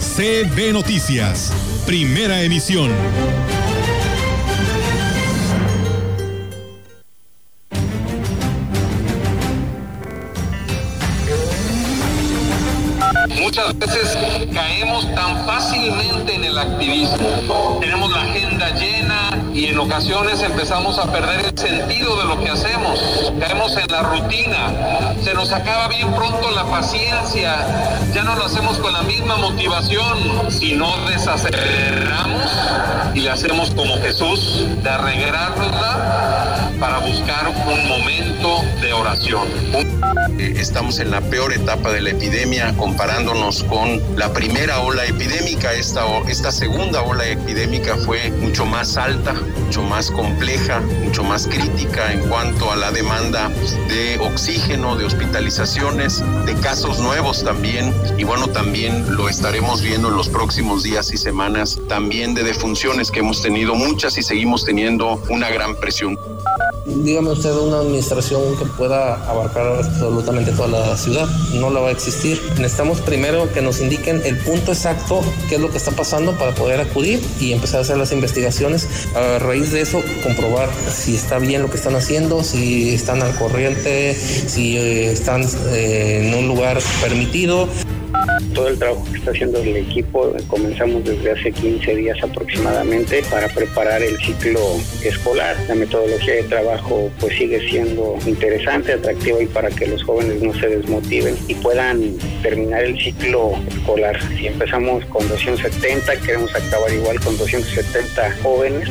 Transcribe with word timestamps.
CB 0.00 0.72
Noticias, 0.72 1.52
primera 1.84 2.42
emisión. 2.42 2.90
Muchas 13.38 13.78
veces 13.78 14.18
caemos 14.54 15.14
tan 15.14 15.44
fácilmente 15.44 16.34
en 16.34 16.44
el 16.44 16.58
activismo. 16.58 17.78
Tenemos 17.80 18.10
la 18.10 18.22
agenda 18.22 18.70
llena 18.70 18.99
y 19.60 19.66
en 19.66 19.78
ocasiones 19.78 20.40
empezamos 20.42 20.98
a 20.98 21.12
perder 21.12 21.44
el 21.44 21.58
sentido 21.58 22.16
de 22.16 22.24
lo 22.24 22.40
que 22.42 22.48
hacemos. 22.48 22.98
Caemos 23.38 23.76
en 23.76 23.92
la 23.92 24.02
rutina. 24.04 25.14
Se 25.22 25.34
nos 25.34 25.52
acaba 25.52 25.86
bien 25.88 26.10
pronto 26.14 26.50
la 26.52 26.64
paciencia. 26.64 28.00
Ya 28.14 28.22
no 28.22 28.36
lo 28.36 28.46
hacemos 28.46 28.78
con 28.78 28.94
la 28.94 29.02
misma 29.02 29.36
motivación. 29.36 30.50
Si 30.50 30.72
no 30.72 30.90
desaceleramos 31.06 32.50
y 33.14 33.20
le 33.20 33.28
hacemos 33.28 33.70
como 33.72 33.96
Jesús, 33.98 34.64
de 34.82 34.88
arreglárnosla 34.88 36.70
para 36.80 37.00
buscar 37.00 37.48
un 37.48 37.88
momento 37.88 38.62
de 38.80 38.94
oración. 38.94 39.46
Eh, 40.38 40.54
Estamos 40.56 40.98
en 41.00 41.10
la 41.10 41.20
peor 41.20 41.52
etapa 41.52 41.90
de 41.90 42.00
la 42.00 42.10
epidemia 42.10 42.72
comparándonos 42.76 43.64
con 43.64 44.00
la 44.16 44.32
primera 44.32 44.80
ola 44.80 45.04
epidémica. 45.04 45.72
Esta, 45.74 46.04
esta 46.28 46.50
segunda 46.50 47.02
ola 47.02 47.26
epidémica 47.26 47.96
fue 47.96 48.30
mucho 48.30 48.64
más 48.64 48.96
alta, 48.96 49.34
mucho 49.58 49.82
más 49.82 50.10
compleja, 50.10 50.80
mucho 51.04 51.22
más 51.24 51.46
crítica 51.46 52.12
en 52.12 52.20
cuanto 52.28 52.70
a 52.70 52.76
la 52.76 52.90
demanda 52.90 53.48
de 53.88 54.18
oxígeno, 54.18 54.96
de 54.96 55.04
hospitalizaciones, 55.04 56.22
de 56.46 56.54
casos 56.54 57.00
nuevos 57.00 57.44
también. 57.44 57.94
Y 58.18 58.24
bueno, 58.24 58.48
también 58.48 59.16
lo 59.16 59.28
estaremos 59.28 59.82
viendo 59.82 60.08
en 60.08 60.16
los 60.16 60.28
próximos 60.28 60.82
días 60.82 61.12
y 61.12 61.16
semanas, 61.16 61.78
también 61.88 62.34
de 62.34 62.42
defunciones 62.42 63.10
que 63.10 63.20
hemos 63.20 63.42
tenido 63.42 63.74
muchas 63.74 64.18
y 64.18 64.22
seguimos 64.22 64.64
teniendo 64.64 65.20
una 65.28 65.50
gran 65.50 65.74
presión. 65.76 66.18
Dígame 66.96 67.30
usted 67.30 67.52
una 67.52 67.78
administración 67.78 68.56
que 68.58 68.64
pueda 68.64 69.14
abarcar 69.28 69.66
absolutamente 69.66 70.52
toda 70.52 70.68
la 70.68 70.96
ciudad. 70.96 71.28
No 71.54 71.70
la 71.70 71.80
va 71.80 71.88
a 71.88 71.92
existir. 71.92 72.40
Necesitamos 72.58 73.00
primero 73.00 73.50
que 73.52 73.62
nos 73.62 73.80
indiquen 73.80 74.20
el 74.24 74.36
punto 74.38 74.72
exacto, 74.72 75.20
qué 75.48 75.54
es 75.54 75.60
lo 75.60 75.70
que 75.70 75.78
está 75.78 75.92
pasando 75.92 76.32
para 76.32 76.54
poder 76.54 76.80
acudir 76.80 77.20
y 77.38 77.52
empezar 77.52 77.78
a 77.78 77.82
hacer 77.82 77.96
las 77.96 78.12
investigaciones. 78.12 78.88
A 79.14 79.38
raíz 79.38 79.70
de 79.72 79.80
eso, 79.80 80.02
comprobar 80.22 80.68
si 80.92 81.14
está 81.14 81.38
bien 81.38 81.62
lo 81.62 81.70
que 81.70 81.76
están 81.76 81.94
haciendo, 81.94 82.42
si 82.42 82.94
están 82.94 83.22
al 83.22 83.34
corriente, 83.36 84.14
si 84.14 84.76
eh, 84.76 85.12
están 85.12 85.42
eh, 85.68 86.28
en 86.28 86.34
un 86.34 86.48
lugar 86.48 86.78
permitido. 87.00 87.68
Todo 88.54 88.68
el 88.68 88.78
trabajo 88.78 89.04
que 89.10 89.18
está 89.18 89.30
haciendo 89.30 89.58
el 89.60 89.76
equipo 89.76 90.32
comenzamos 90.48 91.04
desde 91.04 91.32
hace 91.32 91.52
15 91.52 91.94
días 91.94 92.18
aproximadamente 92.22 93.22
para 93.30 93.48
preparar 93.48 94.02
el 94.02 94.18
ciclo 94.18 94.60
escolar. 95.04 95.56
La 95.68 95.74
metodología 95.74 96.34
de 96.34 96.42
trabajo 96.44 97.10
pues 97.20 97.36
sigue 97.36 97.60
siendo 97.68 98.16
interesante, 98.26 98.92
atractiva 98.92 99.42
y 99.42 99.46
para 99.46 99.70
que 99.70 99.86
los 99.86 100.02
jóvenes 100.02 100.42
no 100.42 100.52
se 100.54 100.68
desmotiven 100.68 101.36
y 101.48 101.54
puedan 101.54 102.16
terminar 102.42 102.84
el 102.84 102.98
ciclo 103.00 103.52
escolar. 103.68 104.18
Si 104.36 104.46
empezamos 104.46 105.04
con 105.06 105.28
270, 105.28 106.16
queremos 106.20 106.54
acabar 106.54 106.92
igual 106.92 107.20
con 107.20 107.36
270 107.38 108.36
jóvenes. 108.42 108.88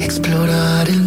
Explorar 0.00 0.86
el 0.90 1.03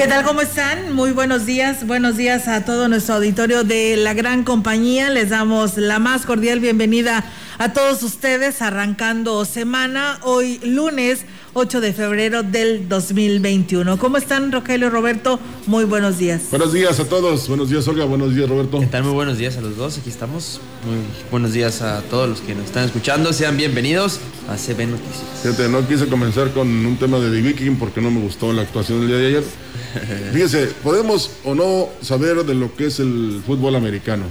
¿Qué 0.00 0.08
tal? 0.08 0.24
¿Cómo 0.24 0.40
están? 0.40 0.94
Muy 0.94 1.12
buenos 1.12 1.44
días. 1.44 1.86
Buenos 1.86 2.16
días 2.16 2.48
a 2.48 2.64
todo 2.64 2.88
nuestro 2.88 3.16
auditorio 3.16 3.64
de 3.64 3.98
la 3.98 4.14
gran 4.14 4.44
compañía. 4.44 5.10
Les 5.10 5.28
damos 5.28 5.76
la 5.76 5.98
más 5.98 6.24
cordial 6.24 6.58
bienvenida 6.58 7.22
a 7.58 7.74
todos 7.74 8.02
ustedes 8.02 8.62
arrancando 8.62 9.44
semana 9.44 10.18
hoy 10.22 10.58
lunes 10.64 11.26
8 11.52 11.82
de 11.82 11.92
febrero 11.92 12.42
del 12.42 12.88
2021. 12.88 13.98
¿Cómo 13.98 14.16
están 14.16 14.50
Rogelio 14.50 14.88
Roberto? 14.88 15.38
Muy 15.66 15.84
buenos 15.84 16.16
días. 16.16 16.44
Buenos 16.48 16.72
días 16.72 16.98
a 16.98 17.04
todos, 17.04 17.46
buenos 17.48 17.68
días 17.68 17.86
Olga, 17.86 18.06
buenos 18.06 18.34
días 18.34 18.48
Roberto. 18.48 18.80
¿Qué 18.80 18.86
tal? 18.86 19.04
Muy 19.04 19.12
buenos 19.12 19.36
días 19.36 19.58
a 19.58 19.60
los 19.60 19.76
dos, 19.76 19.98
aquí 19.98 20.08
estamos. 20.08 20.62
Muy 20.86 20.96
buenos 21.30 21.52
días 21.52 21.82
a 21.82 22.00
todos 22.00 22.26
los 22.26 22.40
que 22.40 22.54
nos 22.54 22.64
están 22.64 22.86
escuchando. 22.86 23.34
Sean 23.34 23.58
bienvenidos 23.58 24.18
a 24.48 24.56
CB 24.56 24.86
Noticias. 24.86 25.24
Fíjate, 25.42 25.68
no 25.68 25.86
quise 25.86 26.06
comenzar 26.06 26.52
con 26.52 26.68
un 26.86 26.96
tema 26.96 27.18
de 27.18 27.30
The 27.30 27.42
Viking 27.42 27.76
porque 27.76 28.00
no 28.00 28.10
me 28.10 28.20
gustó 28.20 28.50
la 28.54 28.62
actuación 28.62 29.00
del 29.00 29.08
día 29.08 29.18
de 29.18 29.26
ayer. 29.26 29.44
Fíjese, 30.32 30.66
podemos 30.82 31.30
o 31.44 31.54
no 31.54 31.88
saber 32.02 32.44
de 32.44 32.54
lo 32.54 32.74
que 32.76 32.86
es 32.86 33.00
el 33.00 33.42
fútbol 33.46 33.76
americano. 33.76 34.24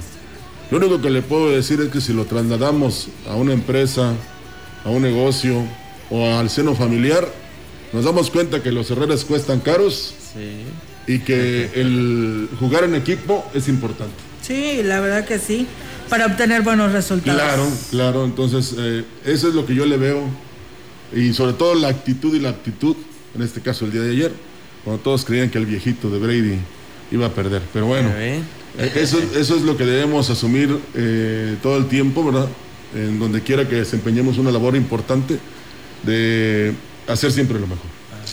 Lo 0.70 0.78
único 0.78 1.00
que 1.00 1.10
le 1.10 1.22
puedo 1.22 1.50
decir 1.50 1.80
es 1.80 1.88
que 1.88 2.00
si 2.00 2.12
lo 2.12 2.24
trasladamos 2.26 3.08
a 3.28 3.34
una 3.34 3.52
empresa, 3.52 4.14
a 4.84 4.90
un 4.90 5.02
negocio 5.02 5.64
o 6.10 6.26
al 6.34 6.48
seno 6.48 6.74
familiar, 6.74 7.26
nos 7.92 8.04
damos 8.04 8.30
cuenta 8.30 8.62
que 8.62 8.70
los 8.70 8.90
errores 8.90 9.24
cuestan 9.24 9.60
caros 9.60 10.14
Sí. 10.32 11.12
y 11.12 11.18
que 11.20 11.70
el 11.74 12.48
jugar 12.60 12.84
en 12.84 12.94
equipo 12.94 13.44
es 13.52 13.66
importante. 13.68 14.14
Sí, 14.42 14.80
la 14.84 15.00
verdad 15.00 15.24
que 15.26 15.38
sí, 15.40 15.66
para 16.08 16.26
obtener 16.26 16.62
buenos 16.62 16.92
resultados. 16.92 17.40
Claro, 17.40 17.68
claro. 17.90 18.24
Entonces, 18.24 18.74
eh, 18.78 19.04
eso 19.24 19.48
es 19.48 19.54
lo 19.54 19.66
que 19.66 19.74
yo 19.74 19.86
le 19.86 19.96
veo. 19.96 20.22
Y 21.12 21.32
sobre 21.34 21.54
todo 21.54 21.74
la 21.74 21.88
actitud 21.88 22.34
y 22.34 22.38
la 22.38 22.50
actitud, 22.50 22.94
en 23.34 23.42
este 23.42 23.60
caso 23.60 23.84
el 23.84 23.90
día 23.92 24.02
de 24.02 24.12
ayer, 24.12 24.32
cuando 24.84 25.02
todos 25.02 25.24
creían 25.24 25.50
que 25.50 25.58
el 25.58 25.66
viejito 25.66 26.10
de 26.10 26.18
Brady 26.18 26.58
iba 27.12 27.26
a 27.26 27.30
perder. 27.34 27.62
Pero 27.72 27.86
bueno, 27.86 28.08
Ya 28.10 28.14
ve. 28.16 28.36
eh, 28.78 28.92
eso, 28.96 29.18
eso 29.36 29.56
es 29.56 29.62
lo 29.62 29.76
que 29.76 29.84
debemos 29.84 30.30
asumir 30.30 30.78
eh, 30.94 31.56
todo 31.62 31.76
el 31.76 31.86
tiempo, 31.86 32.24
¿verdad? 32.24 32.48
En 32.94 33.18
donde 33.18 33.40
quiera 33.42 33.68
que 33.68 33.76
desempeñemos 33.76 34.38
una 34.38 34.50
labor 34.50 34.74
importante 34.76 35.38
de 36.02 36.72
hacer 37.06 37.30
siempre 37.32 37.58
lo 37.58 37.66
mejor. 37.66 37.86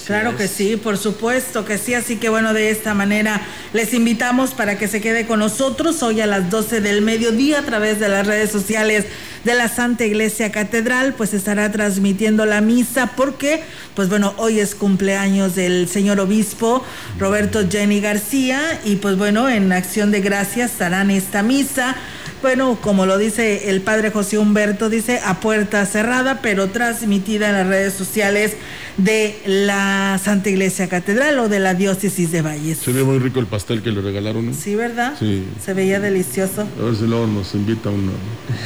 Claro 0.07 0.37
que 0.37 0.47
sí, 0.47 0.77
por 0.77 0.97
supuesto 0.97 1.65
que 1.65 1.77
sí, 1.77 1.93
así 1.93 2.15
que 2.15 2.29
bueno, 2.29 2.53
de 2.53 2.69
esta 2.69 2.93
manera 2.93 3.41
les 3.73 3.93
invitamos 3.93 4.51
para 4.51 4.77
que 4.77 4.87
se 4.87 5.01
quede 5.01 5.27
con 5.27 5.39
nosotros 5.39 6.01
hoy 6.01 6.21
a 6.21 6.25
las 6.25 6.49
12 6.49 6.79
del 6.79 7.01
mediodía 7.01 7.59
a 7.59 7.63
través 7.63 7.99
de 7.99 8.07
las 8.07 8.25
redes 8.25 8.49
sociales 8.49 9.03
de 9.43 9.53
la 9.53 9.67
Santa 9.67 10.05
Iglesia 10.05 10.49
Catedral, 10.49 11.13
pues 11.13 11.33
estará 11.33 11.73
transmitiendo 11.73 12.45
la 12.45 12.61
misa 12.61 13.11
porque, 13.17 13.61
pues 13.95 14.07
bueno, 14.07 14.33
hoy 14.37 14.61
es 14.61 14.75
cumpleaños 14.75 15.55
del 15.55 15.89
señor 15.89 16.21
obispo 16.21 16.85
Roberto 17.19 17.67
Jenny 17.69 17.99
García 17.99 18.79
y 18.85 18.95
pues 18.95 19.17
bueno, 19.17 19.49
en 19.49 19.73
acción 19.73 20.11
de 20.11 20.21
gracias 20.21 20.71
estarán 20.71 21.11
esta 21.11 21.43
misa. 21.43 21.97
Bueno, 22.41 22.77
como 22.81 23.05
lo 23.07 23.17
dice 23.17 23.69
el 23.71 23.81
padre 23.81 24.11
José 24.11 24.37
Humberto, 24.37 24.89
dice 24.89 25.19
a 25.25 25.39
puerta 25.39 25.83
cerrada, 25.87 26.39
pero 26.41 26.67
transmitida 26.67 27.49
en 27.49 27.55
las 27.55 27.67
redes 27.67 27.93
sociales 27.95 28.53
de 28.97 29.39
la 29.45 30.19
Santa 30.23 30.49
Iglesia 30.49 30.87
Catedral 30.87 31.39
o 31.39 31.49
de 31.49 31.59
la 31.59 31.73
Diócesis 31.73 32.31
de 32.31 32.43
Valles. 32.43 32.77
Se 32.77 32.91
ve 32.93 33.03
muy 33.03 33.17
rico 33.17 33.39
el 33.39 33.47
pastel 33.47 33.81
que 33.81 33.91
le 33.91 34.01
regalaron. 34.01 34.45
¿no? 34.45 34.53
Sí, 34.53 34.75
¿verdad? 34.75 35.15
Sí. 35.17 35.45
Se 35.63 35.73
veía 35.73 35.99
delicioso. 35.99 36.67
A 36.79 36.83
ver 36.85 36.95
si 36.95 37.07
luego 37.07 37.25
nos 37.25 37.55
invita 37.55 37.89
una, 37.89 38.11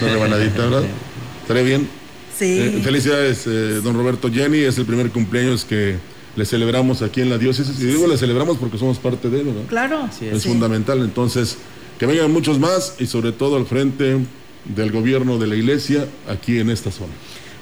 una 0.01 0.11
rebanadita, 0.13 0.57
¿verdad? 0.63 0.83
Estaría 1.41 1.63
bien. 1.63 1.87
Sí. 2.37 2.59
Eh, 2.59 2.81
felicidades, 2.83 3.47
eh, 3.47 3.79
don 3.81 3.95
Roberto 3.95 4.29
Jenny. 4.29 4.59
Es 4.59 4.77
el 4.77 4.85
primer 4.85 5.11
cumpleaños 5.11 5.63
que 5.63 5.95
le 6.35 6.45
celebramos 6.45 7.01
aquí 7.01 7.21
en 7.21 7.29
la 7.29 7.37
diócesis. 7.37 7.79
Y 7.79 7.85
digo 7.85 8.05
le 8.07 8.17
celebramos 8.17 8.57
porque 8.57 8.77
somos 8.77 8.99
parte 8.99 9.29
de 9.29 9.39
él, 9.39 9.45
¿verdad? 9.47 9.61
claro. 9.69 10.09
Es 10.21 10.43
Sí. 10.43 10.49
fundamental. 10.49 10.99
Entonces, 11.01 11.57
que 12.01 12.07
vengan 12.07 12.31
muchos 12.31 12.57
más 12.57 12.95
y 12.97 13.05
sobre 13.05 13.31
todo 13.31 13.57
al 13.57 13.67
frente 13.67 14.17
del 14.65 14.91
gobierno 14.91 15.37
de 15.37 15.45
la 15.45 15.55
iglesia 15.55 16.07
aquí 16.27 16.57
en 16.57 16.71
esta 16.71 16.89
zona. 16.89 17.13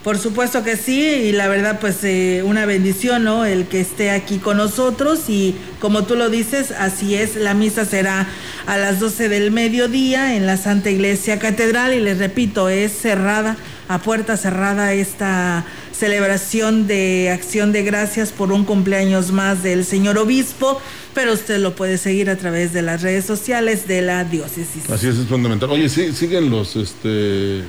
Por 0.02 0.18
supuesto 0.18 0.64
que 0.64 0.78
sí, 0.78 1.02
y 1.02 1.34
la 1.34 1.50
verdad 1.50 1.82
pues 1.82 2.02
eh, 2.06 2.42
una 2.46 2.66
bendición, 2.66 3.26
¿no? 3.26 3.44
El 3.44 3.68
que 3.68 3.82
esté 3.82 4.12
aquí 4.12 4.38
con 4.38 4.56
nosotros 4.56 5.28
y 5.28 5.56
como 5.82 6.06
tú 6.06 6.16
lo 6.16 6.30
dices, 6.30 6.72
así 6.72 7.16
es, 7.16 7.36
la 7.36 7.54
misa 7.54 7.84
será 7.84 8.30
a 8.66 8.78
las 8.78 9.02
12 9.02 9.28
del 9.28 9.52
mediodía 9.52 10.38
en 10.38 10.46
la 10.46 10.56
Santa 10.56 10.90
Iglesia 10.90 11.38
Catedral 11.38 11.94
y 11.94 12.00
les 12.00 12.18
repito, 12.18 12.70
es 12.70 12.94
cerrada, 12.94 13.58
a 13.90 14.00
puerta 14.00 14.38
cerrada 14.38 14.94
esta 14.94 15.66
celebración 16.00 16.88
de 16.88 17.30
acción 17.34 17.72
de 17.72 17.84
gracias 17.84 18.32
por 18.32 18.52
un 18.52 18.64
cumpleaños 18.64 19.32
más 19.32 19.62
del 19.64 19.84
señor 19.84 20.18
obispo, 20.18 20.80
pero 21.14 21.34
usted 21.34 21.60
lo 21.60 21.76
puede 21.76 21.98
seguir 21.98 22.30
a 22.30 22.38
través 22.38 22.72
de 22.74 22.82
las 22.82 23.02
redes 23.02 23.26
sociales 23.26 23.88
de 23.88 24.02
la 24.02 24.24
diócesis. 24.24 24.90
Así 24.90 25.08
es, 25.08 25.18
es 25.18 25.28
fundamental. 25.28 25.70
Oye, 25.70 25.90
sí, 25.90 26.14
siguen 26.14 26.50
los 26.50 26.76
este 26.76 27.64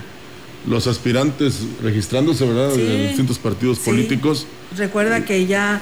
los 0.69 0.87
aspirantes 0.87 1.61
registrándose, 1.82 2.44
¿verdad? 2.47 2.71
Sí. 2.75 2.82
De 2.82 3.09
distintos 3.09 3.38
partidos 3.38 3.79
Sí. 3.79 3.85
políticos. 3.91 4.47
Recuerda 4.77 5.25
que 5.25 5.47
ya 5.47 5.81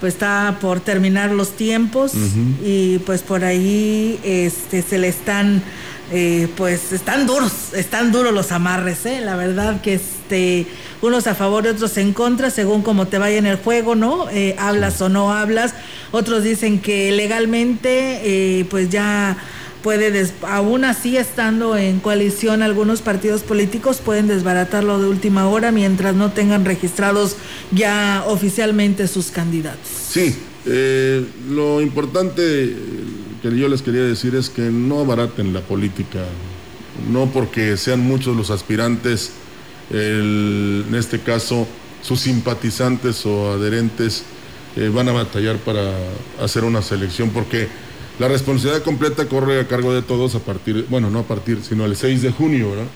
pues 0.00 0.14
está 0.14 0.58
por 0.60 0.80
terminar 0.80 1.30
los 1.30 1.50
tiempos 1.56 2.12
y 2.64 2.98
pues 3.00 3.22
por 3.22 3.44
ahí 3.44 4.18
este 4.24 4.82
se 4.82 4.98
le 4.98 5.08
están 5.08 5.62
eh, 6.12 6.48
pues 6.56 6.92
están 6.92 7.26
duros, 7.26 7.52
están 7.74 8.12
duros 8.12 8.32
los 8.32 8.52
amarres, 8.52 9.04
¿eh? 9.06 9.20
la 9.24 9.36
verdad 9.36 9.80
que 9.80 9.94
este 9.94 10.66
unos 11.02 11.26
a 11.26 11.34
favor 11.34 11.64
y 11.66 11.68
otros 11.68 11.96
en 11.98 12.12
contra 12.12 12.50
según 12.50 12.82
como 12.82 13.06
te 13.06 13.18
vaya 13.18 13.36
en 13.38 13.46
el 13.46 13.56
juego, 13.56 13.94
¿no? 13.94 14.28
Eh, 14.30 14.54
hablas 14.58 15.00
o 15.02 15.08
no 15.08 15.32
hablas. 15.32 15.74
Otros 16.12 16.42
dicen 16.44 16.80
que 16.80 17.12
legalmente 17.12 18.20
eh, 18.60 18.64
pues 18.70 18.88
ya 18.88 19.36
puede, 19.82 20.10
des- 20.10 20.32
aún 20.42 20.84
así 20.84 21.16
estando 21.16 21.76
en 21.76 22.00
coalición 22.00 22.62
algunos 22.62 23.02
partidos 23.02 23.42
políticos 23.42 23.98
pueden 24.04 24.26
desbaratarlo 24.26 25.00
de 25.00 25.08
última 25.08 25.48
hora 25.48 25.70
mientras 25.70 26.14
no 26.14 26.32
tengan 26.32 26.64
registrados 26.64 27.36
ya 27.72 28.24
oficialmente 28.26 29.06
sus 29.06 29.26
candidatos. 29.26 29.88
Sí, 30.10 30.34
eh, 30.64 31.24
lo 31.50 31.80
importante 31.82 32.42
que 33.50 33.58
yo 33.58 33.68
les 33.68 33.82
quería 33.82 34.02
decir 34.02 34.34
es 34.34 34.48
que 34.50 34.62
no 34.70 35.00
abaraten 35.00 35.52
la 35.52 35.60
política, 35.60 36.24
no 37.10 37.26
porque 37.26 37.76
sean 37.76 38.00
muchos 38.00 38.36
los 38.36 38.50
aspirantes, 38.50 39.32
el- 39.90 40.84
en 40.88 40.94
este 40.94 41.20
caso 41.20 41.66
sus 42.02 42.20
simpatizantes 42.20 43.24
o 43.26 43.52
adherentes 43.52 44.24
eh, 44.76 44.90
van 44.92 45.08
a 45.08 45.12
batallar 45.12 45.56
para 45.56 45.80
hacer 46.42 46.64
una 46.64 46.82
selección, 46.82 47.30
porque 47.30 47.68
la 48.18 48.28
responsabilidad 48.28 48.82
completa 48.82 49.26
corre 49.26 49.60
a 49.60 49.66
cargo 49.66 49.92
de 49.94 50.02
todos 50.02 50.34
a 50.34 50.40
partir, 50.40 50.86
bueno, 50.90 51.10
no 51.10 51.20
a 51.20 51.22
partir, 51.22 51.60
sino 51.66 51.84
el 51.86 51.96
6 51.96 52.22
de 52.22 52.30
junio, 52.32 52.70
¿verdad? 52.70 52.86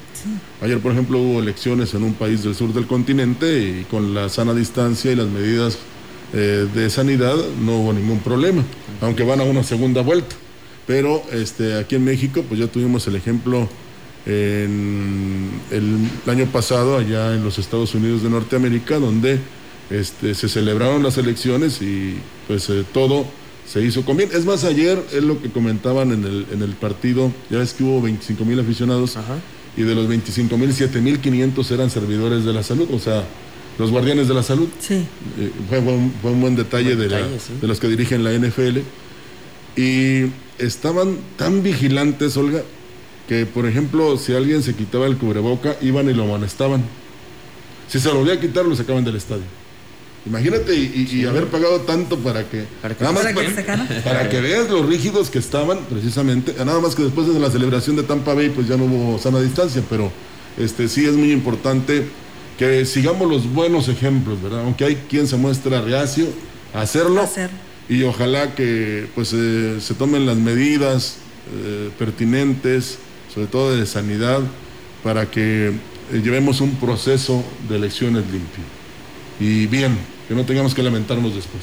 Ayer, 0.60 0.78
por 0.80 0.92
ejemplo, 0.92 1.18
hubo 1.18 1.40
elecciones 1.40 1.94
en 1.94 2.02
un 2.02 2.12
país 2.14 2.42
del 2.42 2.54
sur 2.54 2.74
del 2.74 2.86
continente 2.86 3.58
y 3.80 3.84
con 3.90 4.12
la 4.14 4.28
sana 4.28 4.52
distancia 4.52 5.10
y 5.10 5.16
las 5.16 5.28
medidas 5.28 5.78
eh, 6.32 6.68
de 6.72 6.90
sanidad 6.90 7.36
no 7.60 7.78
hubo 7.78 7.92
ningún 7.92 8.20
problema, 8.20 8.62
aunque 9.00 9.24
van 9.24 9.40
a 9.40 9.44
una 9.44 9.62
segunda 9.62 10.02
vuelta. 10.02 10.36
Pero 10.86 11.22
este, 11.32 11.78
aquí 11.78 11.96
en 11.96 12.04
México, 12.04 12.44
pues 12.48 12.60
ya 12.60 12.66
tuvimos 12.66 13.06
el 13.06 13.16
ejemplo 13.16 13.68
en 14.26 15.50
el, 15.70 16.30
año 16.30 16.46
pasado 16.46 16.98
allá 16.98 17.34
en 17.34 17.42
los 17.42 17.58
Estados 17.58 17.94
Unidos 17.94 18.22
de 18.22 18.30
Norteamérica, 18.30 18.98
donde 18.98 19.38
este, 19.90 20.34
se 20.34 20.48
celebraron 20.48 21.02
las 21.02 21.18
elecciones 21.18 21.80
y 21.82 22.16
pues 22.46 22.68
eh, 22.70 22.84
todo 22.92 23.24
se 23.66 23.82
hizo 23.82 24.04
con 24.04 24.16
bien. 24.16 24.30
Es 24.32 24.44
más, 24.44 24.64
ayer 24.64 25.02
es 25.12 25.22
lo 25.22 25.40
que 25.40 25.50
comentaban 25.50 26.12
en 26.12 26.24
el, 26.24 26.46
en 26.52 26.62
el 26.62 26.72
partido, 26.72 27.32
ya 27.50 27.58
ves 27.58 27.72
que 27.72 27.84
hubo 27.84 28.02
25 28.02 28.44
mil 28.44 28.58
aficionados 28.60 29.16
y 29.76 29.82
de 29.82 29.94
los 29.94 30.08
25 30.08 30.58
mil, 30.58 30.72
7 30.72 31.00
mil 31.00 31.20
500 31.20 31.70
eran 31.70 31.90
servidores 31.90 32.44
de 32.44 32.52
la 32.52 32.62
salud, 32.62 32.88
o 32.92 32.98
sea, 32.98 33.24
los 33.80 33.90
guardianes 33.90 34.28
de 34.28 34.34
la 34.34 34.42
salud. 34.42 34.68
Sí. 34.78 34.94
Eh, 34.94 35.50
fue, 35.68 35.80
fue 35.82 35.92
un, 35.94 36.12
fue 36.22 36.30
un 36.30 36.40
buen 36.40 36.54
detalle, 36.56 36.94
Buen 36.94 36.98
de, 37.00 37.08
la- 37.08 37.16
detalle, 37.18 37.40
sí. 37.40 37.52
de 37.60 37.66
los 37.66 37.80
que 37.80 37.88
dirigen 37.88 38.22
la 38.22 38.32
NFL. 38.32 38.78
Y 39.76 40.26
estaban 40.58 41.16
tan 41.36 41.62
vigilantes, 41.62 42.36
Olga, 42.36 42.62
que 43.28 43.46
por 43.46 43.66
ejemplo, 43.66 44.16
si 44.18 44.34
alguien 44.34 44.62
se 44.62 44.74
quitaba 44.74 45.06
el 45.06 45.16
cubreboca, 45.16 45.76
iban 45.80 46.08
y 46.10 46.14
lo 46.14 46.24
amonestaban. 46.24 46.82
Si 47.88 47.98
se 47.98 48.08
lo 48.08 48.16
volvía 48.16 48.34
a 48.34 48.40
quitar, 48.40 48.64
lo 48.64 48.76
sacaban 48.76 49.04
del 49.04 49.16
estadio. 49.16 49.42
Imagínate 50.26 50.74
y, 50.76 51.08
y- 51.10 51.20
y 51.20 51.24
haber 51.24 51.46
pagado 51.46 51.80
tanto 51.80 52.18
para 52.18 52.44
que, 52.48 52.64
Para 52.82 52.94
que- 52.94 53.02
nada 53.04 53.14
más 53.14 53.22
Para 53.22 53.34
que 53.34 53.40
para, 53.40 53.48
se 53.48 53.54
sacara. 53.56 53.88
para 54.04 54.28
que 54.28 54.40
veas 54.40 54.68
los 54.68 54.84
rígidos 54.86 55.30
que 55.30 55.38
estaban, 55.38 55.78
precisamente. 55.88 56.54
Nada 56.64 56.78
más 56.80 56.94
que 56.94 57.02
después 57.04 57.26
de 57.32 57.38
la 57.40 57.50
celebración 57.50 57.96
de 57.96 58.02
Tampa 58.02 58.34
Bay, 58.34 58.50
pues 58.50 58.68
ya 58.68 58.76
no 58.76 58.84
hubo 58.84 59.18
sana 59.18 59.40
distancia, 59.40 59.82
pero 59.88 60.12
este 60.58 60.88
sí 60.88 61.06
es 61.06 61.14
muy 61.14 61.32
importante 61.32 62.04
que 62.60 62.84
sigamos 62.84 63.26
los 63.26 63.50
buenos 63.50 63.88
ejemplos, 63.88 64.42
¿verdad? 64.42 64.60
Aunque 64.60 64.84
hay 64.84 64.96
quien 65.08 65.26
se 65.26 65.38
muestra 65.38 65.80
reacio 65.80 66.26
a 66.74 66.82
hacerlo. 66.82 67.26
Y 67.88 68.02
ojalá 68.02 68.54
que 68.54 69.08
pues 69.14 69.32
eh, 69.32 69.78
se 69.80 69.94
tomen 69.94 70.26
las 70.26 70.36
medidas 70.36 71.16
eh, 71.54 71.88
pertinentes, 71.98 72.98
sobre 73.32 73.46
todo 73.46 73.74
de 73.74 73.86
sanidad, 73.86 74.40
para 75.02 75.30
que 75.30 75.68
eh, 75.68 75.72
llevemos 76.22 76.60
un 76.60 76.74
proceso 76.74 77.42
de 77.66 77.76
elecciones 77.76 78.24
limpio. 78.30 78.62
Y 79.40 79.66
bien, 79.66 79.96
que 80.28 80.34
no 80.34 80.44
tengamos 80.44 80.74
que 80.74 80.82
lamentarnos 80.82 81.34
después. 81.34 81.62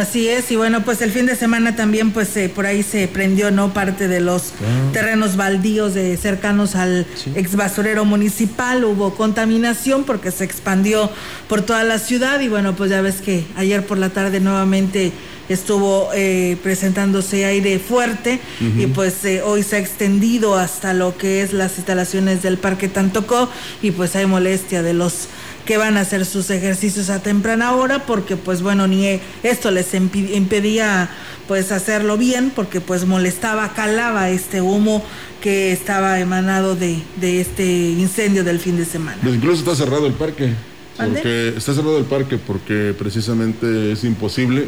Así 0.00 0.28
es, 0.28 0.50
y 0.50 0.56
bueno, 0.56 0.82
pues 0.82 1.02
el 1.02 1.10
fin 1.10 1.26
de 1.26 1.36
semana 1.36 1.76
también, 1.76 2.12
pues 2.12 2.34
eh, 2.38 2.48
por 2.48 2.64
ahí 2.64 2.82
se 2.82 3.06
prendió, 3.06 3.50
¿no? 3.50 3.74
Parte 3.74 4.08
de 4.08 4.20
los 4.20 4.54
terrenos 4.94 5.36
baldíos 5.36 5.92
de, 5.92 6.16
cercanos 6.16 6.74
al 6.74 7.06
ex 7.34 7.54
basurero 7.54 8.06
municipal, 8.06 8.82
hubo 8.84 9.14
contaminación 9.14 10.04
porque 10.04 10.30
se 10.30 10.44
expandió 10.44 11.10
por 11.50 11.60
toda 11.60 11.84
la 11.84 11.98
ciudad 11.98 12.40
y 12.40 12.48
bueno, 12.48 12.74
pues 12.74 12.88
ya 12.88 13.02
ves 13.02 13.20
que 13.20 13.44
ayer 13.56 13.84
por 13.84 13.98
la 13.98 14.08
tarde 14.08 14.40
nuevamente 14.40 15.12
estuvo 15.50 16.10
eh, 16.14 16.56
presentándose 16.62 17.44
aire 17.44 17.78
fuerte 17.80 18.40
y 18.78 18.86
pues 18.86 19.24
eh, 19.24 19.42
hoy 19.42 19.64
se 19.64 19.76
ha 19.76 19.78
extendido 19.80 20.56
hasta 20.56 20.94
lo 20.94 21.18
que 21.18 21.42
es 21.42 21.52
las 21.52 21.76
instalaciones 21.76 22.42
del 22.42 22.56
Parque 22.56 22.88
Tantocó 22.88 23.50
y 23.82 23.90
pues 23.90 24.14
hay 24.14 24.26
molestia 24.26 24.82
de 24.82 24.94
los 24.94 25.26
que 25.70 25.76
van 25.76 25.96
a 25.96 26.00
hacer 26.00 26.26
sus 26.26 26.50
ejercicios 26.50 27.10
a 27.10 27.22
temprana 27.22 27.76
hora 27.76 28.04
porque 28.04 28.36
pues 28.36 28.60
bueno 28.60 28.88
ni 28.88 29.20
esto 29.44 29.70
les 29.70 29.94
impedía 29.94 31.08
pues 31.46 31.70
hacerlo 31.70 32.16
bien 32.16 32.50
porque 32.52 32.80
pues 32.80 33.06
molestaba 33.06 33.72
calaba 33.72 34.30
este 34.30 34.62
humo 34.62 35.00
que 35.40 35.70
estaba 35.70 36.18
emanado 36.18 36.74
de, 36.74 37.00
de 37.20 37.40
este 37.40 37.64
incendio 37.64 38.42
del 38.42 38.58
fin 38.58 38.78
de 38.78 38.84
semana 38.84 39.18
Pues 39.22 39.36
incluso 39.36 39.60
está 39.60 39.76
cerrado 39.76 40.08
el 40.08 40.14
parque. 40.14 40.54
Porque 40.96 41.54
está 41.56 41.72
cerrado 41.72 41.98
el 41.98 42.04
parque 42.04 42.36
porque 42.36 42.92
precisamente 42.98 43.92
es 43.92 44.02
imposible 44.02 44.66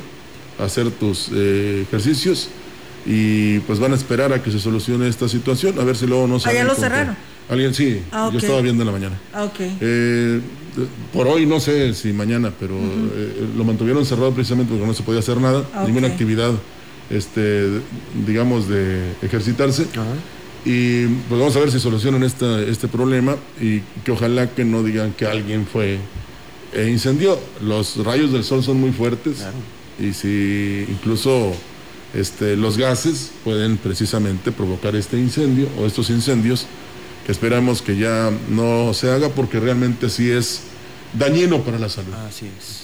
hacer 0.61 0.88
tus 0.92 1.30
eh, 1.35 1.82
ejercicios 1.82 2.49
y 3.04 3.59
pues 3.59 3.80
van 3.80 3.90
a 3.90 3.97
esperar 3.97 4.32
a 4.32 4.40
que 4.40 4.52
se 4.52 4.61
solucione 4.61 5.09
esta 5.09 5.28
situación, 5.28 5.80
a 5.80 5.82
ver 5.82 5.97
si 5.97 6.06
luego 6.06 6.28
no 6.28 6.38
se 6.38 6.49
Ah, 6.49 6.52
ya 6.52 6.61
hagan 6.61 6.68
lo 6.68 6.80
cerraron. 6.80 7.16
Alguien 7.52 7.75
sí, 7.75 8.00
Ah, 8.11 8.30
yo 8.32 8.38
estaba 8.38 8.61
viendo 8.62 8.82
en 8.82 8.87
la 8.87 8.92
mañana. 8.92 9.21
Ah, 9.35 9.44
Eh, 9.80 10.40
por 11.12 11.26
hoy 11.28 11.44
no 11.44 11.61
sé 11.61 11.92
si 11.92 12.12
mañana, 12.14 12.50
pero 12.59 12.75
eh, 12.76 13.47
lo 13.56 13.62
mantuvieron 13.64 14.06
cerrado 14.06 14.32
precisamente 14.32 14.71
porque 14.73 14.87
no 14.87 14.94
se 14.94 15.02
podía 15.02 15.21
hacer 15.21 15.37
nada, 15.37 15.62
Ah, 15.75 15.85
ninguna 15.87 16.06
actividad, 16.09 16.52
este, 17.11 17.68
digamos, 18.26 18.68
de 18.68 19.12
ejercitarse. 19.21 19.87
Y 20.64 21.06
pues 21.28 21.40
vamos 21.40 21.54
a 21.56 21.61
ver 21.61 21.71
si 21.73 21.78
solucionan 21.80 22.23
esta, 22.23 22.62
este 22.62 22.88
problema 22.88 23.37
y 23.61 23.80
que 24.04 24.12
ojalá 24.12 24.49
que 24.49 24.64
no 24.64 24.82
digan 24.82 25.12
que 25.12 25.26
alguien 25.26 25.66
fue 25.71 25.99
e 26.73 26.88
incendió. 26.88 27.38
Los 27.61 27.97
rayos 28.02 28.32
del 28.32 28.44
sol 28.44 28.62
son 28.64 28.80
muy 28.80 28.92
fuertes 28.92 29.44
y 30.00 30.14
si 30.14 30.87
incluso 30.88 31.52
este, 32.14 32.56
los 32.56 32.78
gases 32.78 33.32
pueden 33.44 33.76
precisamente 33.76 34.52
provocar 34.52 34.94
este 34.97 35.18
incendio 35.18 35.66
o 35.78 35.85
estos 35.85 36.09
incendios 36.11 36.66
que 37.26 37.33
esperamos 37.33 37.83
que 37.83 37.97
ya 37.97 38.31
no 38.49 38.93
se 38.95 39.11
haga 39.11 39.29
porque 39.29 39.61
realmente 39.61 40.09
sí 40.11 40.31
es 40.31 40.62
dañino 41.12 41.62
para 41.62 41.79
la 41.79 41.88
salud. 41.88 42.12
Así 42.29 42.50
es. 42.59 42.83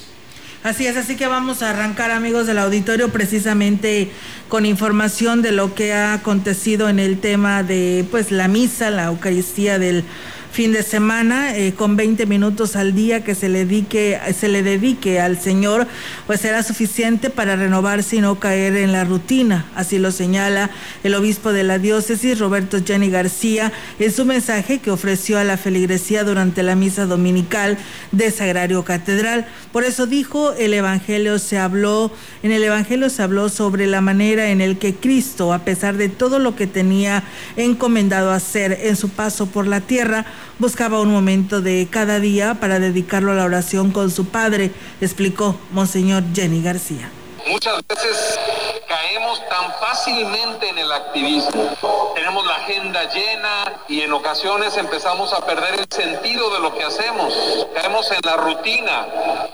Así 0.64 0.86
es, 0.86 0.96
así 0.96 1.16
que 1.16 1.28
vamos 1.28 1.62
a 1.62 1.70
arrancar 1.70 2.10
amigos 2.10 2.46
del 2.48 2.58
auditorio 2.58 3.10
precisamente 3.10 4.10
con 4.48 4.66
información 4.66 5.40
de 5.40 5.52
lo 5.52 5.74
que 5.74 5.92
ha 5.92 6.14
acontecido 6.14 6.88
en 6.88 6.98
el 6.98 7.20
tema 7.20 7.62
de 7.62 8.04
pues 8.10 8.32
la 8.32 8.48
misa, 8.48 8.90
la 8.90 9.04
Eucaristía 9.04 9.78
del 9.78 10.04
fin 10.50 10.72
de 10.72 10.82
semana, 10.82 11.56
eh, 11.56 11.74
con 11.74 11.96
20 11.96 12.26
minutos 12.26 12.76
al 12.76 12.94
día 12.94 13.22
que 13.22 13.34
se 13.34 13.48
le, 13.48 13.60
dedique, 13.60 14.18
se 14.36 14.48
le 14.48 14.62
dedique 14.62 15.20
al 15.20 15.40
Señor, 15.40 15.86
pues 16.26 16.40
será 16.40 16.62
suficiente 16.62 17.30
para 17.30 17.56
renovarse 17.56 18.16
y 18.16 18.20
no 18.20 18.40
caer 18.40 18.76
en 18.76 18.92
la 18.92 19.04
rutina. 19.04 19.66
Así 19.74 19.98
lo 19.98 20.10
señala 20.10 20.70
el 21.04 21.14
obispo 21.14 21.52
de 21.52 21.62
la 21.64 21.78
diócesis, 21.78 22.38
Roberto 22.38 22.78
Jenny 22.84 23.10
García, 23.10 23.72
en 23.98 24.12
su 24.12 24.24
mensaje 24.24 24.78
que 24.78 24.90
ofreció 24.90 25.38
a 25.38 25.44
la 25.44 25.56
feligresía 25.56 26.24
durante 26.24 26.62
la 26.62 26.74
misa 26.74 27.06
dominical 27.06 27.78
de 28.12 28.30
Sagrario 28.30 28.84
Catedral. 28.84 29.46
Por 29.72 29.84
eso 29.84 30.06
dijo, 30.06 30.52
el 30.54 30.74
Evangelio 30.74 31.38
se 31.38 31.58
habló, 31.58 32.10
en 32.42 32.52
el 32.52 32.62
Evangelio 32.64 33.10
se 33.10 33.22
habló 33.22 33.48
sobre 33.48 33.86
la 33.86 34.00
manera 34.00 34.50
en 34.50 34.60
el 34.60 34.78
que 34.78 34.94
Cristo, 34.94 35.52
a 35.52 35.60
pesar 35.60 35.96
de 35.96 36.08
todo 36.08 36.38
lo 36.38 36.56
que 36.56 36.66
tenía 36.66 37.22
encomendado 37.56 38.32
hacer 38.32 38.78
en 38.82 38.96
su 38.96 39.10
paso 39.10 39.46
por 39.46 39.66
la 39.66 39.80
tierra, 39.80 40.26
buscaba 40.58 41.00
un 41.00 41.10
momento 41.10 41.60
de 41.60 41.86
cada 41.90 42.20
día 42.20 42.54
para 42.54 42.78
dedicarlo 42.78 43.32
a 43.32 43.34
la 43.34 43.44
oración 43.44 43.90
con 43.90 44.10
su 44.10 44.26
padre, 44.26 44.72
explicó 45.00 45.58
Monseñor 45.72 46.24
Jenny 46.34 46.62
García. 46.62 47.10
Muchas 47.48 47.82
veces 47.86 48.38
caemos 48.86 49.40
tan 49.48 49.72
fácilmente 49.74 50.68
en 50.68 50.78
el 50.78 50.92
activismo. 50.92 52.12
Tenemos 52.14 52.46
la 52.46 52.54
agenda 52.54 53.04
llena 53.04 53.72
y 53.88 54.02
en 54.02 54.12
ocasiones 54.12 54.76
empezamos 54.76 55.32
a 55.32 55.44
perder 55.44 55.80
el 55.80 55.86
sentido 55.90 56.50
de 56.50 56.60
lo 56.60 56.74
que 56.74 56.84
hacemos. 56.84 57.66
Caemos 57.74 58.10
en 58.10 58.20
la 58.24 58.36
rutina. 58.36 59.06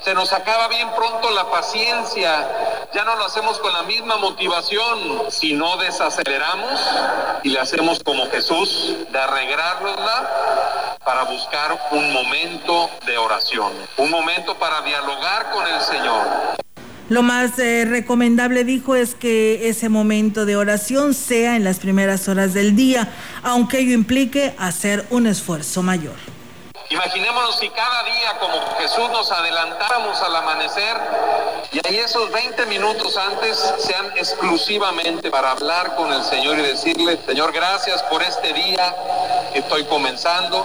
Se 0.02 0.14
nos 0.14 0.32
acaba 0.32 0.68
bien 0.68 0.88
pronto 0.96 1.30
la 1.30 1.50
paciencia. 1.50 2.88
Ya 2.92 3.04
no 3.04 3.16
lo 3.16 3.24
hacemos 3.24 3.58
con 3.58 3.72
la 3.72 3.82
misma 3.82 4.16
motivación. 4.16 5.30
Si 5.30 5.52
no 5.52 5.76
desaceleramos 5.78 6.80
y 7.42 7.50
le 7.50 7.60
hacemos 7.60 8.02
como 8.02 8.28
Jesús, 8.30 8.96
de 9.10 9.18
arreglárnosla 9.18 10.98
para 11.04 11.24
buscar 11.24 11.78
un 11.90 12.12
momento 12.12 12.90
de 13.06 13.18
oración. 13.18 13.72
Un 13.96 14.10
momento 14.10 14.54
para 14.56 14.80
dialogar 14.82 15.50
con 15.50 15.66
el 15.66 15.80
Señor. 15.80 16.54
Lo 17.14 17.22
más 17.22 17.60
eh, 17.60 17.84
recomendable, 17.88 18.64
dijo, 18.64 18.96
es 18.96 19.14
que 19.14 19.68
ese 19.68 19.88
momento 19.88 20.46
de 20.46 20.56
oración 20.56 21.14
sea 21.14 21.54
en 21.54 21.62
las 21.62 21.78
primeras 21.78 22.26
horas 22.26 22.54
del 22.54 22.74
día, 22.74 23.08
aunque 23.44 23.78
ello 23.78 23.92
implique 23.92 24.52
hacer 24.58 25.06
un 25.10 25.28
esfuerzo 25.28 25.84
mayor. 25.84 26.33
Imaginémonos 26.90 27.56
si 27.58 27.70
cada 27.70 28.02
día 28.02 28.38
como 28.38 28.60
Jesús 28.78 29.08
nos 29.10 29.30
adelantáramos 29.32 30.20
al 30.20 30.36
amanecer 30.36 30.96
y 31.72 31.86
ahí 31.86 31.96
esos 31.96 32.30
20 32.30 32.66
minutos 32.66 33.16
antes 33.16 33.58
sean 33.78 34.12
exclusivamente 34.16 35.30
para 35.30 35.52
hablar 35.52 35.96
con 35.96 36.12
el 36.12 36.22
Señor 36.22 36.58
y 36.58 36.62
decirle, 36.62 37.18
Señor, 37.26 37.52
gracias 37.52 38.02
por 38.04 38.22
este 38.22 38.52
día 38.52 38.94
que 39.52 39.60
estoy 39.60 39.84
comenzando. 39.84 40.64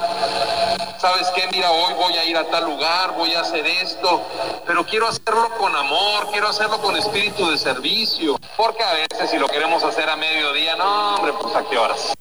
¿Sabes 0.97 1.29
qué? 1.33 1.47
Mira, 1.51 1.71
hoy 1.71 1.93
voy 1.93 2.17
a 2.17 2.25
ir 2.25 2.37
a 2.37 2.43
tal 2.45 2.65
lugar, 2.65 3.13
voy 3.13 3.33
a 3.33 3.41
hacer 3.41 3.65
esto, 3.65 4.21
pero 4.67 4.85
quiero 4.85 5.07
hacerlo 5.07 5.49
con 5.57 5.73
amor, 5.75 6.29
quiero 6.31 6.49
hacerlo 6.49 6.81
con 6.81 6.97
espíritu 6.97 7.49
de 7.49 7.57
servicio, 7.57 8.37
porque 8.57 8.83
a 8.83 8.93
veces 8.93 9.29
si 9.31 9.37
lo 9.37 9.47
queremos 9.47 9.83
hacer 9.83 10.09
a 10.09 10.17
mediodía, 10.17 10.75
no, 10.75 11.15
hombre, 11.15 11.33
pues 11.33 11.55
a 11.55 11.63
qué 11.63 11.77
horas. 11.77 12.13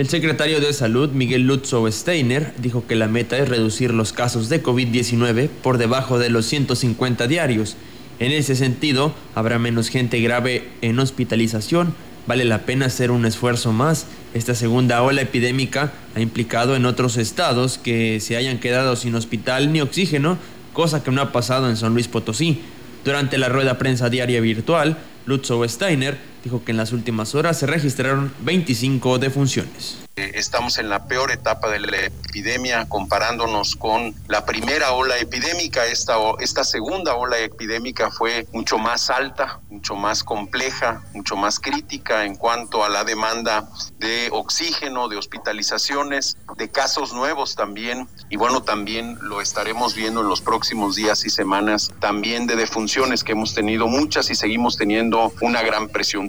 El 0.00 0.08
secretario 0.08 0.60
de 0.60 0.72
Salud, 0.72 1.10
Miguel 1.10 1.42
Lutzow 1.42 1.86
Steiner, 1.92 2.54
dijo 2.56 2.86
que 2.86 2.96
la 2.96 3.06
meta 3.06 3.36
es 3.36 3.50
reducir 3.50 3.92
los 3.92 4.14
casos 4.14 4.48
de 4.48 4.62
COVID-19 4.62 5.50
por 5.62 5.76
debajo 5.76 6.18
de 6.18 6.30
los 6.30 6.46
150 6.46 7.26
diarios. 7.26 7.76
En 8.18 8.32
ese 8.32 8.56
sentido, 8.56 9.12
habrá 9.34 9.58
menos 9.58 9.90
gente 9.90 10.18
grave 10.22 10.68
en 10.80 10.98
hospitalización. 10.98 11.94
Vale 12.26 12.46
la 12.46 12.60
pena 12.60 12.86
hacer 12.86 13.10
un 13.10 13.26
esfuerzo 13.26 13.74
más. 13.74 14.06
Esta 14.32 14.54
segunda 14.54 15.02
ola 15.02 15.20
epidémica 15.20 15.92
ha 16.14 16.20
implicado 16.22 16.76
en 16.76 16.86
otros 16.86 17.18
estados 17.18 17.76
que 17.76 18.20
se 18.20 18.38
hayan 18.38 18.58
quedado 18.58 18.96
sin 18.96 19.14
hospital 19.16 19.70
ni 19.70 19.82
oxígeno, 19.82 20.38
cosa 20.72 21.04
que 21.04 21.10
no 21.10 21.20
ha 21.20 21.30
pasado 21.30 21.68
en 21.68 21.76
San 21.76 21.92
Luis 21.92 22.08
Potosí. 22.08 22.62
Durante 23.04 23.36
la 23.36 23.50
rueda 23.50 23.76
prensa 23.76 24.08
diaria 24.08 24.40
virtual, 24.40 24.96
Lutzow 25.26 25.62
Steiner 25.68 26.29
dijo 26.44 26.64
que 26.64 26.72
en 26.72 26.76
las 26.76 26.92
últimas 26.92 27.34
horas 27.34 27.58
se 27.58 27.66
registraron 27.66 28.32
25 28.44 29.18
defunciones. 29.18 29.98
Estamos 30.34 30.78
en 30.78 30.88
la 30.88 31.06
peor 31.06 31.30
etapa 31.30 31.68
de 31.70 31.80
la 31.80 31.96
epidemia 31.98 32.88
comparándonos 32.88 33.76
con 33.76 34.14
la 34.28 34.44
primera 34.44 34.92
ola 34.92 35.18
epidémica. 35.18 35.86
Esta, 35.86 36.14
esta 36.38 36.64
segunda 36.64 37.14
ola 37.14 37.38
epidémica 37.38 38.10
fue 38.10 38.46
mucho 38.52 38.78
más 38.78 39.10
alta, 39.10 39.60
mucho 39.68 39.96
más 39.96 40.22
compleja, 40.22 41.02
mucho 41.14 41.36
más 41.36 41.58
crítica 41.58 42.24
en 42.24 42.36
cuanto 42.36 42.84
a 42.84 42.88
la 42.88 43.04
demanda 43.04 43.68
de 43.98 44.28
oxígeno, 44.32 45.08
de 45.08 45.16
hospitalizaciones, 45.16 46.36
de 46.56 46.70
casos 46.70 47.12
nuevos 47.12 47.54
también. 47.54 48.08
Y 48.28 48.36
bueno, 48.36 48.62
también 48.62 49.18
lo 49.22 49.40
estaremos 49.40 49.94
viendo 49.94 50.20
en 50.20 50.28
los 50.28 50.40
próximos 50.40 50.96
días 50.96 51.24
y 51.24 51.30
semanas, 51.30 51.90
también 52.00 52.46
de 52.46 52.56
defunciones 52.56 53.24
que 53.24 53.32
hemos 53.32 53.54
tenido 53.54 53.86
muchas 53.86 54.30
y 54.30 54.34
seguimos 54.34 54.76
teniendo 54.76 55.32
una 55.40 55.62
gran 55.62 55.88
presión. 55.88 56.28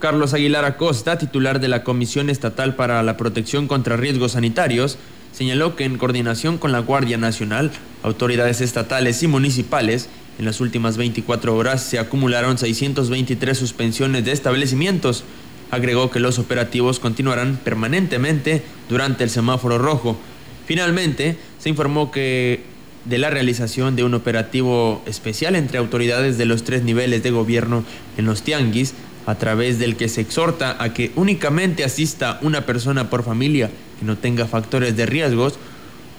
Carlos 0.00 0.32
Aguilar 0.32 0.64
Acosta, 0.64 1.18
titular 1.18 1.60
de 1.60 1.68
la 1.68 1.84
Comisión 1.84 2.30
Estatal 2.30 2.74
para 2.74 3.02
la 3.02 3.18
Protección 3.18 3.68
contra 3.68 3.98
Riesgos 3.98 4.32
Sanitarios, 4.32 4.96
señaló 5.30 5.76
que 5.76 5.84
en 5.84 5.98
coordinación 5.98 6.56
con 6.56 6.72
la 6.72 6.78
Guardia 6.78 7.18
Nacional, 7.18 7.70
autoridades 8.02 8.62
estatales 8.62 9.22
y 9.22 9.28
municipales, 9.28 10.08
en 10.38 10.46
las 10.46 10.62
últimas 10.62 10.96
24 10.96 11.54
horas 11.54 11.82
se 11.82 11.98
acumularon 11.98 12.56
623 12.56 13.56
suspensiones 13.56 14.24
de 14.24 14.32
establecimientos. 14.32 15.22
Agregó 15.70 16.10
que 16.10 16.18
los 16.18 16.38
operativos 16.38 16.98
continuarán 16.98 17.60
permanentemente 17.62 18.62
durante 18.88 19.22
el 19.22 19.28
semáforo 19.28 19.76
rojo. 19.76 20.18
Finalmente, 20.66 21.36
se 21.58 21.68
informó 21.68 22.10
que 22.10 22.62
de 23.04 23.18
la 23.18 23.28
realización 23.28 23.96
de 23.96 24.04
un 24.04 24.14
operativo 24.14 25.02
especial 25.06 25.56
entre 25.56 25.78
autoridades 25.78 26.38
de 26.38 26.46
los 26.46 26.64
tres 26.64 26.84
niveles 26.84 27.22
de 27.22 27.30
gobierno 27.30 27.84
en 28.16 28.24
los 28.24 28.42
tianguis 28.42 28.94
a 29.30 29.38
través 29.38 29.78
del 29.78 29.96
que 29.96 30.08
se 30.08 30.20
exhorta 30.20 30.76
a 30.82 30.92
que 30.92 31.12
únicamente 31.14 31.84
asista 31.84 32.38
una 32.42 32.66
persona 32.66 33.10
por 33.10 33.22
familia 33.22 33.70
que 33.98 34.04
no 34.04 34.18
tenga 34.18 34.46
factores 34.46 34.96
de 34.96 35.06
riesgos, 35.06 35.54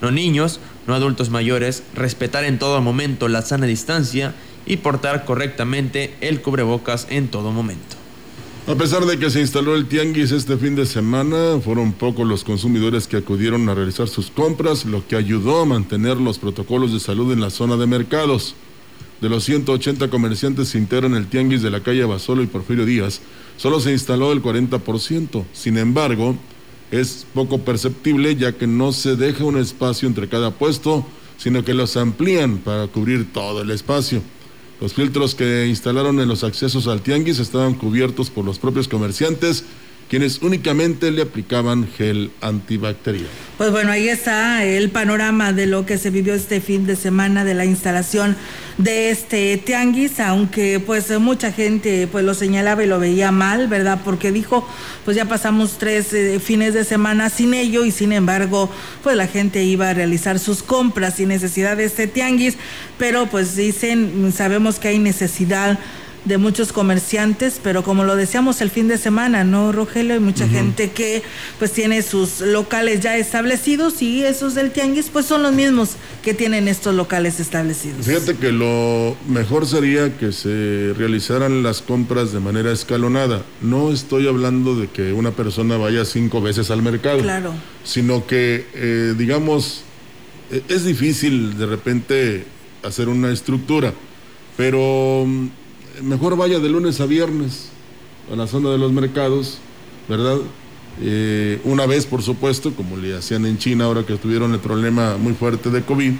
no 0.01 0.11
niños, 0.11 0.59
no 0.87 0.95
adultos 0.95 1.29
mayores, 1.29 1.83
respetar 1.93 2.45
en 2.45 2.57
todo 2.57 2.81
momento 2.81 3.27
la 3.27 3.41
sana 3.41 3.65
distancia 3.65 4.33
y 4.65 4.77
portar 4.77 5.25
correctamente 5.25 6.13
el 6.21 6.41
cubrebocas 6.41 7.07
en 7.09 7.27
todo 7.27 7.51
momento. 7.51 7.97
A 8.67 8.75
pesar 8.75 9.05
de 9.05 9.17
que 9.17 9.29
se 9.29 9.41
instaló 9.41 9.75
el 9.75 9.87
tianguis 9.87 10.31
este 10.31 10.55
fin 10.55 10.75
de 10.75 10.85
semana, 10.85 11.59
fueron 11.63 11.93
pocos 11.93 12.27
los 12.27 12.43
consumidores 12.43 13.07
que 13.07 13.17
acudieron 13.17 13.67
a 13.67 13.73
realizar 13.73 14.07
sus 14.07 14.29
compras, 14.29 14.85
lo 14.85 15.05
que 15.07 15.15
ayudó 15.15 15.61
a 15.61 15.65
mantener 15.65 16.17
los 16.17 16.37
protocolos 16.37 16.93
de 16.93 16.99
salud 16.99 17.33
en 17.33 17.41
la 17.41 17.49
zona 17.49 17.75
de 17.75 17.87
mercados. 17.87 18.55
De 19.21 19.29
los 19.29 19.43
180 19.43 20.09
comerciantes 20.09 20.71
que 20.71 20.79
integran 20.79 21.13
el 21.13 21.27
tianguis 21.27 21.61
de 21.61 21.69
la 21.69 21.81
calle 21.81 22.03
Basolo 22.05 22.41
y 22.41 22.47
Porfirio 22.47 22.87
Díaz, 22.87 23.21
solo 23.55 23.79
se 23.79 23.91
instaló 23.91 24.31
el 24.31 24.41
40%. 24.41 25.45
Sin 25.53 25.77
embargo, 25.77 26.35
es 26.89 27.27
poco 27.31 27.59
perceptible 27.59 28.35
ya 28.35 28.53
que 28.53 28.65
no 28.65 28.91
se 28.91 29.15
deja 29.15 29.45
un 29.45 29.57
espacio 29.57 30.07
entre 30.07 30.27
cada 30.27 30.49
puesto, 30.49 31.05
sino 31.37 31.63
que 31.63 31.75
los 31.75 31.97
amplían 31.97 32.57
para 32.57 32.87
cubrir 32.87 33.31
todo 33.31 33.61
el 33.61 33.69
espacio. 33.69 34.23
Los 34.81 34.95
filtros 34.95 35.35
que 35.35 35.67
instalaron 35.67 36.19
en 36.19 36.27
los 36.27 36.43
accesos 36.43 36.87
al 36.87 37.01
tianguis 37.01 37.37
estaban 37.37 37.75
cubiertos 37.75 38.31
por 38.31 38.43
los 38.43 38.57
propios 38.57 38.87
comerciantes 38.87 39.63
quienes 40.11 40.41
únicamente 40.41 41.09
le 41.09 41.21
aplicaban 41.21 41.87
gel 41.87 42.31
antibacterial. 42.41 43.29
Pues 43.57 43.71
bueno, 43.71 43.93
ahí 43.93 44.09
está 44.09 44.65
el 44.65 44.89
panorama 44.89 45.53
de 45.53 45.67
lo 45.67 45.85
que 45.85 45.97
se 45.97 46.09
vivió 46.09 46.33
este 46.33 46.59
fin 46.59 46.85
de 46.85 46.97
semana 46.97 47.45
de 47.45 47.53
la 47.53 47.63
instalación 47.63 48.35
de 48.77 49.09
este 49.09 49.55
tianguis, 49.55 50.19
aunque 50.19 50.81
pues 50.85 51.17
mucha 51.17 51.53
gente 51.53 52.09
pues 52.11 52.25
lo 52.25 52.33
señalaba 52.33 52.83
y 52.83 52.87
lo 52.87 52.99
veía 52.99 53.31
mal, 53.31 53.69
¿verdad? 53.69 54.01
Porque 54.03 54.33
dijo, 54.33 54.67
pues 55.05 55.15
ya 55.15 55.23
pasamos 55.29 55.77
tres 55.77 56.11
eh, 56.11 56.41
fines 56.41 56.73
de 56.73 56.83
semana 56.83 57.29
sin 57.29 57.53
ello 57.53 57.85
y 57.85 57.91
sin 57.91 58.11
embargo, 58.11 58.69
pues 59.03 59.15
la 59.15 59.27
gente 59.27 59.63
iba 59.63 59.91
a 59.91 59.93
realizar 59.93 60.39
sus 60.39 60.61
compras 60.61 61.15
sin 61.15 61.29
necesidad 61.29 61.77
de 61.77 61.85
este 61.85 62.07
tianguis, 62.07 62.57
pero 62.97 63.27
pues 63.27 63.55
dicen, 63.55 64.33
sabemos 64.35 64.77
que 64.77 64.89
hay 64.89 64.99
necesidad 64.99 65.79
de 66.25 66.37
muchos 66.37 66.71
comerciantes, 66.71 67.59
pero 67.63 67.83
como 67.83 68.03
lo 68.03 68.15
decíamos 68.15 68.61
el 68.61 68.69
fin 68.69 68.87
de 68.87 68.97
semana, 68.97 69.43
¿no, 69.43 69.71
Rogelio? 69.71 70.13
Hay 70.13 70.19
mucha 70.19 70.47
gente 70.47 70.91
que 70.91 71.23
pues 71.57 71.71
tiene 71.71 72.03
sus 72.03 72.41
locales 72.41 72.99
ya 72.99 73.17
establecidos 73.17 74.01
y 74.01 74.23
esos 74.23 74.53
del 74.53 74.71
tianguis 74.71 75.09
pues 75.11 75.25
son 75.25 75.41
los 75.41 75.53
mismos 75.53 75.91
que 76.21 76.33
tienen 76.33 76.67
estos 76.67 76.93
locales 76.93 77.39
establecidos. 77.39 78.05
Fíjate 78.05 78.35
que 78.35 78.51
lo 78.51 79.17
mejor 79.27 79.65
sería 79.65 80.15
que 80.17 80.31
se 80.31 80.93
realizaran 80.95 81.63
las 81.63 81.81
compras 81.81 82.31
de 82.31 82.39
manera 82.39 82.71
escalonada. 82.71 83.43
No 83.61 83.91
estoy 83.91 84.27
hablando 84.27 84.75
de 84.75 84.87
que 84.87 85.13
una 85.13 85.31
persona 85.31 85.77
vaya 85.77 86.05
cinco 86.05 86.41
veces 86.41 86.69
al 86.69 86.83
mercado, 86.83 87.19
claro. 87.19 87.53
sino 87.83 88.27
que, 88.27 88.67
eh, 88.75 89.15
digamos, 89.17 89.83
e, 90.51 90.61
es 90.69 90.85
difícil 90.85 91.57
de 91.57 91.65
repente 91.65 92.45
hacer 92.83 93.09
una 93.09 93.31
estructura, 93.31 93.93
pero 94.57 95.25
mejor 96.01 96.37
vaya 96.37 96.59
de 96.59 96.69
lunes 96.69 96.99
a 97.01 97.05
viernes 97.05 97.69
a 98.31 98.35
la 98.35 98.47
zona 98.47 98.69
de 98.69 98.77
los 98.77 98.91
mercados, 98.91 99.57
¿verdad? 100.07 100.37
Eh, 101.01 101.59
una 101.63 101.85
vez, 101.85 102.05
por 102.05 102.21
supuesto, 102.21 102.73
como 102.73 102.97
le 102.97 103.15
hacían 103.15 103.45
en 103.45 103.57
China 103.57 103.85
ahora 103.85 104.05
que 104.05 104.15
tuvieron 104.15 104.53
el 104.53 104.59
problema 104.59 105.17
muy 105.17 105.33
fuerte 105.33 105.69
de 105.69 105.83
COVID, 105.83 106.13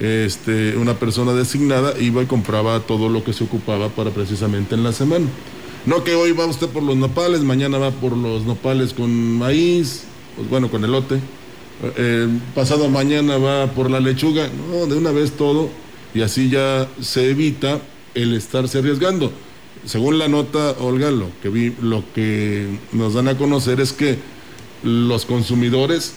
este, 0.00 0.76
una 0.76 0.94
persona 0.94 1.32
designada 1.32 1.94
iba 2.00 2.22
y 2.22 2.26
compraba 2.26 2.80
todo 2.80 3.08
lo 3.08 3.22
que 3.22 3.32
se 3.32 3.44
ocupaba 3.44 3.88
para 3.88 4.10
precisamente 4.10 4.74
en 4.74 4.82
la 4.82 4.92
semana. 4.92 5.26
No 5.86 6.02
que 6.02 6.14
hoy 6.14 6.32
va 6.32 6.46
usted 6.46 6.68
por 6.68 6.82
los 6.82 6.96
nopales, 6.96 7.42
mañana 7.42 7.78
va 7.78 7.90
por 7.90 8.16
los 8.16 8.44
nopales 8.44 8.94
con 8.94 9.12
maíz, 9.38 10.04
pues 10.36 10.48
bueno, 10.48 10.70
con 10.70 10.84
elote. 10.84 11.20
Eh, 11.96 12.28
pasado 12.54 12.88
mañana 12.88 13.36
va 13.36 13.66
por 13.66 13.90
la 13.90 14.00
lechuga, 14.00 14.48
no, 14.70 14.86
de 14.86 14.96
una 14.96 15.10
vez 15.10 15.32
todo, 15.32 15.68
y 16.14 16.22
así 16.22 16.48
ya 16.48 16.88
se 17.00 17.30
evita 17.30 17.80
el 18.14 18.34
estarse 18.34 18.78
arriesgando. 18.78 19.32
Según 19.84 20.18
la 20.18 20.28
nota, 20.28 20.72
Olga, 20.80 21.10
lo 21.10 21.28
que, 21.42 21.48
vi, 21.48 21.74
lo 21.82 22.04
que 22.14 22.78
nos 22.92 23.14
dan 23.14 23.28
a 23.28 23.36
conocer 23.36 23.80
es 23.80 23.92
que 23.92 24.18
los 24.82 25.26
consumidores 25.26 26.14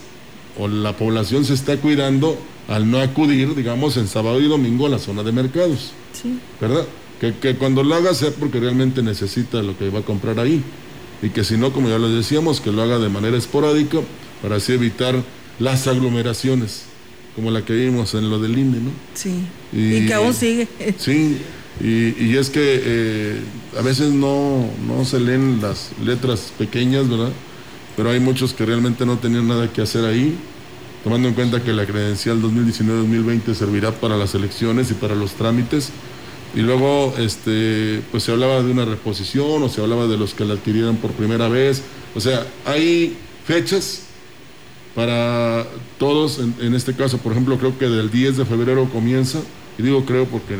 o 0.58 0.68
la 0.68 0.96
población 0.96 1.46
se 1.46 1.54
está 1.54 1.78
cuidando 1.78 2.38
al 2.68 2.90
no 2.90 3.00
acudir, 3.00 3.56
digamos, 3.56 3.98
en 3.98 4.08
sábado 4.08 4.40
y 4.42 4.48
domingo 4.48 4.88
a 4.88 4.90
la 4.90 5.00
zona 5.00 5.24
de 5.24 5.32
mercados. 5.32 5.92
Sí. 6.14 6.40
¿Verdad? 6.60 6.86
Que, 7.20 7.36
que 7.36 7.56
cuando 7.56 7.84
lo 7.84 7.96
haga 7.96 8.14
sea 8.14 8.32
porque 8.32 8.60
realmente 8.60 9.02
necesita 9.02 9.62
lo 9.62 9.78
que 9.78 9.90
va 9.90 10.00
a 10.00 10.04
comprar 10.04 10.40
ahí. 10.40 10.64
Y 11.22 11.30
que 11.30 11.44
si 11.44 11.58
no, 11.58 11.74
como 11.74 11.90
ya 11.90 11.98
les 11.98 12.12
decíamos, 12.12 12.62
que 12.62 12.72
lo 12.72 12.82
haga 12.82 13.00
de 13.00 13.10
manera 13.10 13.38
esporádica 13.38 14.00
para 14.42 14.58
así 14.58 14.74
evitar 14.74 15.16
las 15.60 15.88
aglomeraciones, 15.88 16.84
como 17.36 17.52
la 17.52 17.66
que 17.66 17.74
vimos 17.74 18.14
en 18.14 18.30
lo 18.30 18.40
del 18.40 18.58
INE, 18.58 18.80
¿no? 18.80 18.92
Sí. 19.16 19.46
Y, 19.74 20.06
que 20.06 20.14
aún 20.14 20.34
sigue. 20.34 20.68
Sí, 20.98 21.38
y, 21.80 22.24
y 22.24 22.38
es 22.38 22.50
que 22.50 22.82
eh, 22.84 23.40
a 23.78 23.82
veces 23.82 24.12
no, 24.12 24.68
no 24.88 25.06
se 25.06 25.20
leen 25.20 25.62
las 25.62 25.92
letras 26.04 26.52
pequeñas, 26.58 27.08
¿verdad? 27.10 27.32
Pero 27.96 28.10
hay 28.10 28.20
muchos 28.20 28.54
que 28.54 28.66
realmente 28.66 29.06
no 29.06 29.18
tenían 29.18 29.48
nada 29.48 29.72
que 29.72 29.82
hacer 29.82 30.06
ahí, 30.06 30.36
tomando 31.04 31.28
en 31.28 31.34
cuenta 31.36 31.64
que 31.64 31.74
la 31.74 31.86
credencial 31.86 32.42
2019-2020 32.42 33.54
servirá 33.54 33.92
para 33.92 34.18
las 34.18 34.34
elecciones 34.34 34.90
y 34.92 34.96
para 34.96 35.16
los 35.16 35.34
trámites. 35.34 35.90
Y 36.56 36.62
luego 36.62 37.14
este, 37.20 38.02
pues 38.12 38.24
se 38.24 38.32
hablaba 38.32 38.64
de 38.64 38.72
una 38.72 38.86
reposición 38.86 39.62
o 39.62 39.70
se 39.70 39.82
hablaba 39.82 40.08
de 40.08 40.18
los 40.18 40.34
que 40.34 40.46
la 40.46 40.56
adquirieran 40.56 40.96
por 40.98 41.12
primera 41.12 41.48
vez. 41.48 41.84
O 42.16 42.22
sea, 42.22 42.48
hay 42.66 43.16
fechas 43.46 44.04
para 44.96 45.68
todos, 46.00 46.40
en, 46.40 46.56
en 46.60 46.74
este 46.74 46.94
caso, 46.94 47.20
por 47.20 47.34
ejemplo, 47.34 47.58
creo 47.60 47.78
que 47.78 47.88
del 47.88 48.10
10 48.10 48.38
de 48.38 48.46
febrero 48.46 48.90
comienza, 48.92 49.40
y 49.78 49.84
digo 49.84 50.06
creo 50.06 50.26
porque 50.26 50.56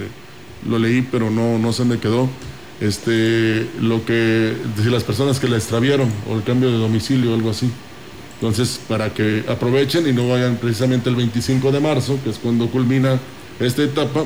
lo 0.68 0.80
leí, 0.80 1.02
pero 1.02 1.30
no, 1.30 1.58
no 1.58 1.74
se 1.74 1.86
me 1.86 2.00
quedó. 2.00 2.30
Este, 2.80 3.68
lo 3.82 4.06
que, 4.06 4.56
decir, 4.76 4.92
las 4.92 5.04
personas 5.04 5.40
que 5.40 5.48
la 5.48 5.58
extraviaron 5.58 6.10
o 6.30 6.36
el 6.36 6.44
cambio 6.44 6.70
de 6.70 6.78
domicilio 6.78 7.32
o 7.32 7.36
algo 7.36 7.50
así. 7.50 7.70
Entonces, 8.36 8.80
para 8.88 9.14
que 9.14 9.44
aprovechen 9.48 10.08
y 10.08 10.14
no 10.14 10.30
vayan 10.30 10.58
precisamente 10.58 11.10
el 11.10 11.16
25 11.16 11.72
de 11.72 11.80
marzo, 11.80 12.20
que 12.24 12.30
es 12.30 12.38
cuando 12.38 12.68
culmina 12.70 13.20
esta 13.60 13.82
etapa, 13.82 14.26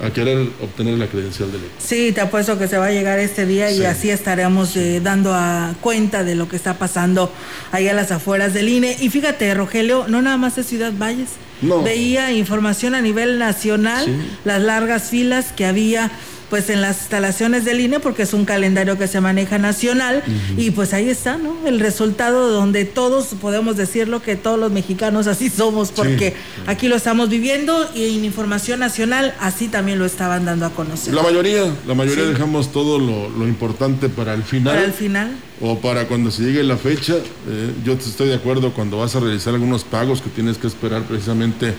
a 0.00 0.10
querer 0.10 0.48
obtener 0.60 0.98
la 0.98 1.06
credencial 1.06 1.50
de 1.52 1.58
ley. 1.58 1.68
Sí, 1.78 2.12
te 2.12 2.20
apuesto 2.20 2.58
que 2.58 2.66
se 2.68 2.78
va 2.78 2.86
a 2.86 2.90
llegar 2.90 3.18
este 3.18 3.46
día 3.46 3.70
y 3.70 3.78
Sí. 3.78 3.84
así 3.84 4.10
estaremos 4.10 4.76
eh, 4.76 5.00
dando 5.02 5.32
a 5.34 5.74
cuenta 5.80 6.24
de 6.24 6.34
lo 6.34 6.48
que 6.48 6.56
está 6.56 6.74
pasando 6.74 7.32
ahí 7.70 7.88
a 7.88 7.92
las 7.94 8.10
afueras 8.10 8.52
del 8.54 8.68
INE. 8.68 8.96
Y 9.00 9.10
fíjate, 9.10 9.52
Rogelio, 9.54 10.06
no 10.08 10.20
nada 10.22 10.36
más 10.36 10.58
es 10.58 10.66
Ciudad 10.66 10.92
Valles. 10.96 11.30
No. 11.60 11.82
Veía 11.82 12.32
información 12.32 12.94
a 12.96 13.00
nivel 13.00 13.38
nacional, 13.38 14.06
Sí. 14.06 14.12
las 14.44 14.60
largas 14.60 15.04
filas 15.10 15.52
que 15.56 15.64
había 15.66 16.10
pues 16.52 16.68
en 16.68 16.82
las 16.82 16.98
instalaciones 16.98 17.64
del 17.64 17.80
INE 17.80 17.98
porque 17.98 18.24
es 18.24 18.34
un 18.34 18.44
calendario 18.44 18.98
que 18.98 19.06
se 19.06 19.22
maneja 19.22 19.56
nacional 19.56 20.22
y 20.58 20.70
pues 20.72 20.92
ahí 20.92 21.08
está, 21.08 21.38
¿no? 21.38 21.56
El 21.66 21.80
resultado 21.80 22.50
donde 22.50 22.84
todos 22.84 23.28
podemos 23.40 23.78
decirlo 23.78 24.20
que 24.20 24.36
todos 24.36 24.58
los 24.58 24.70
mexicanos 24.70 25.28
así 25.28 25.48
somos 25.48 25.92
porque 25.92 26.34
aquí 26.66 26.88
lo 26.88 26.96
estamos 26.96 27.30
viviendo 27.30 27.88
y 27.94 28.18
en 28.18 28.26
información 28.26 28.80
nacional 28.80 29.34
así 29.40 29.68
también 29.68 29.98
lo 29.98 30.04
estaban 30.04 30.44
dando 30.44 30.66
a 30.66 30.70
conocer. 30.74 31.14
La 31.14 31.22
mayoría, 31.22 31.74
la 31.86 31.94
mayoría 31.94 32.24
Sí. 32.26 32.32
dejamos 32.32 32.70
todo 32.70 32.98
lo, 32.98 33.30
lo 33.30 33.48
importante 33.48 34.10
para 34.10 34.34
el 34.34 34.42
final. 34.42 34.74
Para 34.74 34.84
el 34.84 34.92
final. 34.92 35.30
O 35.62 35.78
para 35.78 36.06
cuando 36.06 36.30
se 36.30 36.42
llegue 36.42 36.62
la 36.64 36.76
fecha, 36.76 37.14
eh, 37.48 37.70
yo 37.82 37.96
te 37.96 38.04
estoy 38.04 38.28
de 38.28 38.34
acuerdo 38.34 38.74
cuando 38.74 38.98
vas 38.98 39.16
a 39.16 39.20
realizar 39.20 39.54
algunos 39.54 39.84
pagos 39.84 40.20
que 40.20 40.28
tienes 40.28 40.58
que 40.58 40.66
esperar 40.66 41.00
precisamente 41.04 41.72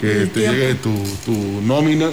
que 0.00 0.26
te 0.26 0.40
llegue 0.40 0.74
tu, 0.74 0.92
tu 1.24 1.32
nómina, 1.62 2.10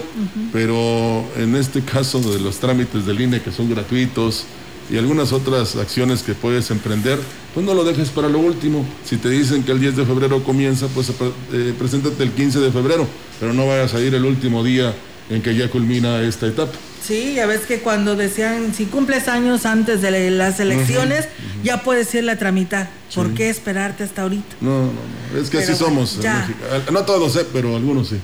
pero 0.52 1.26
en 1.38 1.56
este 1.56 1.82
caso 1.82 2.20
de 2.20 2.40
los 2.40 2.58
trámites 2.58 3.06
del 3.06 3.22
INE 3.22 3.42
que 3.42 3.52
son 3.52 3.70
gratuitos 3.70 4.46
y 4.90 4.98
algunas 4.98 5.32
otras 5.32 5.76
acciones 5.76 6.24
que 6.24 6.34
puedes 6.34 6.70
emprender, 6.72 7.20
pues 7.54 7.66
no 7.66 7.74
lo 7.74 7.84
dejes 7.84 8.10
para 8.10 8.30
lo 8.30 8.40
último. 8.40 8.86
Si 9.06 9.18
te 9.18 9.30
dicen 9.30 9.64
que 9.64 9.72
el 9.72 9.80
10 9.80 9.98
de 9.98 10.06
febrero 10.06 10.44
comienza, 10.44 10.88
pues 10.88 11.12
eh, 11.52 11.74
preséntate 11.78 12.24
el 12.24 12.32
15 12.32 12.60
de 12.60 12.72
febrero, 12.72 13.08
pero 13.40 13.54
no 13.54 13.68
vayas 13.68 13.94
a 13.94 14.02
ir 14.02 14.14
el 14.14 14.26
último 14.26 14.64
día 14.64 14.94
en 15.34 15.42
que 15.42 15.56
ya 15.56 15.70
culmina 15.70 16.22
esta 16.22 16.48
etapa. 16.48 16.74
Sí, 17.06 17.34
ya 17.36 17.46
ves 17.48 17.62
que 17.62 17.80
cuando 17.80 18.16
decían 18.16 18.74
si 18.74 18.86
cumples 18.86 19.28
años 19.28 19.66
antes 19.66 20.02
de 20.02 20.30
las 20.32 20.60
elecciones, 20.60 21.28
ya 21.64 21.82
puedes 21.84 22.14
irla 22.16 22.34
a 22.34 22.38
tramitar. 22.38 22.90
¿Por 23.14 23.34
qué 23.34 23.50
esperarte 23.50 24.04
hasta 24.04 24.22
ahorita? 24.22 24.56
No, 24.62 24.86
no, 24.86 24.92
no. 25.34 25.40
Es 25.42 25.50
que 25.50 25.58
Pero 25.58 25.74
así 25.74 25.84
bueno, 25.84 26.06
somos. 26.08 26.22
ya. 26.22 26.46
México. 26.48 26.92
No 26.92 27.04
todos, 27.04 27.36
eh, 27.36 27.46
pero 27.52 27.76
algunos 27.76 28.10
sí. 28.10 28.18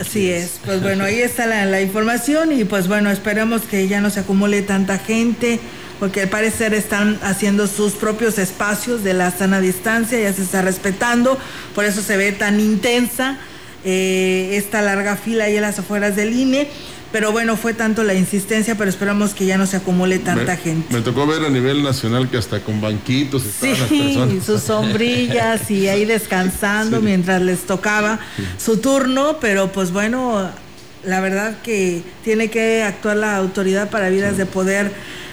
Así 0.00 0.28
es, 0.28 0.58
pues 0.64 0.82
bueno, 0.82 1.04
ahí 1.04 1.20
está 1.20 1.46
la, 1.46 1.66
la 1.66 1.80
información 1.80 2.50
y 2.50 2.64
pues 2.64 2.88
bueno, 2.88 3.10
esperemos 3.12 3.62
que 3.62 3.86
ya 3.86 4.00
no 4.00 4.10
se 4.10 4.20
acumule 4.20 4.62
tanta 4.62 4.98
gente, 4.98 5.60
porque 6.00 6.22
al 6.22 6.28
parecer 6.30 6.74
están 6.74 7.20
haciendo 7.22 7.68
sus 7.68 7.92
propios 7.92 8.38
espacios 8.38 9.04
de 9.04 9.14
la 9.14 9.30
sana 9.30 9.60
distancia, 9.60 10.18
ya 10.18 10.32
se 10.32 10.42
está 10.42 10.62
respetando, 10.62 11.38
por 11.76 11.84
eso 11.84 12.02
se 12.02 12.16
ve 12.16 12.32
tan 12.32 12.58
intensa 12.58 13.38
eh, 13.84 14.50
esta 14.56 14.82
larga 14.82 15.16
fila 15.16 15.44
ahí 15.44 15.56
en 15.56 15.62
las 15.62 15.78
afueras 15.78 16.16
del 16.16 16.32
INE, 16.34 16.68
pero 17.12 17.30
bueno, 17.30 17.56
fue 17.56 17.74
tanto 17.74 18.02
la 18.02 18.14
insistencia, 18.14 18.74
pero 18.76 18.90
esperamos 18.90 19.34
que 19.34 19.46
ya 19.46 19.56
no 19.56 19.66
se 19.66 19.76
acumule 19.76 20.18
tanta 20.18 20.52
me, 20.52 20.56
gente. 20.56 20.92
Me 20.94 21.00
tocó 21.00 21.26
ver 21.26 21.44
a 21.44 21.48
nivel 21.50 21.82
nacional 21.84 22.28
que 22.28 22.38
hasta 22.38 22.60
con 22.60 22.80
banquitos 22.80 23.44
estaban 23.44 23.78
las 23.78 23.88
Sí, 23.88 24.00
personas. 24.02 24.44
sus 24.44 24.62
sombrillas 24.62 25.70
y 25.70 25.86
ahí 25.88 26.04
descansando 26.06 26.98
Sí. 26.98 27.04
mientras 27.04 27.40
les 27.42 27.60
tocaba 27.66 28.18
su 28.58 28.78
turno, 28.78 29.36
pero 29.40 29.70
pues 29.70 29.92
bueno, 29.92 30.50
la 31.04 31.20
verdad 31.20 31.58
que 31.62 32.02
tiene 32.24 32.48
que 32.50 32.82
actuar 32.82 33.18
la 33.18 33.36
autoridad 33.36 33.90
para 33.90 34.08
vidas 34.08 34.36
de 34.36 34.46
poder 34.46 34.90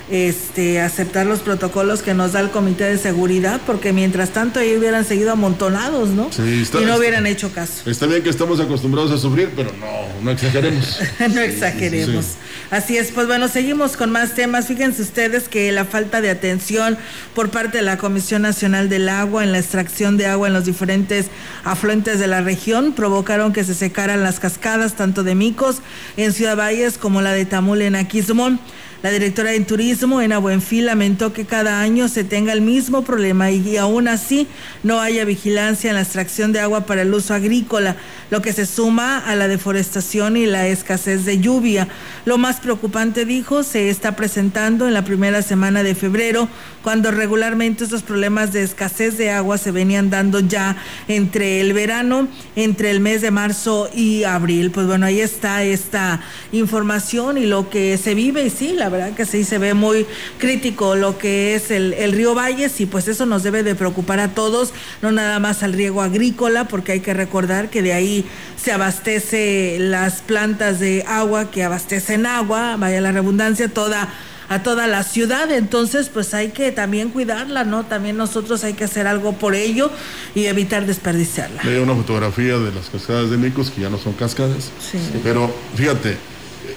este 0.10 0.82
aceptar 0.82 1.26
los 1.26 1.40
protocolos 1.40 2.02
que 2.02 2.14
nos 2.14 2.34
da 2.34 2.40
el 2.42 2.50
Comité 2.52 2.86
de 2.86 2.98
Seguridad, 2.98 3.62
porque 3.66 3.94
mientras 3.94 4.32
tanto 4.32 4.60
ahí 4.60 4.76
hubieran 4.76 5.06
seguido 5.06 5.32
amontonados, 5.32 6.10
¿no? 6.10 6.30
Sí, 6.32 6.62
está- 6.64 6.80
y 6.80 6.82
no 6.82 6.88
está- 6.90 6.98
hubieran 7.00 7.28
hecho 7.28 7.52
caso. 7.54 7.90
Está 7.90 8.06
bien 8.08 8.22
que 8.24 8.30
estamos 8.30 8.60
acostumbrados 8.60 9.12
a 9.12 9.18
sufrir, 9.18 9.52
pero 9.56 9.72
no, 9.80 9.88
no 10.24 10.32
exageremos. 10.32 11.00
no 11.34 11.42
exageremos. 11.42 12.26
sí. 12.26 12.32
Así 12.72 12.98
es, 12.98 13.12
pues 13.12 13.28
bueno, 13.28 13.50
seguimos 13.50 13.98
con 13.98 14.12
más 14.12 14.34
temas. 14.34 14.68
Fíjense 14.68 15.02
ustedes 15.02 15.50
que 15.50 15.72
la 15.74 15.84
falta 15.84 16.22
de 16.22 16.30
atención 16.30 16.98
por 17.36 17.50
parte 17.50 17.80
de 17.80 17.84
la 17.84 17.98
Comisión 17.98 18.44
Nacional 18.44 18.88
del 18.88 19.10
Agua 19.10 19.44
en 19.44 19.52
la 19.52 19.60
extracción 19.60 20.16
de 20.18 20.26
agua 20.28 20.48
en 20.48 20.54
los 20.54 20.66
diferentes 20.66 21.26
afluentes 21.66 22.18
de 22.20 22.28
la 22.28 22.40
región 22.42 22.94
provocaron 22.94 23.52
que 23.52 23.66
se 23.66 23.74
secaran 23.76 24.24
las 24.24 24.40
cascadas 24.40 24.96
tanto 24.96 25.24
de 25.24 25.36
Micos 25.36 25.78
en 26.16 26.32
Ciudad 26.32 26.56
Valles 26.56 26.98
como 26.98 27.22
la 27.22 27.34
de 27.34 27.44
Tamul 27.46 27.82
en 27.82 27.96
Aquismón. 27.96 28.60
La 29.04 29.10
directora 29.10 29.50
de 29.50 29.60
Turismo, 29.62 30.22
Ena 30.22 30.38
Buenfil, 30.38 30.86
lamentó 30.86 31.34
que 31.34 31.46
cada 31.46 31.82
año 31.82 32.08
se 32.08 32.24
tenga 32.24 32.54
el 32.54 32.62
mismo 32.62 33.04
problema 33.04 33.50
y 33.50 33.76
aún 33.78 34.08
así 34.08 34.46
no 34.84 35.02
haya 35.02 35.26
vigilancia 35.26 35.90
en 35.90 35.96
la 35.96 36.04
extracción 36.04 36.54
de 36.54 36.60
agua 36.60 36.86
para 36.86 37.02
el 37.02 37.12
uso 37.12 37.34
agrícola, 37.34 37.96
lo 38.30 38.44
que 38.44 38.54
se 38.54 38.68
suma 38.68 39.18
a 39.18 39.36
la 39.36 39.48
deforestación 39.48 40.38
y 40.38 40.46
la 40.46 40.68
escasez 40.68 41.26
de 41.26 41.40
lluvia. 41.40 41.88
Lo 42.26 42.38
más 42.38 42.60
preocupante, 42.60 43.26
dijo, 43.26 43.64
se 43.64 43.90
está 43.90 44.16
presentando 44.16 44.88
en 44.88 44.94
la 44.94 45.04
primera 45.04 45.42
semana 45.42 45.82
de 45.82 45.96
febrero, 45.96 46.48
cuando 46.84 47.10
regularmente 47.10 47.86
estos 47.86 48.04
problemas 48.04 48.54
de 48.54 48.62
escasez 48.62 49.18
de 49.18 49.32
agua 49.32 49.58
se 49.58 49.72
venían 49.72 50.12
dando 50.12 50.42
ya 50.42 50.78
entre 51.08 51.60
el 51.60 51.74
verano, 51.74 52.28
entre 52.56 52.92
el 52.92 53.00
mes 53.00 53.22
de 53.22 53.32
marzo 53.32 53.90
y 53.96 54.26
abril. 54.26 54.70
Pues 54.70 54.86
bueno, 54.86 55.08
ahí 55.08 55.22
está 55.22 55.64
esta 55.64 56.22
información 56.52 57.40
y 57.40 57.48
lo 57.48 57.68
que 57.72 57.98
se 57.98 58.14
vive 58.14 58.46
y 58.46 58.52
sí, 58.52 58.74
la 58.74 58.91
verdad 58.92 59.14
que 59.14 59.26
sí 59.26 59.44
se 59.44 59.58
ve 59.58 59.74
muy 59.74 60.06
crítico 60.38 60.96
lo 60.96 61.18
que 61.18 61.56
es 61.56 61.72
el, 61.72 61.94
el 61.94 62.12
río 62.12 62.36
Valles 62.36 62.80
y 62.80 62.86
pues 62.86 63.08
eso 63.08 63.26
nos 63.26 63.44
debe 63.44 63.64
de 63.64 63.74
preocupar 63.76 64.20
a 64.20 64.30
todos, 64.30 64.74
no 65.02 65.12
nada 65.12 65.40
más 65.40 65.64
al 65.64 65.74
riego 65.74 66.02
agrícola, 66.02 66.66
porque 66.68 66.92
hay 66.92 67.00
que 67.00 67.14
recordar 67.14 67.70
que 67.70 67.82
de 67.82 67.94
ahí 67.94 68.26
se 68.62 68.72
abastece 68.72 69.78
las 69.80 70.22
plantas 70.22 70.80
de 70.80 71.04
agua 71.08 71.50
que 71.50 71.64
abastecen 71.64 72.26
agua, 72.26 72.76
vaya 72.78 73.02
la 73.02 73.12
redundancia, 73.12 73.68
toda 73.68 74.10
a 74.52 74.64
toda 74.64 74.86
la 74.86 75.04
ciudad, 75.04 75.50
entonces 75.50 76.10
pues 76.10 76.34
hay 76.34 76.50
que 76.50 76.74
también 76.74 77.10
cuidarla, 77.12 77.64
¿no? 77.64 77.86
También 77.86 78.18
nosotros 78.18 78.66
hay 78.66 78.74
que 78.74 78.84
hacer 78.84 79.08
algo 79.08 79.32
por 79.32 79.56
ello 79.56 79.90
y 80.36 80.44
evitar 80.48 80.86
desperdiciarla. 80.86 81.62
Veía 81.64 81.82
una 81.82 81.96
fotografía 81.96 82.58
de 82.58 82.74
las 82.74 82.90
cascadas 82.90 83.30
de 83.30 83.38
Micos, 83.38 83.72
que 83.72 83.80
ya 83.80 83.90
no 83.90 83.98
son 83.98 84.12
cascadas. 84.12 84.70
Sí. 84.92 85.00
Pero 85.24 85.50
fíjate, 85.76 86.18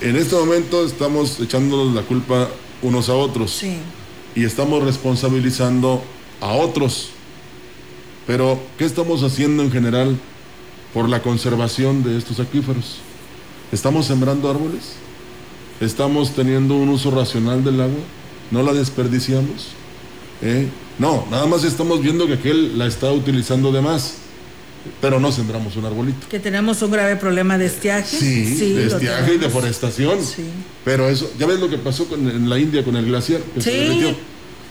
en 0.01 0.17
este 0.17 0.35
momento 0.35 0.85
estamos 0.85 1.41
echándonos 1.41 1.95
la 1.95 2.03
culpa 2.03 2.49
unos 2.83 3.09
a 3.09 3.15
otros. 3.15 3.51
Sí. 3.53 3.77
y 4.35 4.45
estamos 4.45 4.83
responsabilizando 4.83 6.03
a 6.41 6.53
otros. 6.53 7.11
Pero, 8.27 8.59
¿qué 8.79 8.85
estamos 8.85 9.23
haciendo 9.23 9.63
en 9.63 9.71
general 9.71 10.17
por 10.93 11.09
la 11.09 11.23
conservación 11.23 12.03
de 12.03 12.17
estos 12.19 12.41
acuíferos? 12.41 12.97
¿Estamos 13.71 14.07
sembrando 14.07 14.51
árboles? 14.51 14.95
¿Estamos 15.81 16.35
teniendo 16.35 16.75
un 16.75 16.89
uso 16.89 17.11
racional 17.11 17.63
del 17.65 17.81
agua? 17.81 18.01
¿No 18.51 18.63
la 18.63 18.73
desperdiciamos? 18.73 19.69
¿Eh? 20.43 20.69
No, 20.99 21.27
nada 21.31 21.47
más 21.47 21.65
estamos 21.65 22.01
viendo 22.01 22.27
que 22.27 22.35
aquel 22.35 22.79
la 22.79 22.87
está 22.87 23.13
utilizando 23.13 23.73
de 23.73 23.81
más, 23.83 24.17
pero 25.01 25.19
no 25.21 25.33
sembramos 25.33 25.77
un 25.77 25.85
arbolito. 25.87 26.29
Que 26.29 26.39
tenemos 26.41 26.81
un 26.83 26.91
grave 26.91 27.17
problema 27.17 27.57
de 27.59 27.67
estiaje. 27.67 28.17
Sí, 28.19 28.75
de 28.75 28.87
lo 28.87 28.97
estiaje 28.97 29.35
y 29.35 29.39
deforestación. 29.39 30.19
Sí. 30.25 30.43
Pero 30.85 31.09
eso, 31.09 31.31
ya 31.39 31.47
ves 31.47 31.59
lo 31.61 31.69
que 31.69 31.79
pasó 31.79 32.07
con, 32.07 32.29
en 32.29 32.49
la 32.49 32.59
India 32.59 32.85
con 32.85 32.97
el 32.97 33.07
glaciar 33.07 33.41
que 33.41 33.61
se 33.61 33.71
Sí. 33.71 33.77
derritió. 33.79 34.15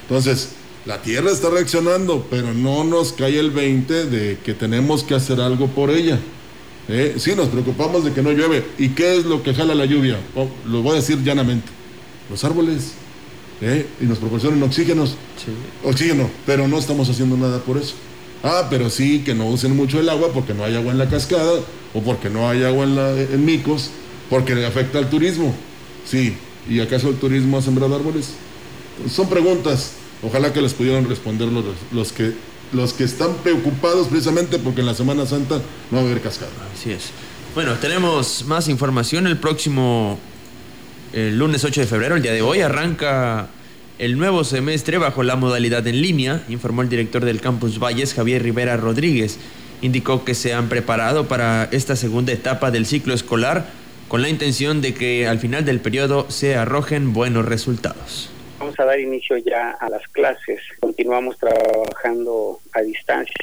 Entonces, 0.04 0.50
La 0.86 1.02
Tierra 1.02 1.32
está 1.32 1.50
reaccionando, 1.50 2.28
pero 2.30 2.54
no 2.54 2.84
nos 2.84 3.14
cae 3.14 3.40
el 3.40 3.52
20 3.52 4.06
de 4.08 4.38
que 4.44 4.54
tenemos 4.54 5.04
que 5.04 5.16
hacer 5.16 5.40
algo 5.40 5.68
por 5.68 5.90
ella. 5.90 6.20
¿Eh? 6.90 7.16
Sí, 7.18 7.34
nos 7.36 7.48
preocupamos 7.48 8.04
de 8.04 8.12
que 8.12 8.22
no 8.22 8.32
llueve. 8.34 8.66
¿Y 8.78 8.90
qué 8.90 9.16
es 9.18 9.24
lo 9.26 9.42
que 9.42 9.54
jala 9.54 9.74
la 9.76 9.86
lluvia? 9.86 10.20
Oh, 10.36 10.50
lo 10.68 10.82
voy 10.82 10.92
a 10.94 10.96
decir 10.96 11.24
llanamente. 11.24 11.70
Los 12.30 12.44
árboles. 12.44 12.92
¿Eh? 13.62 13.86
Y 14.02 14.06
nos 14.06 14.18
proporcionan 14.18 14.62
oxígenos. 14.64 15.16
Oxígeno, 15.86 16.30
pero 16.46 16.68
no 16.68 16.78
estamos 16.78 17.08
haciendo 17.10 17.38
nada 17.38 17.60
por 17.60 17.78
eso. 17.78 17.94
Ah, 18.44 18.68
pero 18.70 18.90
sí 18.90 19.24
que 19.24 19.34
no 19.34 19.48
usen 19.48 19.76
mucho 19.76 20.00
el 20.00 20.10
agua 20.10 20.30
porque 20.34 20.54
no 20.54 20.66
hay 20.66 20.76
agua 20.76 20.92
en 20.92 20.98
la 20.98 21.10
cascada 21.10 21.62
o 21.94 22.02
porque 22.02 22.30
no 22.30 22.50
hay 22.50 22.64
agua 22.64 22.84
en, 22.84 22.96
la, 22.96 23.12
en 23.12 23.46
Micos, 23.46 23.90
porque 24.30 24.54
le 24.54 24.66
afecta 24.66 25.00
al 25.00 25.10
turismo. 25.10 25.56
Sí, 26.06 26.36
¿y 26.70 26.82
acaso 26.82 27.10
el 27.10 27.16
turismo 27.16 27.58
ha 27.58 27.62
sembrado 27.62 27.96
árboles? 27.96 28.32
Son 29.10 29.30
preguntas. 29.30 29.94
Ojalá 30.22 30.52
que 30.54 30.62
les 30.62 30.74
pudieran 30.74 31.08
responder 31.08 31.48
los, 31.48 31.64
los 31.92 32.12
que 32.12 32.34
los 32.74 32.94
que 32.94 33.04
están 33.04 33.36
preocupados 33.36 34.08
precisamente 34.08 34.58
porque 34.58 34.82
en 34.82 34.88
la 34.88 34.96
Semana 34.96 35.26
Santa 35.26 35.62
no 35.92 35.98
va 35.98 36.04
a 36.04 36.06
haber 36.06 36.22
cascada. 36.22 36.52
Así 36.74 36.92
es. 36.92 37.12
Bueno, 37.54 37.74
tenemos 37.76 38.46
más 38.46 38.68
información. 38.68 39.28
El 39.28 39.38
próximo 39.38 40.18
el 41.14 41.38
lunes 41.38 41.64
8 41.64 41.82
de 41.82 41.88
febrero, 41.88 42.16
el 42.16 42.24
día 42.24 42.34
de 42.34 42.42
hoy, 42.42 42.62
arranca 42.62 43.48
el 44.04 44.18
nuevo 44.18 44.44
semestre 44.44 44.98
bajo 44.98 45.24
la 45.24 45.38
modalidad 45.38 45.88
en 45.88 46.02
línea, 46.02 46.44
informó 46.50 46.82
el 46.82 46.90
director 46.90 47.24
del 47.24 47.40
Campus 47.40 47.80
Valles, 47.80 48.14
Javier 48.14 48.44
Rivera 48.44 48.76
Rodríguez. 48.76 49.40
Indicó 49.82 50.26
que 50.26 50.36
se 50.36 50.54
han 50.54 50.68
preparado 50.68 51.30
para 51.30 51.70
esta 51.72 51.96
segunda 51.96 52.34
etapa 52.34 52.70
del 52.70 52.86
ciclo 52.86 53.14
escolar 53.14 53.70
con 54.10 54.22
la 54.22 54.28
intención 54.28 54.82
de 54.82 54.94
que 54.94 55.26
al 55.26 55.40
final 55.40 55.64
del 55.64 55.80
periodo 55.80 56.26
se 56.30 56.58
arrojen 56.58 57.14
buenos 57.14 57.46
resultados. 57.46 58.30
Vamos 58.60 58.80
a 58.80 58.86
dar 58.86 59.00
inicio 59.00 59.38
ya 59.38 59.72
a 59.72 59.90
las 59.90 60.08
clases. 60.10 60.62
Continuamos 60.80 61.38
trabajando 61.38 62.60
a 62.72 62.82
distancia. 62.82 63.36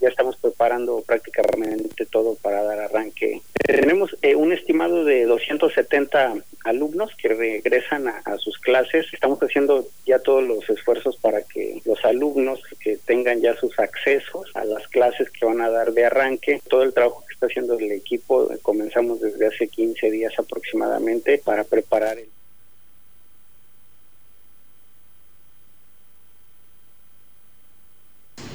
Ya 0.00 0.08
estamos 0.08 0.36
preparando 0.36 1.02
prácticamente 1.06 2.06
todo 2.06 2.36
para 2.36 2.62
dar 2.62 2.78
arranque. 2.80 3.40
Tenemos 3.64 4.16
eh, 4.22 4.34
un 4.34 4.52
estimado 4.52 5.04
de 5.04 5.24
270 5.24 6.36
alumnos 6.64 7.10
que 7.20 7.28
regresan 7.28 8.08
a, 8.08 8.36
sus 8.38 8.58
clases. 8.58 9.06
Estamos 9.12 9.38
haciendo 9.40 9.86
ya 10.06 10.18
todos 10.20 10.42
los 10.42 10.68
esfuerzos 10.70 11.16
para 11.16 11.42
que 11.42 11.80
los 11.84 12.04
alumnos 12.04 12.62
que 12.80 12.96
tengan 12.96 13.40
ya 13.40 13.54
sus 13.56 13.78
accesos 13.78 14.50
a 14.54 14.64
las 14.64 14.86
clases 14.88 15.28
que 15.30 15.44
van 15.44 15.60
a 15.60 15.70
dar 15.70 15.92
de 15.92 16.04
arranque. 16.04 16.60
Todo 16.68 16.82
el 16.82 16.94
trabajo 16.94 17.24
que 17.26 17.34
está 17.34 17.46
haciendo 17.46 17.78
el 17.78 17.92
equipo 17.92 18.48
comenzamos 18.62 19.20
desde 19.20 19.46
hace 19.46 19.68
15 19.68 20.10
días 20.10 20.32
aproximadamente 20.38 21.38
para 21.38 21.64
preparar 21.64 22.18
el 22.18 22.28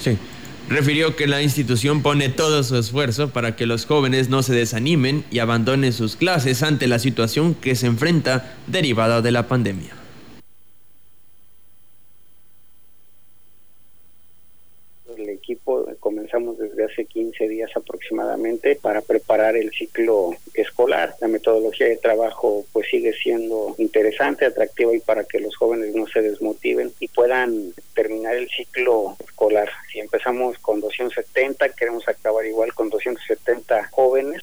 Sí. 0.04 0.18
Refirió 0.68 1.16
que 1.16 1.28
la 1.28 1.42
institución 1.42 2.02
pone 2.02 2.28
todo 2.28 2.62
su 2.64 2.78
esfuerzo 2.78 3.30
para 3.30 3.56
que 3.56 3.66
los 3.66 3.86
jóvenes 3.86 4.30
no 4.30 4.44
se 4.44 4.54
desanimen 4.54 5.24
y 5.32 5.40
abandonen 5.40 5.94
sus 5.94 6.18
clases 6.18 6.62
ante 6.62 6.88
la 6.88 7.00
situación 7.00 7.54
que 7.56 7.76
se 7.76 7.88
enfrenta 7.88 8.56
derivada 8.68 9.22
de 9.22 9.32
la 9.32 9.48
pandemia. 9.48 10.04
equipo 15.44 15.86
comenzamos 16.00 16.58
desde 16.58 16.86
hace 16.86 17.06
15 17.06 17.48
días 17.50 17.70
aproximadamente 17.76 17.93
para 18.82 19.02
preparar 19.02 19.56
el 19.56 19.72
ciclo 19.72 20.36
escolar. 20.54 21.16
La 21.22 21.28
metodología 21.28 21.88
de 21.88 21.98
trabajo 21.98 22.66
pues 22.72 22.88
sigue 22.90 23.14
siendo 23.14 23.76
interesante, 23.78 24.46
atractiva 24.46 24.96
y 24.96 25.00
para 25.00 25.24
que 25.24 25.40
los 25.40 25.56
jóvenes 25.56 25.96
no 25.96 26.08
se 26.08 26.22
desmotiven 26.22 26.92
y 27.00 27.08
puedan 27.08 27.74
terminar 27.94 28.36
el 28.36 28.50
ciclo 28.50 29.16
escolar. 29.24 29.70
Si 29.92 30.00
empezamos 30.00 30.58
con 30.60 30.82
270, 30.82 31.70
queremos 31.70 32.08
acabar 32.08 32.46
igual 32.46 32.74
con 32.74 32.90
270 32.90 33.90
jóvenes. 33.92 34.42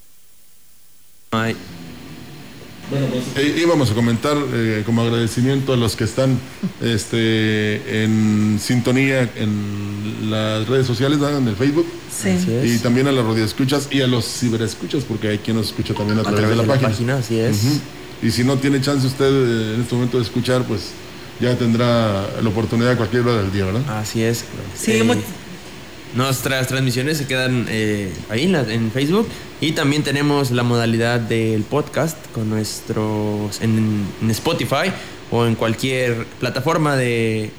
Bueno, 2.90 3.07
pues 3.07 3.24
eh, 3.37 3.61
íbamos 3.62 3.90
a 3.90 3.94
comentar 3.94 4.37
eh, 4.53 4.83
como 4.85 5.03
agradecimiento 5.03 5.72
a 5.72 5.76
los 5.76 5.94
que 5.94 6.05
están 6.05 6.38
este, 6.83 8.03
en 8.05 8.59
sintonía 8.61 9.31
en 9.37 10.29
las 10.29 10.66
redes 10.66 10.87
sociales, 10.87 11.20
en 11.20 11.46
el 11.46 11.55
Facebook. 11.57 11.87
Sí. 12.12 12.37
Y 12.64 12.79
también 12.79 13.07
a 13.07 13.12
las 13.12 13.24
radioescuchas 13.24 13.88
y 13.90 14.00
a 14.00 14.09
los 14.09 14.26
ciberescuchas, 14.26 15.05
porque 15.05 15.29
hay 15.29 15.38
quien 15.38 15.57
nos 15.57 15.66
escucha 15.66 15.94
también 15.94 16.18
a, 16.18 16.22
través, 16.22 16.48
de 16.48 16.57
la, 16.57 16.64
página. 16.64 17.16
Así 17.16 17.38
es. 17.38 17.81
Y 18.22 18.31
si 18.31 18.44
no 18.44 18.57
tiene 18.59 18.81
chance 18.81 19.07
usted 19.07 19.31
eh, 19.31 19.74
en 19.74 19.81
este 19.83 19.94
momento 19.94 20.18
de 20.18 20.24
escuchar, 20.24 20.64
pues 20.64 20.90
ya 21.40 21.57
tendrá 21.57 22.26
la 22.42 22.48
oportunidad 22.48 22.92
a 22.92 22.96
cualquier 22.96 23.22
hora 23.22 23.42
del 23.42 23.53
día, 23.53 23.66
¿verdad? 23.66 23.98
Así 23.98 24.22
es. 24.22 24.44
Sí, 24.76 25.00
Nuestras 26.14 26.66
transmisiones 26.66 27.18
se 27.18 27.26
quedan 27.26 27.66
eh, 27.68 28.12
ahí 28.28 28.44
en, 28.44 28.90
Facebook. 28.90 29.28
Y 29.60 29.72
también 29.72 30.02
tenemos 30.02 30.50
la 30.50 30.62
modalidad 30.62 31.20
del 31.20 31.62
podcast 31.62 32.16
con 32.32 32.50
nuestros 32.50 33.60
en, 33.60 34.06
Spotify 34.30 34.92
o 35.30 35.46
en 35.46 35.54
cualquier 35.54 36.26
plataforma 36.38 36.96
de, 36.96 37.50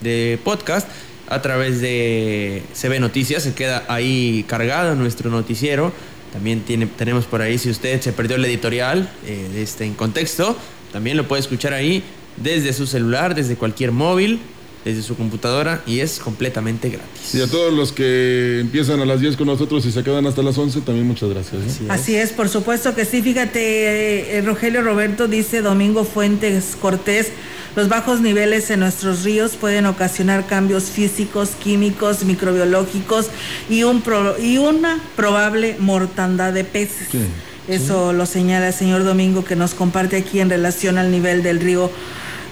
de, 0.00 0.38
podcast 0.42 0.88
a 1.28 1.42
través 1.42 1.80
de 1.80 2.62
CB 2.74 3.00
Noticias. 3.00 3.42
Se 3.42 3.54
queda 3.54 3.84
ahí 3.88 4.44
cargado 4.48 4.94
nuestro 4.94 5.30
noticiero. 5.30 5.92
También 6.32 6.60
tiene, 6.62 6.86
tenemos 6.86 7.26
por 7.26 7.42
ahí 7.42 7.58
si 7.58 7.70
usted 7.70 8.00
se 8.00 8.12
perdió 8.12 8.36
el 8.36 8.44
editorial 8.44 9.08
eh, 9.26 9.48
de 9.52 9.62
este 9.62 9.84
en 9.84 9.94
contexto 9.94 10.56
también 10.92 11.16
lo 11.16 11.26
puede 11.26 11.40
escuchar 11.40 11.72
ahí 11.72 12.02
desde 12.36 12.72
su 12.72 12.86
celular, 12.86 13.34
desde 13.34 13.56
cualquier 13.56 13.92
móvil 13.92 14.40
desde 14.84 15.02
su 15.02 15.16
computadora 15.16 15.82
y 15.86 16.00
es 16.00 16.18
completamente 16.18 16.88
gratis. 16.88 17.34
Y 17.34 17.40
a 17.40 17.46
todos 17.46 17.72
los 17.72 17.92
que 17.92 18.60
empiezan 18.60 19.00
a 19.00 19.04
las 19.04 19.20
10 19.20 19.36
con 19.36 19.46
nosotros 19.46 19.84
y 19.86 19.92
se 19.92 20.02
quedan 20.02 20.26
hasta 20.26 20.42
las 20.42 20.58
11, 20.58 20.80
también 20.80 21.06
muchas 21.06 21.30
gracias. 21.30 21.80
Así, 21.88 22.16
es. 22.16 22.30
por 22.30 22.48
supuesto 22.48 22.94
que 22.94 23.04
sí. 23.04 23.22
Fíjate, 23.22 24.38
eh, 24.38 24.42
Rogelio 24.42 24.82
Roberto 24.82 25.28
dice 25.28 25.62
Domingo 25.62 26.04
Fuentes 26.04 26.76
Cortés. 26.80 27.28
Los 27.74 27.88
bajos 27.88 28.20
niveles 28.20 28.70
en 28.70 28.80
nuestros 28.80 29.24
ríos 29.24 29.52
pueden 29.52 29.86
ocasionar 29.86 30.46
cambios 30.46 30.84
físicos, 30.84 31.50
químicos, 31.50 32.24
microbiológicos 32.24 33.28
y, 33.70 33.84
un 33.84 34.02
y 34.42 34.58
una 34.58 35.00
probable 35.16 35.76
mortandad 35.78 36.52
de 36.52 36.64
peces. 36.64 37.08
Eso 37.68 38.12
lo 38.12 38.26
señala 38.26 38.68
el 38.68 38.74
señor 38.74 39.04
Domingo 39.04 39.44
que 39.44 39.56
nos 39.56 39.72
comparte 39.72 40.16
aquí 40.16 40.40
en 40.40 40.50
relación 40.50 40.98
al 40.98 41.10
nivel 41.10 41.42
del 41.42 41.60
río 41.60 41.90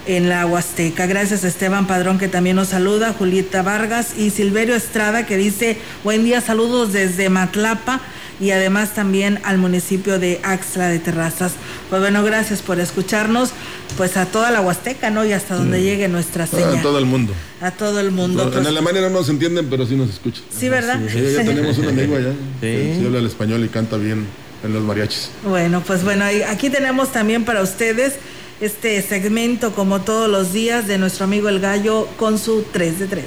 en 0.06 0.28
la 0.28 0.46
Huasteca. 0.46 1.06
Gracias 1.06 1.44
a 1.44 1.48
Esteban 1.48 1.86
Padrón 1.86 2.18
que 2.18 2.28
también 2.28 2.56
nos 2.56 2.68
saluda, 2.68 3.12
Julieta 3.12 3.62
Vargas 3.62 4.18
y 4.18 4.30
Silverio 4.30 4.74
Estrada 4.74 5.26
que 5.26 5.36
dice 5.36 5.78
buen 6.04 6.24
día, 6.24 6.40
saludos 6.40 6.92
desde 6.92 7.28
Matlapa 7.28 8.00
y 8.40 8.52
además 8.52 8.94
también 8.94 9.38
al 9.44 9.58
municipio 9.58 10.18
de 10.18 10.40
Axla 10.42 10.88
de 10.88 10.98
Terrazas. 10.98 11.52
Pues 11.90 12.00
bueno, 12.00 12.24
gracias 12.24 12.62
por 12.62 12.80
escucharnos, 12.80 13.50
pues 13.96 14.16
a 14.16 14.26
toda 14.26 14.50
la 14.50 14.62
Huasteca, 14.62 15.10
¿no? 15.10 15.24
Y 15.26 15.32
hasta 15.32 15.56
donde 15.56 15.82
llegue 15.82 16.08
nuestra 16.08 16.46
señal. 16.46 16.78
A 16.78 16.82
todo 16.82 16.98
el 16.98 17.04
mundo. 17.04 17.34
A 17.60 17.70
todo 17.70 18.00
el 18.00 18.10
mundo. 18.10 18.44
en 18.44 18.50
pues. 18.50 18.66
Alemania 18.66 19.02
no 19.02 19.10
nos 19.10 19.28
entienden, 19.28 19.68
pero 19.68 19.86
sí 19.86 19.94
nos 19.94 20.08
escuchan. 20.08 20.42
Sí, 20.56 20.70
¿verdad? 20.70 20.98
Sí, 21.08 21.20
ya 21.36 21.44
tenemos 21.44 21.76
un 21.78 21.88
amigo 21.88 22.16
allá. 22.16 22.32
Sí. 22.60 22.94
sí 22.98 23.04
habla 23.04 23.18
el 23.18 23.26
español 23.26 23.62
y 23.64 23.68
canta 23.68 23.98
bien 23.98 24.26
en 24.64 24.72
los 24.72 24.82
mariachis. 24.82 25.30
Bueno, 25.44 25.82
pues 25.86 26.02
bueno, 26.02 26.24
aquí 26.48 26.70
tenemos 26.70 27.12
también 27.12 27.44
para 27.44 27.62
ustedes 27.62 28.14
este 28.61 29.01
segmento 29.03 29.73
como 29.73 30.03
todos 30.03 30.29
los 30.29 30.53
días 30.53 30.87
de 30.87 30.99
nuestro 30.99 31.25
amigo 31.25 31.49
el 31.49 31.61
gallo 31.61 32.07
con 32.16 32.38
su 32.38 32.62
3 32.73 32.99
de 32.99 33.07
3. 33.07 33.25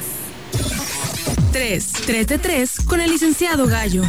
3, 1.52 1.91
3 2.06 2.28
de 2.28 2.38
3 2.38 2.78
con 2.88 3.02
el 3.02 3.12
licenciado 3.12 3.67
Gallo. 3.67 4.04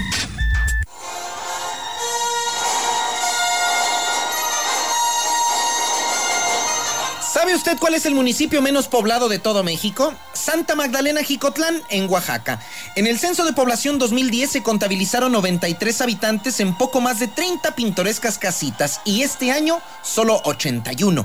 ¿Sabe 7.54 7.70
usted 7.70 7.78
cuál 7.78 7.94
es 7.94 8.04
el 8.04 8.16
municipio 8.16 8.60
menos 8.62 8.88
poblado 8.88 9.28
de 9.28 9.38
todo 9.38 9.62
México? 9.62 10.12
Santa 10.32 10.74
Magdalena 10.74 11.22
Jicotlán, 11.22 11.82
en 11.88 12.10
Oaxaca. 12.10 12.60
En 12.96 13.06
el 13.06 13.16
censo 13.16 13.44
de 13.44 13.52
población 13.52 13.96
2010 14.00 14.50
se 14.50 14.62
contabilizaron 14.64 15.30
93 15.30 16.00
habitantes 16.00 16.58
en 16.58 16.76
poco 16.76 17.00
más 17.00 17.20
de 17.20 17.28
30 17.28 17.76
pintorescas 17.76 18.38
casitas 18.38 19.02
y 19.04 19.22
este 19.22 19.52
año 19.52 19.80
solo 20.02 20.40
81. 20.46 21.24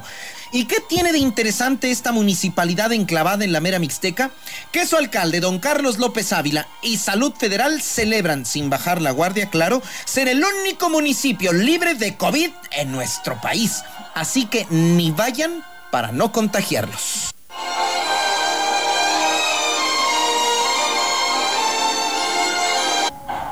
¿Y 0.52 0.66
qué 0.66 0.82
tiene 0.82 1.14
de 1.14 1.18
interesante 1.18 1.90
esta 1.90 2.12
municipalidad 2.12 2.94
enclavada 2.94 3.44
en 3.44 3.52
la 3.52 3.60
mera 3.60 3.80
Mixteca? 3.80 4.30
Que 4.72 4.86
su 4.86 4.98
alcalde, 4.98 5.40
don 5.40 5.58
Carlos 5.58 5.98
López 5.98 6.32
Ávila, 6.32 6.68
y 6.84 6.98
Salud 6.98 7.34
Federal 7.34 7.82
celebran, 7.82 8.46
sin 8.46 8.70
bajar 8.70 9.02
la 9.02 9.10
guardia, 9.10 9.50
claro, 9.50 9.82
ser 10.06 10.28
el 10.28 10.44
único 10.44 10.92
municipio 10.92 11.54
libre 11.54 11.96
de 11.96 12.18
COVID 12.18 12.52
en 12.72 12.92
nuestro 12.92 13.42
país. 13.42 13.82
Así 14.14 14.46
que 14.46 14.68
ni 14.70 15.10
vayan 15.10 15.64
para 15.92 16.12
no 16.12 16.32
contagiarlos. 16.32 17.34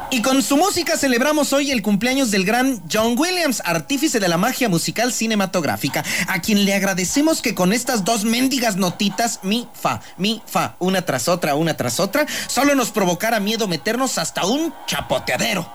Y 0.10 0.22
con 0.22 0.42
su 0.42 0.56
música 0.56 0.98
celebramos 0.98 1.52
hoy 1.52 1.70
el 1.70 1.82
cumpleaños 1.82 2.32
del 2.32 2.46
gran 2.46 2.82
John 2.92 3.16
Williams, 3.18 3.62
artífice 3.66 4.20
de 4.22 4.30
la 4.30 4.38
magia 4.38 4.70
musical 4.70 5.12
cinematográfica, 5.12 6.04
a 6.28 6.42
quien 6.42 6.64
le 6.64 6.74
agradecemos 6.74 7.42
que 7.42 7.54
con 7.54 7.74
estas 7.74 8.06
dos 8.06 8.24
mendigas 8.24 8.78
notitas, 8.78 9.42
mi, 9.44 9.68
fa, 9.74 10.02
mi, 10.18 10.42
fa, 10.46 10.76
una 10.80 11.02
tras 11.04 11.28
otra, 11.28 11.56
una 11.56 11.76
tras 11.76 12.00
otra, 12.00 12.26
solo 12.48 12.74
nos 12.74 12.92
provocara 12.92 13.42
miedo 13.42 13.68
meternos 13.68 14.18
hasta 14.18 14.46
un 14.46 14.74
chapoteadero. 14.88 15.70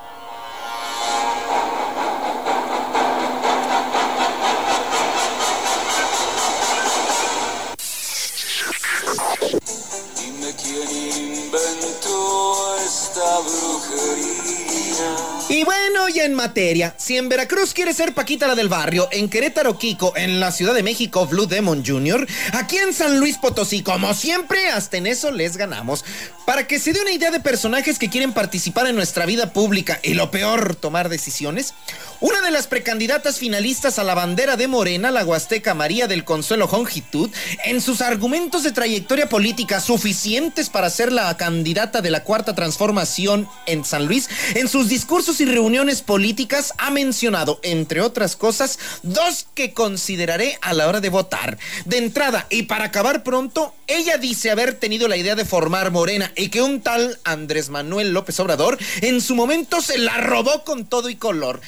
Y 15.62 15.64
bueno, 15.64 16.08
ya 16.08 16.24
en 16.24 16.34
materia, 16.34 16.92
si 16.98 17.16
en 17.16 17.28
Veracruz 17.28 17.72
quiere 17.72 17.94
ser 17.94 18.14
Paquita 18.14 18.48
la 18.48 18.56
del 18.56 18.68
barrio, 18.68 19.08
en 19.12 19.28
Querétaro 19.28 19.78
Kiko, 19.78 20.12
en 20.16 20.40
la 20.40 20.50
Ciudad 20.50 20.74
de 20.74 20.82
México 20.82 21.24
Blue 21.26 21.46
Demon 21.46 21.84
Jr., 21.86 22.26
aquí 22.52 22.78
en 22.78 22.92
San 22.92 23.20
Luis 23.20 23.38
Potosí, 23.38 23.84
como 23.84 24.12
siempre, 24.12 24.70
hasta 24.70 24.96
en 24.96 25.06
eso 25.06 25.30
les 25.30 25.56
ganamos. 25.56 26.04
Para 26.46 26.66
que 26.66 26.80
se 26.80 26.92
dé 26.92 27.00
una 27.00 27.12
idea 27.12 27.30
de 27.30 27.38
personajes 27.38 28.00
que 28.00 28.10
quieren 28.10 28.32
participar 28.32 28.88
en 28.88 28.96
nuestra 28.96 29.24
vida 29.24 29.52
pública 29.52 30.00
y 30.02 30.14
lo 30.14 30.32
peor, 30.32 30.74
tomar 30.74 31.08
decisiones, 31.08 31.74
una 32.22 32.40
de 32.40 32.52
las 32.52 32.68
precandidatas 32.68 33.40
finalistas 33.40 33.98
a 33.98 34.04
la 34.04 34.14
bandera 34.14 34.56
de 34.56 34.68
Morena, 34.68 35.10
la 35.10 35.24
huasteca 35.24 35.74
María 35.74 36.06
del 36.06 36.24
Consuelo 36.24 36.68
Jongitud, 36.68 37.28
en 37.64 37.80
sus 37.80 38.00
argumentos 38.00 38.62
de 38.62 38.70
trayectoria 38.70 39.28
política 39.28 39.80
suficientes 39.80 40.70
para 40.70 40.88
ser 40.88 41.10
la 41.10 41.36
candidata 41.36 42.00
de 42.00 42.10
la 42.10 42.22
cuarta 42.22 42.54
transformación 42.54 43.48
en 43.66 43.84
San 43.84 44.06
Luis, 44.06 44.28
en 44.54 44.68
sus 44.68 44.88
discursos 44.88 45.40
y 45.40 45.46
reuniones 45.46 46.02
políticas 46.02 46.72
ha 46.78 46.90
mencionado, 46.90 47.58
entre 47.64 48.00
otras 48.00 48.36
cosas, 48.36 48.78
dos 49.02 49.48
que 49.54 49.72
consideraré 49.72 50.58
a 50.62 50.74
la 50.74 50.86
hora 50.86 51.00
de 51.00 51.08
votar. 51.08 51.58
De 51.86 51.98
entrada, 51.98 52.46
y 52.50 52.62
para 52.62 52.84
acabar 52.84 53.24
pronto, 53.24 53.74
ella 53.88 54.16
dice 54.16 54.52
haber 54.52 54.74
tenido 54.74 55.08
la 55.08 55.16
idea 55.16 55.34
de 55.34 55.44
formar 55.44 55.90
Morena 55.90 56.32
y 56.36 56.50
que 56.50 56.62
un 56.62 56.82
tal 56.82 57.18
Andrés 57.24 57.68
Manuel 57.68 58.12
López 58.12 58.38
Obrador 58.38 58.78
en 59.00 59.20
su 59.20 59.34
momento 59.34 59.82
se 59.82 59.98
la 59.98 60.18
robó 60.18 60.62
con 60.62 60.86
todo 60.86 61.10
y 61.10 61.16
color. 61.16 61.60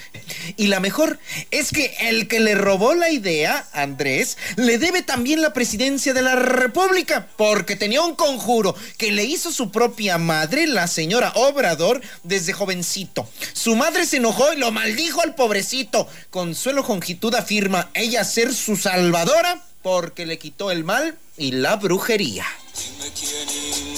Y 0.57 0.68
la 0.68 0.80
mejor 0.80 1.18
es 1.50 1.70
que 1.70 1.94
el 2.00 2.28
que 2.28 2.40
le 2.40 2.54
robó 2.54 2.94
la 2.94 3.11
idea, 3.11 3.66
Andrés, 3.72 4.37
le 4.57 4.78
debe 4.78 5.02
también 5.02 5.42
la 5.42 5.52
presidencia 5.52 6.14
de 6.14 6.22
la 6.22 6.37
República, 6.37 7.28
porque 7.37 7.76
tenía 7.76 8.02
un 8.02 8.14
conjuro 8.14 8.74
que 8.98 9.12
le 9.12 9.24
hizo 9.24 9.52
su 9.52 9.70
propia 9.70 10.18
madre, 10.18 10.66
la 10.66 10.87
señora 10.87 11.33
Obrador, 11.37 12.00
desde 12.22 12.52
jovencito. 12.52 13.28
Su 13.52 13.76
madre 13.76 14.07
se 14.07 14.18
enojó 14.18 14.52
y 14.52 14.57
lo 14.57 14.72
maldijo 14.72 15.20
al 15.22 15.35
pobrecito. 15.35 16.09
Consuelo 16.30 16.83
Jongitud 16.83 17.35
afirma 17.35 17.90
ella 17.94 18.24
ser 18.24 18.52
su 18.52 18.76
salvadora 18.76 19.64
porque 19.83 20.24
le 20.24 20.38
quitó 20.38 20.70
el 20.70 20.83
mal 20.83 21.18
y 21.37 21.52
la 21.52 21.76
brujería. 21.76 22.46
Dime 22.74 23.12
quién 23.12 23.48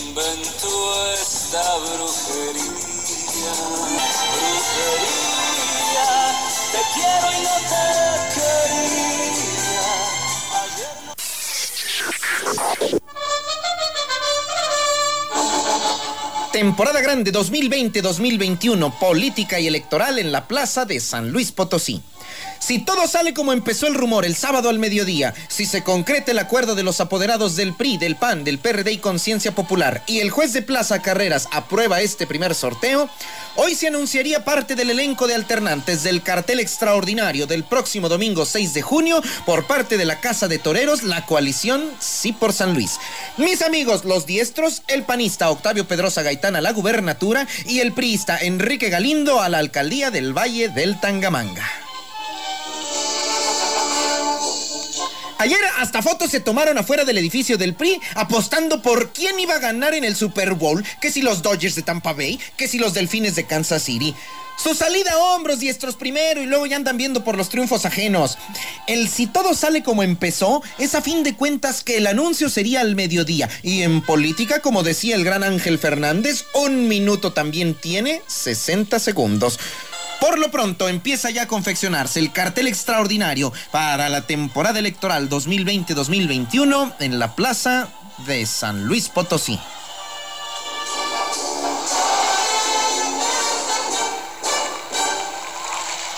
inventó 0.09 1.13
esta 1.15 1.77
brujería. 1.77 2.87
Brujería, 4.37 5.26
te 6.77 6.83
quiero 6.95 7.33
y 7.33 7.43
no 7.43 7.55
te. 7.69 7.87
Temporada 16.53 17.01
Grande 17.03 17.33
2020-2021, 17.35 18.99
política 18.99 19.61
y 19.61 19.67
electoral 19.67 20.19
en 20.19 20.33
la 20.33 20.49
Plaza 20.49 20.87
de 20.87 21.01
San 21.01 21.31
Luis 21.31 21.53
Potosí. 21.53 22.03
Si 22.59 22.79
todo 22.79 23.07
sale 23.07 23.35
como 23.35 23.53
empezó 23.53 23.87
el 23.87 23.95
rumor 23.95 24.25
el 24.25 24.37
sábado 24.37 24.69
al 24.69 24.79
mediodía, 24.79 25.35
si 25.49 25.67
se 25.67 25.83
concreta 25.83 26.33
el 26.33 26.39
acuerdo 26.39 26.75
de 26.75 26.83
los 26.83 27.01
apoderados 27.01 27.57
del 27.57 27.75
PRI, 27.75 27.99
del 27.99 28.17
PAN, 28.17 28.45
del 28.45 28.59
PRD 28.59 28.93
y 28.93 28.99
Conciencia 28.99 29.53
Popular 29.53 30.03
y 30.07 30.21
el 30.21 30.31
juez 30.31 30.53
de 30.53 30.63
Plaza 30.63 31.03
Carreras 31.03 31.49
aprueba 31.53 32.01
este 32.01 32.27
primer 32.27 32.55
sorteo, 32.55 33.09
hoy 33.57 33.75
se 33.75 33.89
anunciaría 33.89 34.45
parte 34.45 34.75
del 34.75 34.91
elenco 34.91 35.27
de 35.27 35.35
alternantes 35.35 36.03
del 36.03 36.23
cartel 36.23 36.61
extraordinario 36.61 37.47
del 37.47 37.65
próximo 37.65 38.09
domingo 38.09 38.45
6 38.45 38.75
de 38.75 38.83
junio 38.83 39.23
por 39.45 39.67
parte 39.67 39.97
de 39.97 40.05
la 40.05 40.21
Casa 40.21 40.49
de 40.49 40.59
Toreros, 40.59 41.03
la 41.03 41.27
coalición 41.27 41.85
Sí 42.01 42.33
por 42.33 42.53
San 42.53 42.75
Luis. 42.75 42.99
Mis 43.37 43.63
amigos, 43.63 44.05
los 44.05 44.27
diestros, 44.27 44.83
el 44.89 45.05
panista 45.05 45.51
Octavio 45.51 45.87
Pedrosa 45.87 46.23
Gaitán 46.23 46.57
a 46.57 46.61
la 46.61 46.73
gubernatura 46.73 47.47
y 47.67 47.81
el 47.81 47.93
priista 47.93 48.39
Enrique 48.39 48.91
Galindo 48.91 49.41
a 49.41 49.49
la 49.49 49.59
alcaldía 49.59 50.11
del 50.11 50.37
Valle 50.37 50.69
del 50.69 50.99
Tangamanga. 51.01 51.86
Ayer 55.39 55.59
hasta 55.79 56.01
fotos 56.01 56.31
se 56.31 56.41
tomaron 56.41 56.79
afuera 56.79 57.05
del 57.05 57.19
edificio 57.19 57.59
del 57.59 57.75
PRI 57.75 58.01
apostando 58.15 58.81
por 58.81 59.13
quién 59.13 59.39
iba 59.39 59.55
a 59.55 59.59
ganar 59.59 59.95
en 59.95 60.05
el 60.05 60.17
Super 60.17 60.55
Bowl, 60.55 60.83
que 61.01 61.13
si 61.13 61.21
los 61.21 61.43
Dodgers 61.43 61.75
de 61.75 61.83
Tampa 61.83 62.15
Bay, 62.15 62.41
que 62.57 62.69
si 62.69 62.79
los 62.79 62.95
Delfines 62.95 63.37
de 63.37 63.45
Kansas 63.45 63.83
City. 63.83 64.15
Su 64.57 64.75
salida 64.75 65.13
a 65.13 65.19
hombros 65.19 65.61
diestros 65.61 65.97
primero 65.97 66.41
y 66.41 66.47
luego 66.47 66.65
ya 66.65 66.77
andan 66.77 66.97
viendo 66.97 67.23
por 67.23 67.37
los 67.37 67.51
triunfos 67.51 67.85
ajenos. 67.85 68.39
El 68.87 69.09
si 69.09 69.27
todo 69.27 69.53
sale 69.53 69.83
como 69.83 70.03
empezó 70.03 70.63
es 70.79 70.95
a 70.95 71.03
fin 71.03 71.23
de 71.23 71.35
cuentas 71.35 71.85
que 71.85 71.99
el 71.99 72.07
anuncio 72.07 72.49
sería 72.49 72.81
al 72.81 72.95
mediodía. 72.95 73.51
Y 73.63 73.83
en 73.83 74.01
política, 74.01 74.61
como 74.61 74.83
decía 74.83 75.15
el 75.15 75.25
gran 75.25 75.45
Ángel 75.45 75.79
Fernández, 75.79 76.47
un 76.55 76.89
minuto 76.89 77.35
también 77.35 77.75
tiene 77.75 78.23
60 78.27 78.99
segundos. 78.99 79.59
Por 80.21 80.39
lo 80.39 80.51
pronto 80.51 80.89
empieza 80.89 81.31
ya 81.31 81.43
a 81.43 81.47
confeccionarse 81.47 82.21
el 82.21 82.33
cartel 82.33 82.67
extraordinario 82.67 83.53
para 83.71 84.09
la 84.09 84.23
temporada 84.23 84.79
electoral 84.79 85.29
2020-2021 85.29 86.95
en 87.01 87.19
la 87.19 87.35
plaza 87.35 87.89
de 88.27 88.47
San 88.47 88.87
Luis 88.87 89.09
Potosí. 89.09 89.59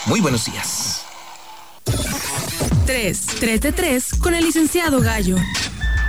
Muy 0.05 0.21
buenos 0.21 0.45
días. 0.45 1.05
3, 2.87 3.25
3 3.39 3.61
de 3.61 3.71
3 3.71 4.13
con 4.15 4.33
el 4.33 4.43
licenciado 4.43 5.01
Gallo. 5.01 5.35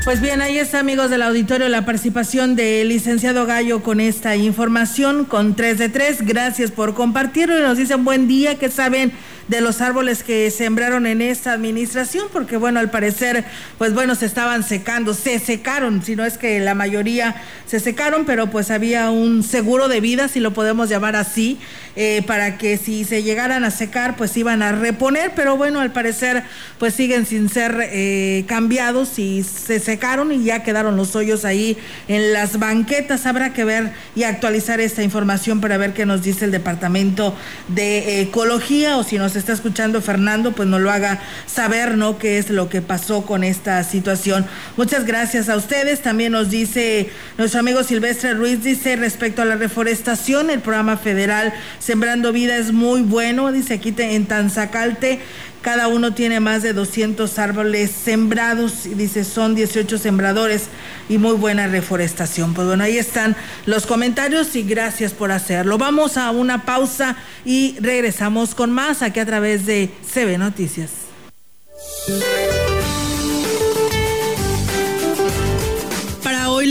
Pues 0.02 0.22
bien, 0.22 0.40
ahí 0.40 0.56
está, 0.56 0.80
amigos 0.80 1.10
del 1.10 1.20
auditorio, 1.20 1.68
la 1.68 1.84
participación 1.84 2.56
del 2.56 2.88
licenciado 2.88 3.44
Gallo 3.44 3.82
con 3.82 4.00
esta 4.00 4.34
información, 4.34 5.26
con 5.26 5.54
3 5.54 5.76
de 5.76 5.88
3. 5.90 6.22
Gracias 6.22 6.70
por 6.70 6.94
compartirlo 6.94 7.58
y 7.58 7.60
nos 7.60 7.76
dicen 7.76 8.02
buen 8.02 8.26
día, 8.26 8.58
que 8.58 8.70
saben 8.70 9.12
de 9.48 9.60
los 9.60 9.80
árboles 9.80 10.22
que 10.22 10.50
sembraron 10.50 11.06
en 11.06 11.22
esta 11.22 11.52
administración, 11.52 12.28
porque 12.32 12.56
bueno, 12.56 12.80
al 12.80 12.90
parecer, 12.90 13.44
pues 13.78 13.94
bueno, 13.94 14.14
se 14.14 14.26
estaban 14.26 14.62
secando, 14.62 15.14
se 15.14 15.38
secaron, 15.38 16.02
si 16.02 16.16
no 16.16 16.24
es 16.24 16.38
que 16.38 16.60
la 16.60 16.74
mayoría 16.74 17.42
se 17.66 17.80
secaron, 17.80 18.24
pero 18.24 18.50
pues 18.50 18.70
había 18.70 19.10
un 19.10 19.42
seguro 19.42 19.88
de 19.88 20.00
vida, 20.00 20.28
si 20.28 20.40
lo 20.40 20.52
podemos 20.52 20.88
llamar 20.88 21.16
así, 21.16 21.58
eh, 21.96 22.22
para 22.26 22.56
que 22.56 22.78
si 22.78 23.04
se 23.04 23.22
llegaran 23.22 23.64
a 23.64 23.70
secar, 23.70 24.16
pues 24.16 24.36
iban 24.36 24.62
a 24.62 24.72
reponer, 24.72 25.32
pero 25.34 25.56
bueno, 25.56 25.80
al 25.80 25.92
parecer, 25.92 26.44
pues 26.78 26.94
siguen 26.94 27.26
sin 27.26 27.48
ser 27.48 27.76
eh, 27.92 28.44
cambiados 28.46 29.18
y 29.18 29.42
se 29.42 29.80
secaron 29.80 30.32
y 30.32 30.44
ya 30.44 30.62
quedaron 30.62 30.96
los 30.96 31.16
hoyos 31.16 31.44
ahí 31.44 31.76
en 32.06 32.32
las 32.32 32.58
banquetas. 32.58 33.26
Habrá 33.26 33.52
que 33.52 33.64
ver 33.64 33.92
y 34.14 34.22
actualizar 34.22 34.80
esta 34.80 35.02
información 35.02 35.60
para 35.60 35.78
ver 35.78 35.92
qué 35.92 36.06
nos 36.06 36.22
dice 36.22 36.44
el 36.44 36.52
Departamento 36.52 37.36
de 37.68 38.20
Ecología 38.20 38.96
o 38.96 39.04
si 39.04 39.18
nos 39.18 39.29
está 39.36 39.52
escuchando 39.52 40.00
Fernando, 40.00 40.52
pues 40.52 40.68
nos 40.68 40.80
lo 40.80 40.90
haga 40.90 41.20
saber, 41.46 41.96
¿no? 41.96 42.18
¿Qué 42.18 42.38
es 42.38 42.50
lo 42.50 42.68
que 42.68 42.82
pasó 42.82 43.22
con 43.26 43.44
esta 43.44 43.82
situación? 43.84 44.46
Muchas 44.76 45.04
gracias 45.04 45.48
a 45.48 45.56
ustedes. 45.56 46.02
También 46.02 46.32
nos 46.32 46.50
dice 46.50 47.10
nuestro 47.38 47.60
amigo 47.60 47.82
Silvestre 47.84 48.34
Ruiz, 48.34 48.62
dice 48.62 48.96
respecto 48.96 49.42
a 49.42 49.44
la 49.44 49.56
reforestación, 49.56 50.50
el 50.50 50.60
programa 50.60 50.96
federal 50.96 51.52
Sembrando 51.78 52.32
Vida 52.32 52.56
es 52.56 52.72
muy 52.72 53.02
bueno, 53.02 53.52
dice 53.52 53.74
aquí 53.74 53.94
en 53.98 54.26
Tanzacalte. 54.26 55.20
Cada 55.62 55.88
uno 55.88 56.14
tiene 56.14 56.40
más 56.40 56.62
de 56.62 56.72
200 56.72 57.38
árboles 57.38 57.90
sembrados 57.90 58.86
y 58.86 58.94
dice 58.94 59.24
son 59.24 59.54
18 59.54 59.98
sembradores 59.98 60.68
y 61.08 61.18
muy 61.18 61.32
buena 61.32 61.66
reforestación. 61.66 62.54
Pues 62.54 62.66
bueno, 62.66 62.84
ahí 62.84 62.96
están 62.96 63.36
los 63.66 63.86
comentarios 63.86 64.56
y 64.56 64.62
gracias 64.62 65.12
por 65.12 65.32
hacerlo. 65.32 65.76
Vamos 65.76 66.16
a 66.16 66.30
una 66.30 66.64
pausa 66.64 67.16
y 67.44 67.76
regresamos 67.80 68.54
con 68.54 68.70
más 68.70 69.02
aquí 69.02 69.20
a 69.20 69.26
través 69.26 69.66
de 69.66 69.90
CB 70.12 70.38
Noticias. 70.38 70.90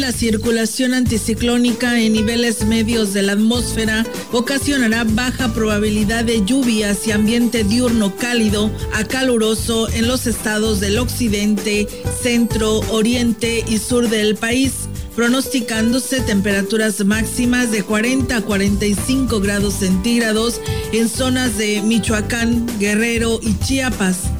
La 0.10 0.18
circulación 0.18 0.96
anticiclónica 0.96 2.02
en 2.02 2.14
niveles 2.14 2.66
medios 2.66 3.14
de 3.14 3.22
la 3.22 3.34
atmósfera 3.34 4.04
ocasionará 4.32 5.04
baja 5.04 5.54
probabilidad 5.54 6.26
de 6.26 6.44
lluvias 6.44 7.06
y 7.06 7.12
ambiente 7.12 7.64
diurno 7.64 8.16
cálido 8.16 8.72
a 8.96 9.04
caluroso 9.04 9.88
en 9.90 10.08
los 10.08 10.26
estados 10.26 10.80
del 10.80 10.98
occidente, 10.98 11.88
centro, 12.24 12.80
oriente 12.90 13.64
y 13.68 13.78
sur 13.78 14.10
del 14.10 14.36
país 14.36 14.90
pronosticándose 15.16 16.22
temperaturas 16.22 17.06
máximas 17.06 17.72
de 17.72 17.84
40 17.84 18.36
a 18.36 18.42
45 18.42 19.40
grados 19.42 19.76
centígrados 19.76 20.60
en 20.92 21.08
zonas 21.08 21.56
de 21.60 21.84
Michoacán, 21.84 22.66
Guerrero 22.80 23.40
y 23.44 23.56
Chiapas. 23.60 24.32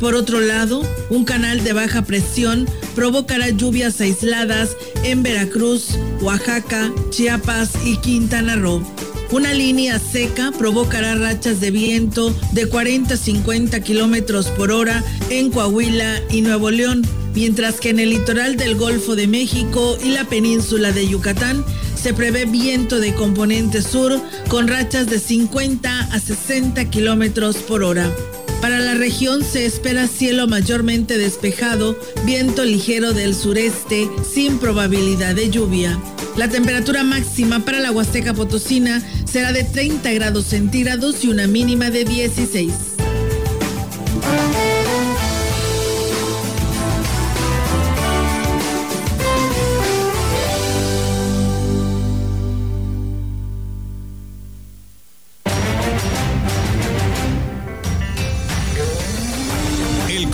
Por 0.00 0.14
otro 0.14 0.40
lado, 0.40 0.82
un 1.10 1.24
canal 1.24 1.64
de 1.64 1.72
baja 1.72 2.02
presión 2.02 2.68
provocará 2.94 3.50
lluvias 3.50 4.00
aisladas 4.00 4.76
en 5.02 5.22
Veracruz, 5.22 5.98
Oaxaca, 6.20 6.92
Chiapas 7.10 7.70
y 7.84 7.96
Quintana 7.96 8.56
Roo. 8.56 8.82
Una 9.30 9.52
línea 9.52 9.98
seca 9.98 10.52
provocará 10.56 11.14
rachas 11.16 11.60
de 11.60 11.70
viento 11.70 12.34
de 12.52 12.66
40 12.66 13.14
a 13.14 13.16
50 13.16 13.80
kilómetros 13.80 14.46
por 14.46 14.70
hora 14.70 15.02
en 15.30 15.50
Coahuila 15.50 16.22
y 16.30 16.40
Nuevo 16.42 16.70
León, 16.70 17.02
mientras 17.34 17.80
que 17.80 17.90
en 17.90 17.98
el 17.98 18.10
litoral 18.10 18.56
del 18.56 18.76
Golfo 18.76 19.16
de 19.16 19.26
México 19.26 19.98
y 20.02 20.12
la 20.12 20.24
península 20.24 20.92
de 20.92 21.08
Yucatán 21.08 21.64
se 22.00 22.14
prevé 22.14 22.46
viento 22.46 23.00
de 23.00 23.12
componente 23.14 23.82
sur 23.82 24.18
con 24.48 24.68
rachas 24.68 25.10
de 25.10 25.18
50 25.18 26.00
a 26.00 26.20
60 26.20 26.88
kilómetros 26.88 27.56
por 27.56 27.82
hora. 27.82 28.10
Para 28.60 28.80
la 28.80 28.94
región 28.94 29.44
se 29.44 29.66
espera 29.66 30.08
cielo 30.08 30.48
mayormente 30.48 31.16
despejado, 31.16 31.96
viento 32.24 32.64
ligero 32.64 33.12
del 33.12 33.34
sureste, 33.34 34.08
sin 34.28 34.58
probabilidad 34.58 35.36
de 35.36 35.48
lluvia. 35.48 35.98
La 36.36 36.48
temperatura 36.48 37.04
máxima 37.04 37.60
para 37.60 37.78
la 37.78 37.92
Huasteca 37.92 38.34
Potosina 38.34 39.02
será 39.24 39.52
de 39.52 39.64
30 39.64 40.12
grados 40.12 40.46
centígrados 40.46 41.24
y 41.24 41.28
una 41.28 41.46
mínima 41.46 41.90
de 41.90 42.04
16. 42.04 42.72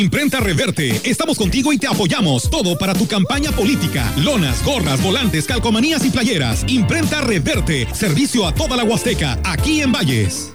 Imprenta 0.00 0.40
Reverte, 0.40 0.98
estamos 1.04 1.36
contigo 1.36 1.74
y 1.74 1.78
te 1.78 1.86
apoyamos. 1.86 2.48
Todo 2.48 2.78
para 2.78 2.94
tu 2.94 3.06
campaña 3.06 3.52
política. 3.52 4.10
Lonas, 4.16 4.64
gorras, 4.64 5.02
volantes, 5.02 5.44
calcomanías 5.44 6.06
y 6.06 6.10
playeras. 6.10 6.64
Imprenta 6.68 7.20
Reverte, 7.20 7.86
servicio 7.92 8.46
a 8.46 8.54
toda 8.54 8.78
la 8.78 8.84
Huasteca, 8.84 9.38
aquí 9.44 9.82
en 9.82 9.92
Valles. 9.92 10.54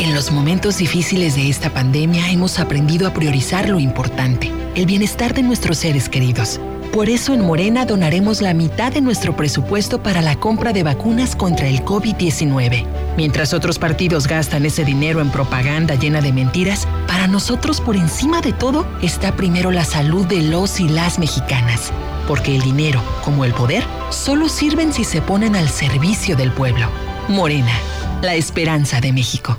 En 0.00 0.14
los 0.14 0.30
momentos 0.30 0.78
difíciles 0.78 1.34
de 1.34 1.48
esta 1.48 1.70
pandemia 1.70 2.30
hemos 2.30 2.58
aprendido 2.58 3.08
a 3.08 3.14
priorizar 3.14 3.68
lo 3.68 3.80
importante, 3.80 4.52
el 4.74 4.86
bienestar 4.86 5.34
de 5.34 5.42
nuestros 5.42 5.78
seres 5.78 6.08
queridos. 6.08 6.60
Por 6.94 7.08
eso 7.08 7.34
en 7.34 7.40
Morena 7.40 7.86
donaremos 7.86 8.40
la 8.40 8.54
mitad 8.54 8.92
de 8.92 9.00
nuestro 9.00 9.34
presupuesto 9.34 10.00
para 10.00 10.22
la 10.22 10.36
compra 10.36 10.72
de 10.72 10.84
vacunas 10.84 11.34
contra 11.34 11.66
el 11.66 11.84
COVID-19. 11.84 12.86
Mientras 13.16 13.52
otros 13.52 13.80
partidos 13.80 14.28
gastan 14.28 14.64
ese 14.64 14.84
dinero 14.84 15.20
en 15.20 15.30
propaganda 15.30 15.96
llena 15.96 16.20
de 16.20 16.32
mentiras, 16.32 16.86
para 17.08 17.26
nosotros 17.26 17.80
por 17.80 17.96
encima 17.96 18.40
de 18.40 18.52
todo 18.52 18.86
está 19.02 19.34
primero 19.34 19.72
la 19.72 19.84
salud 19.84 20.24
de 20.26 20.42
los 20.42 20.78
y 20.78 20.88
las 20.88 21.18
mexicanas. 21.18 21.92
Porque 22.28 22.54
el 22.54 22.62
dinero, 22.62 23.02
como 23.24 23.44
el 23.44 23.52
poder, 23.52 23.82
solo 24.10 24.48
sirven 24.48 24.92
si 24.92 25.02
se 25.02 25.20
ponen 25.20 25.56
al 25.56 25.68
servicio 25.68 26.36
del 26.36 26.52
pueblo. 26.52 26.88
Morena, 27.26 27.72
la 28.22 28.36
esperanza 28.36 29.00
de 29.00 29.12
México. 29.12 29.58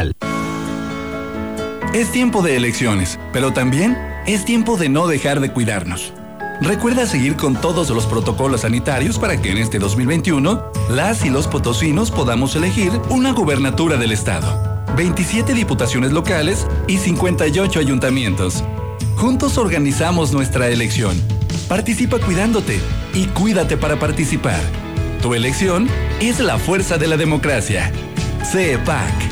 Es 1.93 2.11
tiempo 2.11 2.41
de 2.41 2.55
elecciones, 2.55 3.19
pero 3.33 3.51
también 3.51 3.97
es 4.25 4.45
tiempo 4.45 4.77
de 4.77 4.89
no 4.89 5.07
dejar 5.07 5.41
de 5.41 5.51
cuidarnos. 5.51 6.13
Recuerda 6.61 7.05
seguir 7.05 7.35
con 7.35 7.59
todos 7.59 7.89
los 7.89 8.05
protocolos 8.05 8.61
sanitarios 8.61 9.17
para 9.17 9.41
que 9.41 9.51
en 9.51 9.57
este 9.57 9.79
2021 9.79 10.63
las 10.89 11.25
y 11.25 11.29
los 11.29 11.47
potosinos 11.47 12.11
podamos 12.11 12.55
elegir 12.55 12.91
una 13.09 13.33
gubernatura 13.33 13.97
del 13.97 14.11
Estado, 14.11 14.85
27 14.95 15.53
diputaciones 15.53 16.11
locales 16.11 16.67
y 16.87 16.97
58 16.97 17.79
ayuntamientos. 17.79 18.63
Juntos 19.17 19.57
organizamos 19.57 20.33
nuestra 20.33 20.69
elección. 20.69 21.19
Participa 21.67 22.19
cuidándote 22.19 22.79
y 23.13 23.25
cuídate 23.25 23.75
para 23.75 23.97
participar. 23.97 24.61
Tu 25.21 25.33
elección 25.33 25.87
es 26.19 26.39
la 26.39 26.57
fuerza 26.57 26.97
de 26.97 27.07
la 27.07 27.17
democracia. 27.17 27.91
CEPAC. 28.43 29.30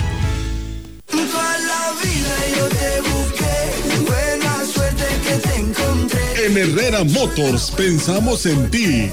En 6.46 6.58
Herrera 6.58 7.04
Motors 7.04 7.70
pensamos 7.72 8.46
en 8.46 8.72
ti. 8.72 9.10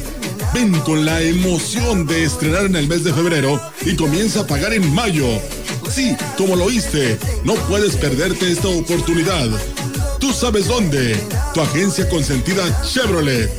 Ven 0.54 0.72
con 0.80 1.04
la 1.04 1.20
emoción 1.20 2.06
de 2.06 2.22
estrenar 2.22 2.66
en 2.66 2.76
el 2.76 2.86
mes 2.86 3.02
de 3.02 3.12
febrero 3.12 3.60
y 3.84 3.96
comienza 3.96 4.40
a 4.40 4.46
pagar 4.46 4.72
en 4.72 4.94
mayo. 4.94 5.26
Sí, 5.90 6.16
como 6.38 6.54
lo 6.54 6.66
oíste, 6.66 7.18
no 7.42 7.54
puedes 7.68 7.96
perderte 7.96 8.52
esta 8.52 8.68
oportunidad. 8.68 9.48
Tú 10.20 10.32
sabes 10.32 10.68
dónde. 10.68 11.16
Tu 11.52 11.60
agencia 11.60 12.08
consentida 12.08 12.62
Chevrolet. 12.82 13.50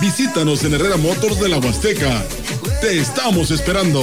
Visítanos 0.00 0.64
en 0.64 0.74
Herrera 0.74 0.96
Motors 0.96 1.38
de 1.38 1.48
la 1.48 1.58
Huasteca. 1.58 2.24
Te 2.80 2.98
estamos 2.98 3.52
esperando. 3.52 4.02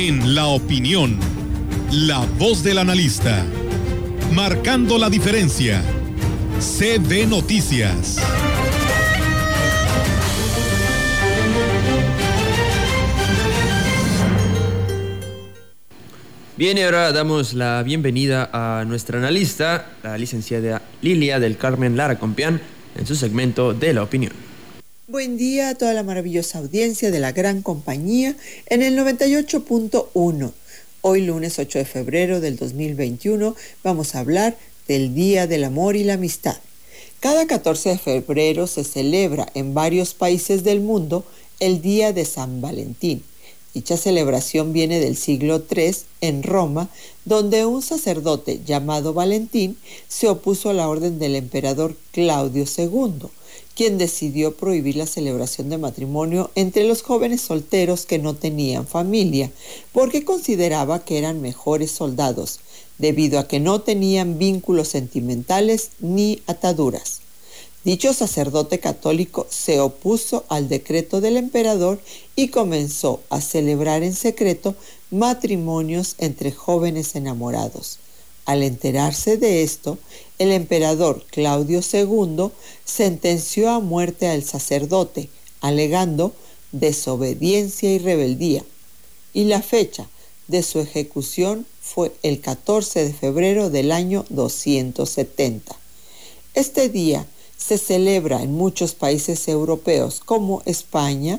En 0.00 0.36
la 0.36 0.46
opinión, 0.46 1.18
la 1.90 2.24
voz 2.38 2.62
del 2.62 2.78
analista, 2.78 3.44
marcando 4.32 4.96
la 4.96 5.10
diferencia. 5.10 5.82
CB 6.60 7.26
Noticias. 7.26 8.22
Bien, 16.56 16.78
y 16.78 16.82
ahora 16.82 17.10
damos 17.10 17.54
la 17.54 17.82
bienvenida 17.82 18.50
a 18.52 18.84
nuestra 18.84 19.18
analista, 19.18 19.86
la 20.04 20.16
licenciada 20.16 20.80
Lilia 21.02 21.40
del 21.40 21.56
Carmen 21.56 21.96
Lara 21.96 22.20
Compián, 22.20 22.60
en 22.96 23.04
su 23.04 23.16
segmento 23.16 23.74
de 23.74 23.94
la 23.94 24.04
opinión. 24.04 24.47
Buen 25.10 25.38
día 25.38 25.70
a 25.70 25.74
toda 25.74 25.94
la 25.94 26.02
maravillosa 26.02 26.58
audiencia 26.58 27.10
de 27.10 27.18
la 27.18 27.32
gran 27.32 27.62
compañía 27.62 28.36
en 28.66 28.82
el 28.82 28.94
98.1. 28.98 30.52
Hoy 31.00 31.22
lunes 31.22 31.58
8 31.58 31.78
de 31.78 31.84
febrero 31.86 32.40
del 32.42 32.56
2021 32.56 33.56
vamos 33.82 34.14
a 34.14 34.18
hablar 34.18 34.58
del 34.86 35.14
Día 35.14 35.46
del 35.46 35.64
Amor 35.64 35.96
y 35.96 36.04
la 36.04 36.12
Amistad. 36.12 36.58
Cada 37.20 37.46
14 37.46 37.88
de 37.88 37.98
febrero 37.98 38.66
se 38.66 38.84
celebra 38.84 39.48
en 39.54 39.72
varios 39.72 40.12
países 40.12 40.62
del 40.62 40.82
mundo 40.82 41.24
el 41.58 41.80
Día 41.80 42.12
de 42.12 42.26
San 42.26 42.60
Valentín. 42.60 43.24
Dicha 43.78 43.96
celebración 43.96 44.72
viene 44.72 44.98
del 44.98 45.16
siglo 45.16 45.62
III 45.70 45.98
en 46.20 46.42
Roma, 46.42 46.88
donde 47.24 47.64
un 47.64 47.80
sacerdote 47.80 48.60
llamado 48.66 49.14
Valentín 49.14 49.78
se 50.08 50.26
opuso 50.26 50.70
a 50.70 50.72
la 50.72 50.88
orden 50.88 51.20
del 51.20 51.36
emperador 51.36 51.94
Claudio 52.10 52.64
II, 52.76 53.28
quien 53.76 53.96
decidió 53.96 54.56
prohibir 54.56 54.96
la 54.96 55.06
celebración 55.06 55.68
de 55.68 55.78
matrimonio 55.78 56.50
entre 56.56 56.88
los 56.88 57.02
jóvenes 57.02 57.40
solteros 57.40 58.04
que 58.04 58.18
no 58.18 58.34
tenían 58.34 58.84
familia, 58.84 59.52
porque 59.92 60.24
consideraba 60.24 61.04
que 61.04 61.16
eran 61.16 61.40
mejores 61.40 61.92
soldados, 61.92 62.58
debido 62.98 63.38
a 63.38 63.46
que 63.46 63.60
no 63.60 63.82
tenían 63.82 64.40
vínculos 64.40 64.88
sentimentales 64.88 65.90
ni 66.00 66.42
ataduras. 66.48 67.20
Dicho 67.88 68.12
sacerdote 68.12 68.80
católico 68.80 69.46
se 69.48 69.80
opuso 69.80 70.44
al 70.50 70.68
decreto 70.68 71.22
del 71.22 71.38
emperador 71.38 71.98
y 72.36 72.48
comenzó 72.48 73.22
a 73.30 73.40
celebrar 73.40 74.02
en 74.02 74.12
secreto 74.12 74.74
matrimonios 75.10 76.14
entre 76.18 76.52
jóvenes 76.52 77.16
enamorados. 77.16 77.98
Al 78.44 78.62
enterarse 78.62 79.38
de 79.38 79.62
esto, 79.62 79.96
el 80.38 80.52
emperador 80.52 81.24
Claudio 81.30 81.80
II 81.80 82.50
sentenció 82.84 83.70
a 83.70 83.80
muerte 83.80 84.28
al 84.28 84.44
sacerdote, 84.44 85.30
alegando 85.62 86.34
desobediencia 86.72 87.90
y 87.90 87.98
rebeldía. 87.98 88.66
Y 89.32 89.44
la 89.44 89.62
fecha 89.62 90.10
de 90.46 90.62
su 90.62 90.78
ejecución 90.80 91.64
fue 91.80 92.12
el 92.22 92.42
14 92.42 93.06
de 93.06 93.14
febrero 93.14 93.70
del 93.70 93.92
año 93.92 94.26
270. 94.28 95.74
Este 96.52 96.90
día 96.90 97.26
se 97.68 97.76
celebra 97.76 98.42
en 98.42 98.54
muchos 98.54 98.94
países 98.94 99.46
europeos 99.46 100.22
como 100.24 100.62
España, 100.64 101.38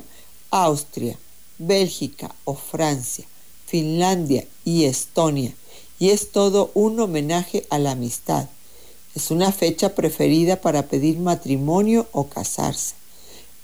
Austria, 0.52 1.18
Bélgica 1.58 2.32
o 2.44 2.54
Francia, 2.54 3.26
Finlandia 3.66 4.46
y 4.64 4.84
Estonia, 4.84 5.52
y 5.98 6.10
es 6.10 6.30
todo 6.30 6.70
un 6.74 7.00
homenaje 7.00 7.66
a 7.68 7.80
la 7.80 7.90
amistad. 7.90 8.48
Es 9.16 9.32
una 9.32 9.50
fecha 9.50 9.96
preferida 9.96 10.60
para 10.60 10.86
pedir 10.86 11.18
matrimonio 11.18 12.06
o 12.12 12.28
casarse. 12.28 12.94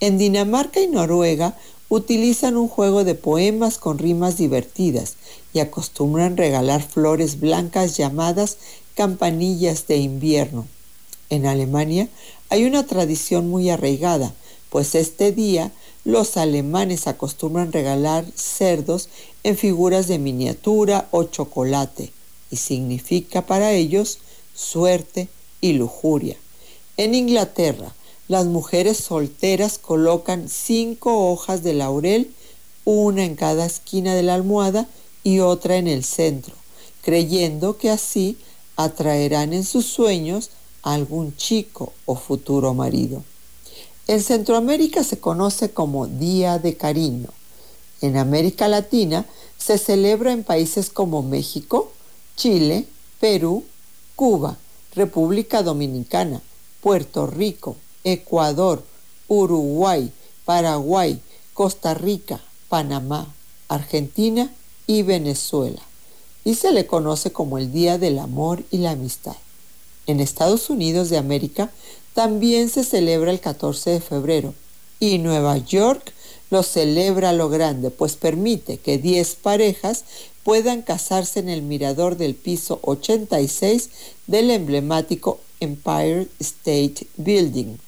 En 0.01 0.19
Dinamarca 0.19 0.81
y 0.81 0.89
Noruega 0.89 1.57
utilizan 1.89 2.57
un 2.57 2.67
juego 2.67 3.05
de 3.05 3.15
poemas 3.15 3.79
con 3.79 3.99
rimas 3.99 4.39
divertidas 4.39 5.15
y 5.53 5.61
acostumbran 5.61 6.37
regalar 6.37 6.83
flores 6.83 7.39
blancas 7.39 7.97
llamadas 7.97 8.59
campanillas 8.97 9.87
de 9.87 9.99
invierno. 9.99 10.67
En 11.29 11.47
Alemania 11.47 12.09
hay 12.49 12.65
una 12.65 12.87
tradición 12.87 13.49
muy 13.49 13.71
arraigada, 13.71 14.35
pues 14.71 14.95
este 14.95 15.33
día 15.33 15.73
los 16.05 16.37
alemanes 16.37 17.07
acostumbran 17.07 17.73
regalar 17.73 18.25
cerdos 18.35 19.09
en 19.43 19.57
figuras 19.57 20.07
de 20.07 20.19
miniatura 20.19 21.09
o 21.11 21.25
chocolate 21.25 22.13
y 22.51 22.57
significa 22.57 23.47
para 23.47 23.73
ellos 23.73 24.19
suerte 24.55 25.29
y 25.61 25.73
lujuria. 25.73 26.37
En 26.97 27.15
Inglaterra, 27.15 27.95
las 28.29 28.47
mujeres 28.47 28.99
solteras 28.99 29.79
colocan 29.79 30.49
cinco 30.49 31.31
hojas 31.31 31.63
de 31.63 31.75
laurel, 31.75 32.33
una 32.85 33.25
en 33.25 33.35
cada 33.35 33.67
esquina 33.67 34.15
de 34.15 34.23
la 34.23 34.35
almohada 34.35 34.89
y 35.23 35.41
otra 35.41 35.77
en 35.77 35.89
el 35.89 36.05
centro, 36.05 36.55
creyendo 37.03 37.77
que 37.79 37.91
así 37.91 38.39
atraerán 38.77 39.53
en 39.53 39.65
sus 39.65 39.87
sueños 39.87 40.51
algún 40.95 41.37
chico 41.37 41.93
o 42.05 42.15
futuro 42.15 42.73
marido. 42.73 43.25
En 44.07 44.23
Centroamérica 44.23 45.03
se 45.03 45.19
conoce 45.19 45.71
como 45.71 46.07
Día 46.07 46.61
de 46.61 46.77
Cariño. 46.77 47.31
En 48.01 48.17
América 48.17 48.69
Latina 48.69 49.27
se 49.59 49.79
celebra 49.79 50.33
en 50.33 50.45
países 50.45 50.89
como 50.89 51.25
México, 51.25 51.91
Chile, 52.37 52.87
Perú, 53.19 53.65
Cuba, 54.15 54.59
República 54.95 55.65
Dominicana, 55.65 56.41
Puerto 56.81 57.27
Rico, 57.27 57.77
Ecuador, 58.05 58.85
Uruguay, 59.27 60.13
Paraguay, 60.45 61.21
Costa 61.53 61.95
Rica, 61.95 62.41
Panamá, 62.69 63.35
Argentina 63.67 64.53
y 64.87 65.03
Venezuela. 65.03 65.83
Y 66.45 66.55
se 66.55 66.71
le 66.71 66.87
conoce 66.87 67.33
como 67.33 67.59
el 67.59 67.73
Día 67.73 67.99
del 67.99 68.21
Amor 68.21 68.63
y 68.71 68.79
la 68.79 68.93
Amistad. 68.93 69.35
En 70.07 70.21
Estados 70.21 70.71
Unidos 70.71 71.11
de 71.11 71.19
América 71.19 71.71
también 72.15 72.69
se 72.71 72.85
celebra 72.85 73.31
el 73.31 73.41
14 73.41 73.91
de 73.91 74.01
febrero 74.01 74.55
y 75.01 75.19
Nueva 75.19 75.59
York 75.59 76.13
lo 76.51 76.63
celebra 76.63 77.31
a 77.31 77.33
lo 77.33 77.49
grande, 77.49 77.91
pues 77.91 78.15
permite 78.17 78.79
que 78.79 78.99
10 78.99 79.35
parejas 79.37 80.05
puedan 80.45 80.83
casarse 80.83 81.41
en 81.41 81.49
el 81.49 81.63
mirador 81.63 82.17
del 82.17 82.37
piso 82.37 82.79
86 82.83 83.91
del 84.27 84.51
emblemático 84.51 85.41
Empire 85.59 86.29
State 86.39 87.09
Building. 87.17 87.79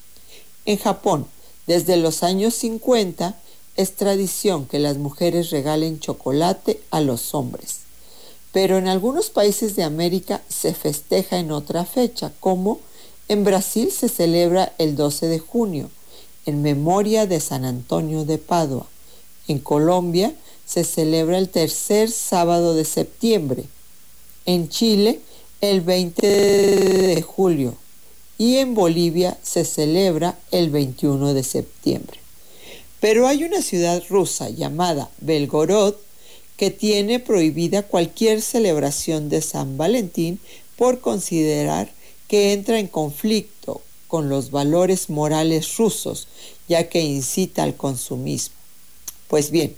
En 0.64 0.79
Japón, 0.79 1.27
desde 1.66 1.97
los 1.97 2.23
años 2.25 2.55
50, 2.55 3.39
es 3.77 3.95
tradición 3.95 4.66
que 4.66 4.81
las 4.81 4.97
mujeres 4.97 5.51
regalen 5.51 6.01
chocolate 6.01 6.81
a 6.91 7.01
los 7.01 7.33
hombres. 7.35 7.88
Pero 8.53 8.79
en 8.79 8.89
algunos 8.89 9.31
países 9.31 9.77
de 9.77 9.83
América 9.83 10.43
se 10.49 10.75
festeja 10.75 11.39
en 11.39 11.53
otra 11.53 11.85
fecha, 11.85 12.33
como 12.41 12.81
en 13.29 13.45
Brasil 13.45 13.91
se 13.93 14.09
celebra 14.09 14.73
el 14.79 14.97
12 14.97 15.27
de 15.27 15.39
junio, 15.39 15.91
en 16.47 16.63
memoria 16.63 17.27
de 17.27 17.41
San 17.41 17.65
Antonio 17.65 18.25
de 18.25 18.39
Padua. 18.39 18.87
En 19.49 19.59
Colombia 19.59 20.35
se 20.65 20.85
celebra 20.85 21.39
el 21.39 21.51
tercer 21.51 22.11
sábado 22.11 22.75
de 22.75 22.85
septiembre. 22.85 23.65
En 24.47 24.69
Chile, 24.69 25.21
el 25.61 25.83
20 25.83 26.27
de 26.27 27.23
julio. 27.23 27.75
Y 28.39 28.57
en 28.57 28.75
Bolivia 28.75 29.37
se 29.43 29.65
celebra 29.65 30.39
el 30.51 30.71
21 30.71 31.35
de 31.35 31.43
septiembre. 31.43 32.21
Pero 33.01 33.27
hay 33.27 33.45
una 33.45 33.63
ciudad 33.63 34.03
rusa 34.09 34.49
llamada 34.49 35.11
Belgorod 35.21 35.95
que 36.59 36.71
tiene 36.71 37.21
prohibida 37.21 37.85
cualquier 37.85 38.43
celebración 38.43 39.29
de 39.31 39.41
San 39.41 39.79
Valentín 39.79 40.41
por 40.77 41.01
considerar 41.01 41.89
que 42.27 42.53
entra 42.53 42.79
en 42.81 42.89
conflicto 42.89 43.81
con 44.09 44.29
los 44.29 44.51
valores 44.51 45.09
morales 45.09 45.77
rusos, 45.77 46.27
ya 46.69 46.89
que 46.89 47.01
incita 47.01 47.63
al 47.63 47.77
consumismo. 47.77 48.57
Pues 49.29 49.51
bien, 49.51 49.77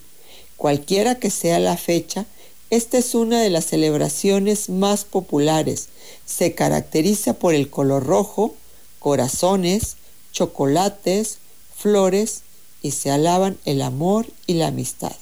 cualquiera 0.56 1.16
que 1.16 1.30
sea 1.30 1.58
la 1.58 1.76
fecha, 1.76 2.24
esta 2.70 2.96
es 2.96 3.14
una 3.14 3.42
de 3.42 3.50
las 3.50 3.66
celebraciones 3.66 4.70
más 4.70 5.04
populares. 5.04 5.88
Se 6.24 6.54
caracteriza 6.54 7.34
por 7.34 7.52
el 7.52 7.68
color 7.68 8.06
rojo, 8.06 8.54
corazones, 9.00 9.96
chocolates, 10.32 11.38
flores 11.76 12.42
y 12.80 12.92
se 12.92 13.10
alaban 13.10 13.58
el 13.66 13.82
amor 13.82 14.26
y 14.46 14.54
la 14.54 14.68
amistad. 14.68 15.12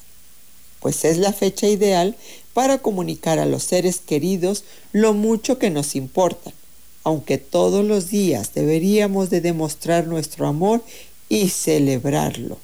Pues 0.89 1.05
es 1.05 1.19
la 1.19 1.35
fecha 1.35 1.69
ideal 1.69 2.17
para 2.55 2.79
comunicar 2.79 3.39
a 3.39 3.45
los 3.45 3.63
seres 3.63 3.99
queridos 3.99 4.65
lo 4.93 5.13
mucho 5.13 5.59
que 5.59 5.69
nos 5.69 5.95
importan, 5.95 6.55
aunque 7.05 7.37
todos 7.37 7.85
los 7.85 8.09
días 8.09 8.55
deberíamos 8.55 9.29
de 9.29 9.43
demostrar 9.43 10.07
nuestro 10.07 10.47
amor 10.47 10.83
y 11.29 11.51
celebrarlo, 11.51 12.57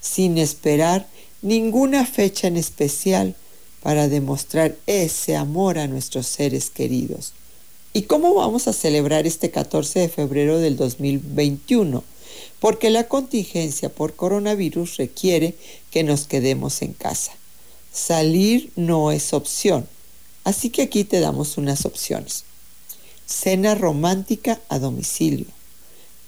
sin 0.00 0.38
esperar 0.38 1.06
ninguna 1.42 2.06
fecha 2.06 2.48
en 2.48 2.56
especial 2.56 3.34
para 3.82 4.08
demostrar 4.08 4.74
ese 4.86 5.36
amor 5.36 5.78
a 5.78 5.88
nuestros 5.88 6.26
seres 6.26 6.70
queridos. 6.70 7.34
¿Y 7.92 8.04
cómo 8.04 8.32
vamos 8.32 8.66
a 8.66 8.72
celebrar 8.72 9.26
este 9.26 9.50
14 9.50 10.00
de 10.00 10.08
febrero 10.08 10.58
del 10.58 10.78
2021? 10.78 12.02
Porque 12.60 12.88
la 12.88 13.08
contingencia 13.08 13.90
por 13.90 14.14
coronavirus 14.14 14.96
requiere 14.96 15.54
que 15.90 16.02
nos 16.02 16.26
quedemos 16.26 16.80
en 16.80 16.94
casa. 16.94 17.32
Salir 17.98 18.70
no 18.76 19.10
es 19.10 19.32
opción, 19.32 19.88
así 20.44 20.70
que 20.70 20.82
aquí 20.82 21.04
te 21.04 21.20
damos 21.20 21.58
unas 21.58 21.84
opciones. 21.84 22.44
Cena 23.26 23.74
romántica 23.74 24.60
a 24.68 24.78
domicilio. 24.78 25.46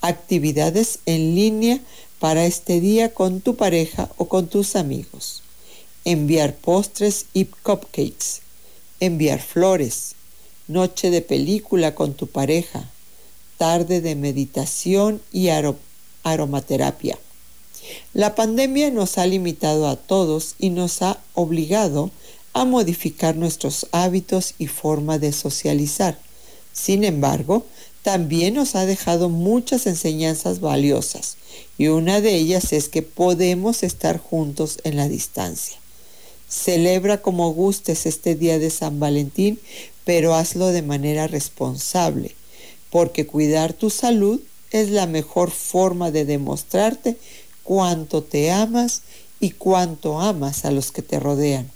Actividades 0.01 0.99
en 1.07 1.35
línea 1.35 1.81
para 2.18 2.45
este 2.47 2.81
día 2.81 3.14
con 3.14 3.41
tu 3.41 3.57
pareja 3.57 4.11
o 4.16 4.29
con 4.29 4.49
tus 4.49 4.77
amigos 4.77 5.43
enviar 6.05 6.57
postres 6.57 7.27
y 7.35 7.45
cupcakes, 7.47 8.41
enviar 9.01 9.41
flores, 9.41 10.14
noche 10.66 11.11
de 11.11 11.23
película 11.23 11.95
con 11.95 12.14
tu 12.14 12.27
pareja, 12.27 12.89
tarde 13.59 14.01
de 14.01 14.14
meditación 14.14 15.21
y 15.33 15.51
aromaterapia. 16.23 17.18
La 18.12 18.34
pandemia 18.34 18.91
nos 18.91 19.18
ha 19.18 19.26
limitado 19.26 19.88
a 19.88 19.97
todos 19.97 20.55
y 20.59 20.70
nos 20.70 21.03
ha 21.03 21.18
obligado 21.34 22.11
a 22.53 22.64
modificar 22.64 23.36
nuestros 23.36 23.86
hábitos 23.93 24.55
y 24.59 24.66
forma 24.66 25.18
de 25.18 25.32
socializar. 25.32 26.18
Sin 26.72 27.05
embargo, 27.05 27.64
también 28.03 28.55
nos 28.55 28.74
ha 28.76 28.86
dejado 28.86 29.28
muchas 29.28 29.86
enseñanzas 29.86 30.61
valiosas 30.61 31.36
y 31.76 31.88
una 31.88 32.20
de 32.20 32.34
ellas 32.34 32.72
es 32.72 32.88
que 32.88 33.03
podemos 33.03 33.82
estar 33.82 34.18
juntos 34.18 34.78
en 34.84 34.97
la 34.97 35.09
distancia. 35.09 35.76
Celebra 36.49 37.22
como 37.22 37.53
gustes 37.53 38.07
este 38.07 38.34
día 38.34 38.59
de 38.59 38.70
San 38.70 38.99
Valentín, 38.99 39.61
pero 40.05 40.34
hazlo 40.34 40.68
de 40.68 40.82
manera 40.82 41.26
responsable, 41.26 42.34
porque 42.91 43.26
cuidar 43.26 43.72
tu 43.72 43.91
salud 43.91 44.41
es 44.72 44.91
la 44.91 45.07
mejor 45.07 45.51
forma 45.51 46.11
de 46.11 46.24
demostrarte 46.24 47.16
cuánto 47.71 48.25
te 48.25 48.51
amas 48.51 49.03
y 49.39 49.53
cuánto 49.53 50.21
amas 50.21 50.64
a 50.64 50.73
los 50.73 50.91
que 50.91 51.03
te 51.03 51.21
rodean. 51.21 51.71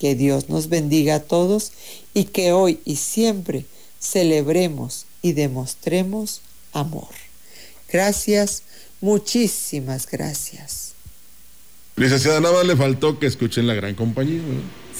Que 0.00 0.16
Dios 0.16 0.48
nos 0.48 0.68
bendiga 0.68 1.14
a 1.14 1.20
todos 1.20 1.70
y 2.12 2.24
que 2.24 2.50
hoy 2.50 2.80
y 2.84 2.96
siempre 2.96 3.64
celebremos 4.00 5.06
y 5.22 5.34
demostremos 5.34 6.40
amor. 6.72 7.06
Gracias, 7.88 8.64
muchísimas 9.00 10.10
gracias. 10.10 10.94
Licenciada, 11.94 12.40
nada 12.40 12.56
más 12.56 12.66
le 12.66 12.74
faltó 12.74 13.20
que 13.20 13.28
escuchen 13.28 13.68
la 13.68 13.74
gran 13.74 13.94
compañía. 13.94 14.42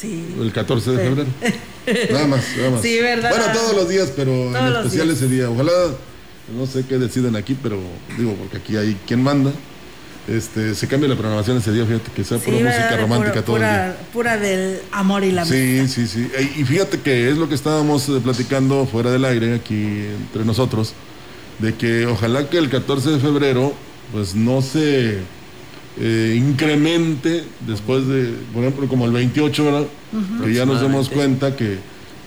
Sí. 0.00 0.36
El 0.40 0.52
14 0.52 0.90
de 0.92 0.98
febrero. 0.98 1.30
nada 2.12 2.28
más, 2.28 2.44
nada 2.56 2.70
más. 2.70 2.82
Sí, 2.82 3.00
verdad. 3.00 3.30
Bueno, 3.30 3.52
todos 3.52 3.74
los 3.74 3.88
días, 3.88 4.12
pero 4.14 4.56
en 4.56 4.76
especial 4.76 5.10
ese 5.10 5.26
día. 5.26 5.50
Ojalá, 5.50 5.72
no 6.56 6.64
sé 6.68 6.84
qué 6.88 6.98
deciden 6.98 7.34
aquí, 7.34 7.56
pero 7.60 7.80
digo, 8.16 8.36
porque 8.36 8.58
aquí 8.58 8.76
hay 8.76 8.96
quien 9.04 9.20
manda. 9.20 9.52
Este, 10.28 10.74
se 10.74 10.86
cambia 10.86 11.08
la 11.08 11.16
programación 11.16 11.56
ese 11.56 11.72
día, 11.72 11.86
fíjate, 11.86 12.10
que 12.14 12.22
sea 12.22 12.36
pura 12.38 12.58
música 12.58 12.96
romántica 12.98 13.42
todo 13.42 13.56
pura, 13.56 13.86
el 13.86 13.92
día. 13.92 14.00
Pura 14.12 14.36
del 14.36 14.80
amor 14.92 15.24
y 15.24 15.32
la 15.32 15.46
Sí, 15.46 15.88
sí, 15.88 16.06
sí. 16.06 16.28
Y 16.56 16.64
fíjate 16.64 17.00
que 17.00 17.30
es 17.30 17.38
lo 17.38 17.48
que 17.48 17.54
estábamos 17.54 18.08
eh, 18.10 18.20
platicando 18.22 18.84
fuera 18.84 19.10
del 19.10 19.24
aire, 19.24 19.54
aquí 19.54 19.74
entre 19.74 20.44
nosotros, 20.44 20.92
de 21.60 21.74
que 21.74 22.04
ojalá 22.04 22.50
que 22.50 22.58
el 22.58 22.68
14 22.68 23.12
de 23.12 23.18
febrero, 23.20 23.72
pues 24.12 24.34
no 24.34 24.60
se 24.60 25.18
eh, 25.98 26.34
incremente 26.36 27.44
después 27.66 28.06
de, 28.06 28.34
por 28.52 28.64
ejemplo, 28.64 28.86
como 28.86 29.06
el 29.06 29.12
28, 29.12 29.64
¿verdad? 29.64 29.86
Que 30.44 30.52
ya 30.52 30.66
nos 30.66 30.82
damos 30.82 31.08
cuenta 31.08 31.56
que, 31.56 31.78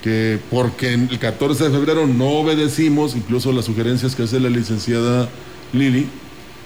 que 0.03 0.39
porque 0.49 0.95
el 0.95 1.19
14 1.19 1.65
de 1.65 1.69
febrero 1.69 2.07
no 2.07 2.29
obedecimos, 2.29 3.15
incluso 3.15 3.51
las 3.51 3.65
sugerencias 3.65 4.15
que 4.15 4.23
hace 4.23 4.39
la 4.39 4.49
licenciada 4.49 5.29
Lili, 5.71 6.07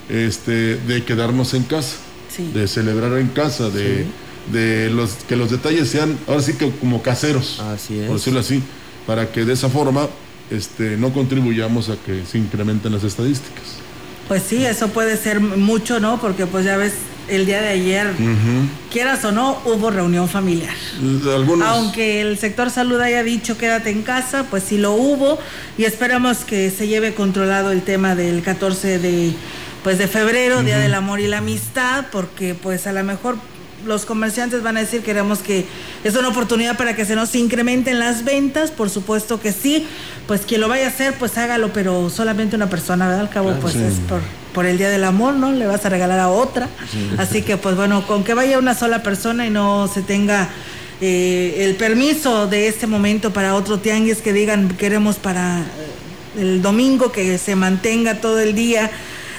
este, 0.10 0.76
de 0.78 1.04
quedarnos 1.04 1.54
en 1.54 1.64
casa, 1.64 1.98
de 2.54 2.68
celebrar 2.68 3.18
en 3.18 3.28
casa, 3.28 3.70
de, 3.70 4.06
de 4.52 4.90
los, 4.90 5.12
que 5.28 5.36
los 5.36 5.52
detalles 5.52 5.90
sean, 5.90 6.18
ahora 6.28 6.42
sí 6.42 6.54
que 6.54 6.70
como 6.72 7.02
caseros, 7.02 7.62
por 8.08 8.18
decirlo 8.18 8.40
así, 8.40 8.62
para 9.08 9.32
que 9.32 9.46
de 9.46 9.54
esa 9.54 9.70
forma 9.70 10.08
este, 10.50 10.98
no 10.98 11.14
contribuyamos 11.14 11.90
a 11.90 11.96
que 11.96 12.24
se 12.30 12.38
incrementen 12.38 12.92
las 12.94 13.04
estadísticas. 13.04 13.64
Pues 14.28 14.44
sí, 14.44 14.66
eso 14.66 14.90
puede 14.90 15.18
ser 15.18 15.40
mucho, 15.40 16.00
¿no? 16.00 16.20
Porque 16.20 16.48
pues 16.48 16.66
ya 16.66 16.78
ves, 16.78 16.94
el 17.28 17.46
día 17.46 17.62
de 17.62 17.70
ayer, 17.70 18.08
quieras 18.92 19.24
o 19.24 19.32
no, 19.32 19.60
hubo 19.66 19.92
reunión 19.92 20.28
familiar. 20.28 20.74
Aunque 21.64 22.22
el 22.22 22.38
sector 22.38 22.70
salud 22.70 23.00
haya 23.00 23.24
dicho 23.24 23.58
quédate 23.58 23.92
en 23.92 24.02
casa, 24.02 24.46
pues 24.50 24.64
sí 24.64 24.78
lo 24.78 24.94
hubo 24.94 25.40
y 25.78 25.86
esperamos 25.86 26.40
que 26.40 26.72
se 26.72 26.88
lleve 26.88 27.14
controlado 27.14 27.72
el 27.72 27.82
tema 27.82 28.16
del 28.16 28.42
14 28.42 29.00
de, 29.00 29.34
pues 29.86 30.00
de 30.00 30.08
febrero, 30.08 30.64
Día 30.64 30.80
del 30.80 30.96
Amor 30.96 31.20
y 31.20 31.28
la 31.28 31.38
Amistad, 31.38 32.06
porque 32.12 32.56
pues 32.56 32.88
a 32.88 32.92
lo 32.92 33.04
mejor 33.04 33.36
los 33.86 34.06
comerciantes 34.06 34.64
van 34.64 34.78
a 34.78 34.80
decir 34.80 35.04
queremos 35.04 35.40
que 35.40 35.64
es 36.04 36.16
una 36.16 36.30
oportunidad 36.30 36.76
para 36.76 36.96
que 36.96 37.06
se 37.06 37.16
nos 37.16 37.36
incrementen 37.36 38.00
las 38.00 38.24
ventas, 38.24 38.72
por 38.72 38.90
supuesto 38.90 39.40
que 39.40 39.52
sí, 39.52 39.86
pues 40.26 40.42
quien 40.42 40.62
lo 40.62 40.70
vaya 40.70 40.86
a 40.86 40.88
hacer, 40.88 41.14
pues 41.20 41.38
hágalo, 41.38 41.72
pero 41.72 42.10
solamente 42.10 42.56
una 42.56 42.68
persona, 42.68 43.06
¿verdad? 43.06 43.22
Al 43.22 43.30
cabo, 43.30 43.54
pues 43.62 43.76
es 43.76 43.94
por, 44.10 44.22
por 44.56 44.66
el 44.66 44.80
Día 44.80 44.90
del 44.90 45.04
Amor, 45.04 45.36
¿no? 45.36 45.52
Le 45.52 45.68
vas 45.68 45.86
a 45.86 45.90
regalar 45.90 46.20
a 46.20 46.30
otra. 46.30 46.68
Así 47.20 47.44
que, 47.44 47.56
pues 47.56 47.76
bueno, 47.76 48.08
con 48.08 48.24
que 48.24 48.34
vaya 48.34 48.58
una 48.58 48.74
sola 48.74 49.04
persona 49.04 49.46
y 49.46 49.52
no 49.52 49.88
se 49.88 50.02
tenga 50.02 50.50
eh, 51.00 51.58
el 51.60 51.76
permiso 51.76 52.48
de 52.48 52.70
este 52.70 52.88
momento 52.88 53.34
para 53.34 53.54
otro 53.54 53.78
tianguis 53.78 54.18
que 54.24 54.34
digan 54.34 54.68
queremos 54.80 55.18
para 55.18 55.62
el 56.40 56.64
domingo 56.64 57.12
que 57.12 57.38
se 57.38 57.56
mantenga 57.56 58.16
todo 58.16 58.40
el 58.40 58.56
día 58.56 58.90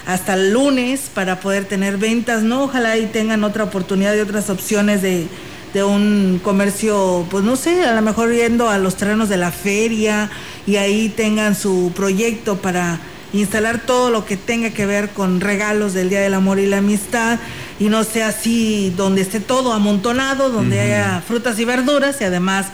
hasta 0.06 0.34
el 0.34 0.52
lunes 0.52 1.10
para 1.12 1.40
poder 1.40 1.64
tener 1.64 1.98
ventas, 1.98 2.42
¿no? 2.42 2.64
Ojalá 2.64 2.96
y 2.96 3.06
tengan 3.06 3.44
otra 3.44 3.64
oportunidad 3.64 4.14
y 4.14 4.20
otras 4.20 4.48
opciones 4.50 5.02
de, 5.02 5.26
de 5.74 5.82
un 5.82 6.40
comercio, 6.42 7.26
pues 7.28 7.44
no 7.44 7.56
sé, 7.56 7.84
a 7.84 7.94
lo 7.94 8.02
mejor 8.02 8.32
yendo 8.32 8.70
a 8.70 8.78
los 8.78 8.96
terrenos 8.96 9.28
de 9.28 9.36
la 9.36 9.50
feria 9.50 10.30
y 10.66 10.76
ahí 10.76 11.08
tengan 11.08 11.56
su 11.56 11.92
proyecto 11.94 12.56
para 12.56 13.00
instalar 13.32 13.82
todo 13.84 14.10
lo 14.10 14.24
que 14.24 14.36
tenga 14.36 14.70
que 14.70 14.86
ver 14.86 15.10
con 15.10 15.40
regalos 15.40 15.92
del 15.92 16.08
Día 16.08 16.20
del 16.20 16.34
Amor 16.34 16.60
y 16.60 16.66
la 16.66 16.78
Amistad 16.78 17.38
y 17.80 17.88
no 17.88 18.04
sea 18.04 18.28
así 18.28 18.94
donde 18.96 19.22
esté 19.22 19.40
todo 19.40 19.72
amontonado, 19.72 20.50
donde 20.50 20.80
haya 20.80 21.20
frutas 21.26 21.58
y 21.58 21.64
verduras 21.64 22.20
y 22.20 22.24
además 22.24 22.68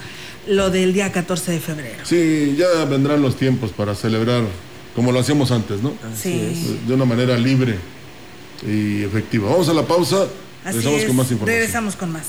lo 0.46 0.70
del 0.70 0.92
día 0.92 1.10
14 1.12 1.52
de 1.52 1.60
febrero. 1.60 2.04
Sí, 2.04 2.56
ya 2.58 2.84
vendrán 2.84 3.22
los 3.22 3.36
tiempos 3.36 3.70
para 3.70 3.94
celebrar 3.94 4.42
como 4.94 5.12
lo 5.12 5.20
hacíamos 5.20 5.50
antes, 5.50 5.82
¿no? 5.82 5.92
Sí. 6.20 6.78
De 6.86 6.94
una 6.94 7.04
manera 7.04 7.36
libre 7.36 7.78
y 8.66 9.02
efectiva. 9.02 9.50
Vamos 9.50 9.68
a 9.68 9.74
la 9.74 9.82
pausa. 9.82 10.26
regresamos 10.64 11.04
con 11.04 11.16
más 11.16 11.30
información. 11.30 11.46
Regresamos 11.46 11.96
con 11.96 12.12
más. 12.12 12.26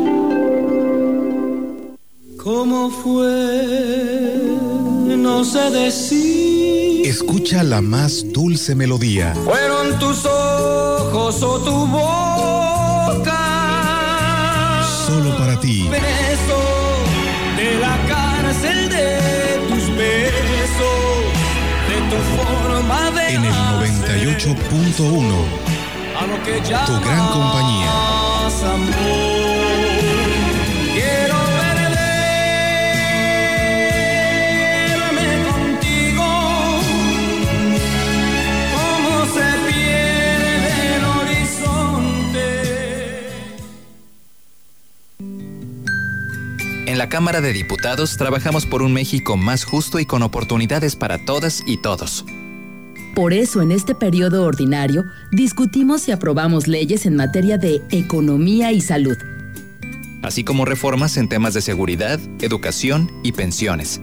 ¿Cómo 2.53 2.89
fue? 2.89 4.57
No 5.17 5.45
sé 5.45 5.71
decir. 5.71 7.07
Escucha 7.07 7.63
la 7.63 7.79
más 7.79 8.25
dulce 8.33 8.75
melodía. 8.75 9.33
Fueron 9.45 9.97
tus 9.99 10.25
ojos 10.25 11.41
o 11.43 11.59
tu 11.59 11.87
boca. 11.87 13.41
Solo 15.07 15.37
para 15.37 15.57
ti. 15.61 15.87
De 17.55 17.75
la 17.79 17.97
cárcel 18.09 18.89
de 18.89 19.17
tus 19.69 19.87
besos, 19.95 21.21
de 21.87 21.97
tu 22.11 22.17
forma 22.35 23.11
de 23.11 23.27
En 23.33 23.45
el 23.45 23.53
98.1. 23.53 24.61
a 26.19 26.27
lo 26.27 26.43
que 26.43 26.61
ya 26.69 26.85
Tu 26.85 26.99
gran 26.99 27.27
compañía. 27.29 27.91
Quiero 28.59 29.40
la 47.01 47.09
Cámara 47.09 47.41
de 47.41 47.51
Diputados 47.51 48.15
trabajamos 48.15 48.67
por 48.67 48.83
un 48.83 48.93
México 48.93 49.35
más 49.35 49.63
justo 49.63 49.99
y 49.99 50.05
con 50.05 50.21
oportunidades 50.21 50.95
para 50.95 51.17
todas 51.25 51.63
y 51.65 51.77
todos. 51.77 52.23
Por 53.15 53.33
eso, 53.33 53.63
en 53.63 53.71
este 53.71 53.95
periodo 53.95 54.43
ordinario, 54.43 55.05
discutimos 55.31 56.07
y 56.07 56.11
aprobamos 56.11 56.67
leyes 56.67 57.07
en 57.07 57.15
materia 57.15 57.57
de 57.57 57.81
economía 57.89 58.71
y 58.71 58.81
salud, 58.81 59.17
así 60.21 60.43
como 60.43 60.63
reformas 60.63 61.17
en 61.17 61.27
temas 61.27 61.55
de 61.55 61.61
seguridad, 61.61 62.19
educación 62.39 63.09
y 63.23 63.31
pensiones. 63.31 63.99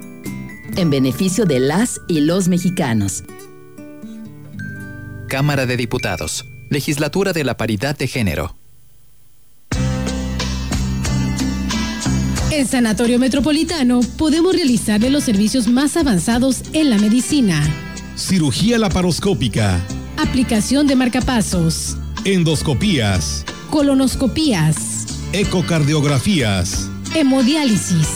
en 0.75 0.91
beneficio 0.91 1.45
de 1.45 1.61
las 1.61 2.01
y 2.09 2.23
los 2.23 2.49
mexicanos. 2.49 3.23
Cámara 5.29 5.67
de 5.67 5.77
Diputados, 5.77 6.47
Legislatura 6.69 7.33
de 7.33 7.45
la 7.45 7.57
Paridad 7.57 7.97
de 7.97 8.09
Género. 8.09 8.58
En 12.59 12.67
Sanatorio 12.67 13.21
Metropolitano 13.21 14.01
podemos 14.17 14.53
realizarle 14.53 15.11
los 15.11 15.23
servicios 15.23 15.69
más 15.69 15.97
avanzados 15.97 16.63
en 16.73 16.91
la 16.91 16.99
medicina. 16.99 17.63
Cirugía 18.17 18.79
laparoscópica. 18.79 19.81
Aplicación 20.17 20.89
de 20.89 20.97
marcapasos, 20.97 21.97
Endoscopías. 22.25 23.45
colonoscopías, 23.71 25.07
Ecocardiografías. 25.33 26.89
hemodiálisis, 27.15 28.09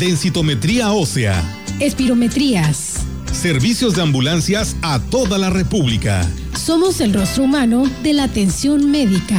Densitometría 0.00 0.90
ósea. 0.90 1.40
espirometrías. 1.78 2.94
Servicios 3.32 3.94
de 3.94 4.02
ambulancias 4.02 4.74
a 4.82 4.98
toda 4.98 5.38
la 5.38 5.50
República. 5.50 6.28
Somos 6.58 7.00
el 7.00 7.14
rostro 7.14 7.44
humano 7.44 7.84
de 8.02 8.12
la 8.12 8.24
atención 8.24 8.90
médica. 8.90 9.38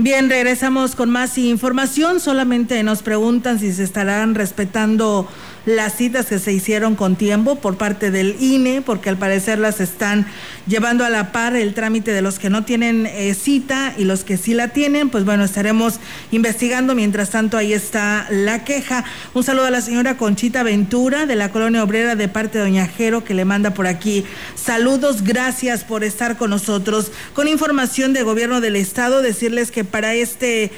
Bien, 0.00 0.30
regresamos 0.30 0.94
con 0.94 1.10
más 1.10 1.36
información. 1.38 2.20
Solamente 2.20 2.80
nos 2.84 3.02
preguntan 3.02 3.58
si 3.58 3.72
se 3.72 3.82
estarán 3.82 4.36
respetando 4.36 5.26
las 5.66 5.96
citas 5.96 6.26
que 6.26 6.38
se 6.38 6.52
hicieron 6.52 6.94
con 6.94 7.16
tiempo 7.16 7.56
por 7.56 7.76
parte 7.76 8.10
del 8.10 8.36
INE, 8.40 8.82
porque 8.82 9.08
al 9.08 9.16
parecer 9.16 9.58
las 9.58 9.80
están 9.80 10.26
llevando 10.66 11.04
a 11.04 11.10
la 11.10 11.32
par 11.32 11.56
el 11.56 11.74
trámite 11.74 12.12
de 12.12 12.22
los 12.22 12.38
que 12.38 12.50
no 12.50 12.64
tienen 12.64 13.06
eh, 13.06 13.34
cita 13.34 13.94
y 13.96 14.04
los 14.04 14.24
que 14.24 14.36
sí 14.36 14.54
la 14.54 14.68
tienen. 14.68 15.10
Pues 15.10 15.24
bueno, 15.24 15.44
estaremos 15.44 16.00
investigando. 16.30 16.94
Mientras 16.94 17.30
tanto, 17.30 17.56
ahí 17.56 17.72
está 17.72 18.26
la 18.30 18.64
queja. 18.64 19.04
Un 19.34 19.44
saludo 19.44 19.66
a 19.66 19.70
la 19.70 19.80
señora 19.80 20.16
Conchita 20.16 20.62
Ventura 20.62 21.26
de 21.26 21.36
la 21.36 21.50
Colonia 21.50 21.82
Obrera 21.82 22.14
de 22.14 22.28
parte 22.28 22.58
de 22.58 22.64
Doña 22.64 22.86
Jero, 22.86 23.24
que 23.24 23.34
le 23.34 23.44
manda 23.44 23.74
por 23.74 23.86
aquí 23.86 24.24
saludos. 24.54 25.22
Gracias 25.22 25.84
por 25.84 26.04
estar 26.04 26.36
con 26.36 26.50
nosotros. 26.50 27.12
Con 27.34 27.48
información 27.48 28.12
de 28.12 28.22
gobierno 28.22 28.60
del 28.60 28.76
Estado, 28.76 29.22
decirles 29.22 29.70
que 29.70 29.84
para 29.84 30.14
este 30.14 30.70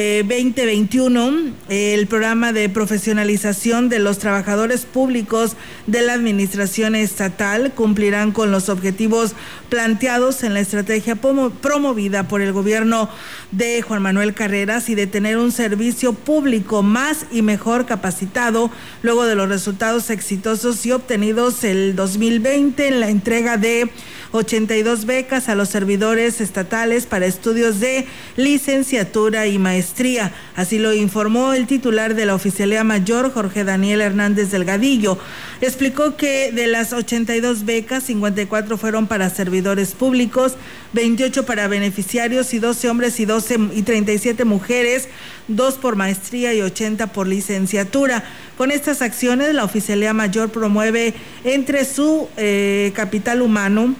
eh, 0.00 0.22
2021, 0.22 1.54
eh, 1.68 1.94
el 1.94 2.06
programa 2.06 2.52
de 2.52 2.68
profesionalización 2.68 3.88
de 3.88 3.98
los 3.98 4.20
trabajadores 4.20 4.84
públicos 4.84 5.56
de 5.88 6.02
la 6.02 6.12
administración 6.12 6.94
estatal 6.94 7.72
cumplirán 7.74 8.30
con 8.30 8.52
los 8.52 8.68
objetivos 8.68 9.32
planteados 9.68 10.44
en 10.44 10.54
la 10.54 10.60
estrategia 10.60 11.16
promo- 11.20 11.50
promovida 11.50 12.28
por 12.28 12.42
el 12.42 12.52
gobierno 12.52 13.08
de 13.50 13.82
Juan 13.82 14.00
Manuel 14.02 14.34
Carreras 14.34 14.88
y 14.88 14.94
de 14.94 15.08
tener 15.08 15.36
un 15.36 15.50
servicio 15.50 16.12
público 16.12 16.84
más 16.84 17.26
y 17.32 17.42
mejor 17.42 17.84
capacitado 17.84 18.70
luego 19.02 19.26
de 19.26 19.34
los 19.34 19.48
resultados 19.48 20.10
exitosos 20.10 20.86
y 20.86 20.92
obtenidos 20.92 21.64
el 21.64 21.96
2020 21.96 22.86
en 22.86 23.00
la 23.00 23.10
entrega 23.10 23.56
de 23.56 23.90
82 24.32 25.06
becas 25.06 25.48
a 25.48 25.54
los 25.54 25.68
servidores 25.68 26.40
estatales 26.40 27.06
para 27.06 27.26
estudios 27.26 27.80
de 27.80 28.06
licenciatura 28.36 29.46
y 29.46 29.58
maestría. 29.58 30.32
Así 30.56 30.78
lo 30.78 30.92
informó 30.92 31.54
el 31.54 31.66
titular 31.66 32.14
de 32.14 32.26
la 32.26 32.34
Oficialía 32.34 32.84
Mayor, 32.84 33.32
Jorge 33.32 33.64
Daniel 33.64 34.00
Hernández 34.00 34.50
Delgadillo. 34.50 35.18
Explicó 35.60 36.16
que 36.16 36.52
de 36.52 36.66
las 36.66 36.92
82 36.92 37.64
becas, 37.64 38.04
54 38.04 38.78
fueron 38.78 39.06
para 39.06 39.30
servidores 39.30 39.92
públicos, 39.92 40.54
28 40.92 41.46
para 41.46 41.68
beneficiarios 41.68 42.54
y 42.54 42.58
12 42.58 42.88
hombres 42.90 43.20
y 43.20 43.24
12 43.24 43.58
y 43.74 43.82
37 43.82 44.44
mujeres, 44.44 45.08
dos 45.48 45.74
por 45.74 45.96
maestría 45.96 46.54
y 46.54 46.62
80 46.62 47.08
por 47.08 47.26
licenciatura. 47.26 48.24
Con 48.56 48.70
estas 48.70 49.02
acciones, 49.02 49.54
la 49.54 49.64
Oficialía 49.64 50.12
Mayor 50.12 50.50
promueve 50.50 51.14
entre 51.44 51.84
su 51.84 52.28
eh, 52.36 52.92
capital 52.94 53.42
humano 53.42 53.94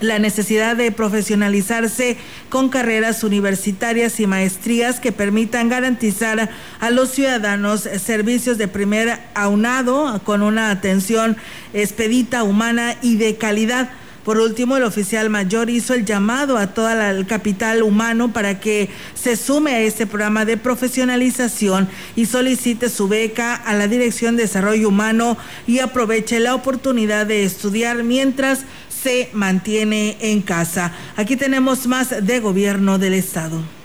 la 0.00 0.18
necesidad 0.18 0.76
de 0.76 0.92
profesionalizarse 0.92 2.16
con 2.48 2.70
carreras 2.70 3.22
universitarias 3.22 4.18
y 4.18 4.26
maestrías 4.26 4.98
que 4.98 5.12
permitan 5.12 5.68
garantizar 5.68 6.50
a 6.80 6.90
los 6.90 7.10
ciudadanos 7.10 7.82
servicios 7.82 8.56
de 8.58 8.66
primer 8.66 9.18
aunado 9.34 10.20
con 10.24 10.42
una 10.42 10.70
atención 10.70 11.36
expedita, 11.74 12.42
humana 12.42 12.96
y 13.02 13.16
de 13.16 13.36
calidad. 13.36 13.90
Por 14.24 14.38
último, 14.38 14.76
el 14.76 14.82
oficial 14.82 15.30
mayor 15.30 15.70
hizo 15.70 15.94
el 15.94 16.04
llamado 16.04 16.58
a 16.58 16.68
todo 16.68 16.90
el 16.90 17.26
capital 17.26 17.82
humano 17.82 18.32
para 18.32 18.60
que 18.60 18.90
se 19.14 19.34
sume 19.34 19.72
a 19.72 19.80
este 19.80 20.06
programa 20.06 20.44
de 20.44 20.58
profesionalización 20.58 21.88
y 22.16 22.26
solicite 22.26 22.90
su 22.90 23.08
beca 23.08 23.54
a 23.54 23.74
la 23.74 23.88
Dirección 23.88 24.36
de 24.36 24.42
Desarrollo 24.42 24.88
Humano 24.88 25.38
y 25.66 25.78
aproveche 25.78 26.38
la 26.38 26.54
oportunidad 26.54 27.26
de 27.26 27.44
estudiar 27.44 28.04
mientras 28.04 28.64
se 29.02 29.30
mantiene 29.32 30.18
en 30.20 30.42
casa. 30.42 30.92
Aquí 31.16 31.36
tenemos 31.36 31.86
más 31.86 32.26
de 32.26 32.40
gobierno 32.40 32.98
del 32.98 33.14
Estado. 33.14 33.79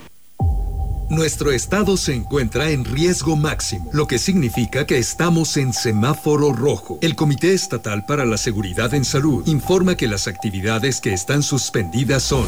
Nuestro 1.10 1.52
estado 1.52 1.98
se 1.98 2.16
encuentra 2.16 2.72
en 2.72 2.84
riesgo 2.84 3.36
máximo, 3.36 3.92
lo 3.94 4.08
que 4.08 4.18
significa 4.18 4.88
que 4.88 4.98
estamos 4.98 5.56
en 5.56 5.72
semáforo 5.72 6.52
rojo. 6.52 6.98
El 7.02 7.16
Comité 7.16 7.54
Estatal 7.54 8.06
para 8.06 8.26
la 8.26 8.38
Seguridad 8.38 8.92
en 8.96 9.06
Salud 9.06 9.46
informa 9.48 9.96
que 9.96 10.08
las 10.08 10.28
actividades 10.28 11.02
que 11.02 11.14
están 11.14 11.44
suspendidas 11.44 12.24
son 12.24 12.48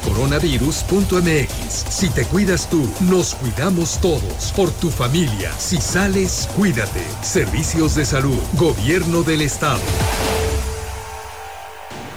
coronavirus.mx. 0.01 1.85
Si 1.89 2.09
te 2.09 2.25
cuidas 2.25 2.69
tú, 2.69 2.87
nos 3.09 3.35
cuidamos 3.35 3.99
todos. 4.01 4.51
Por 4.55 4.71
tu 4.71 4.89
familia. 4.89 5.51
Si 5.57 5.77
sales, 5.77 6.49
cuídate. 6.55 7.03
Servicios 7.21 7.95
de 7.95 8.05
salud. 8.05 8.39
Gobierno 8.57 9.23
del 9.23 9.41
Estado. 9.41 9.81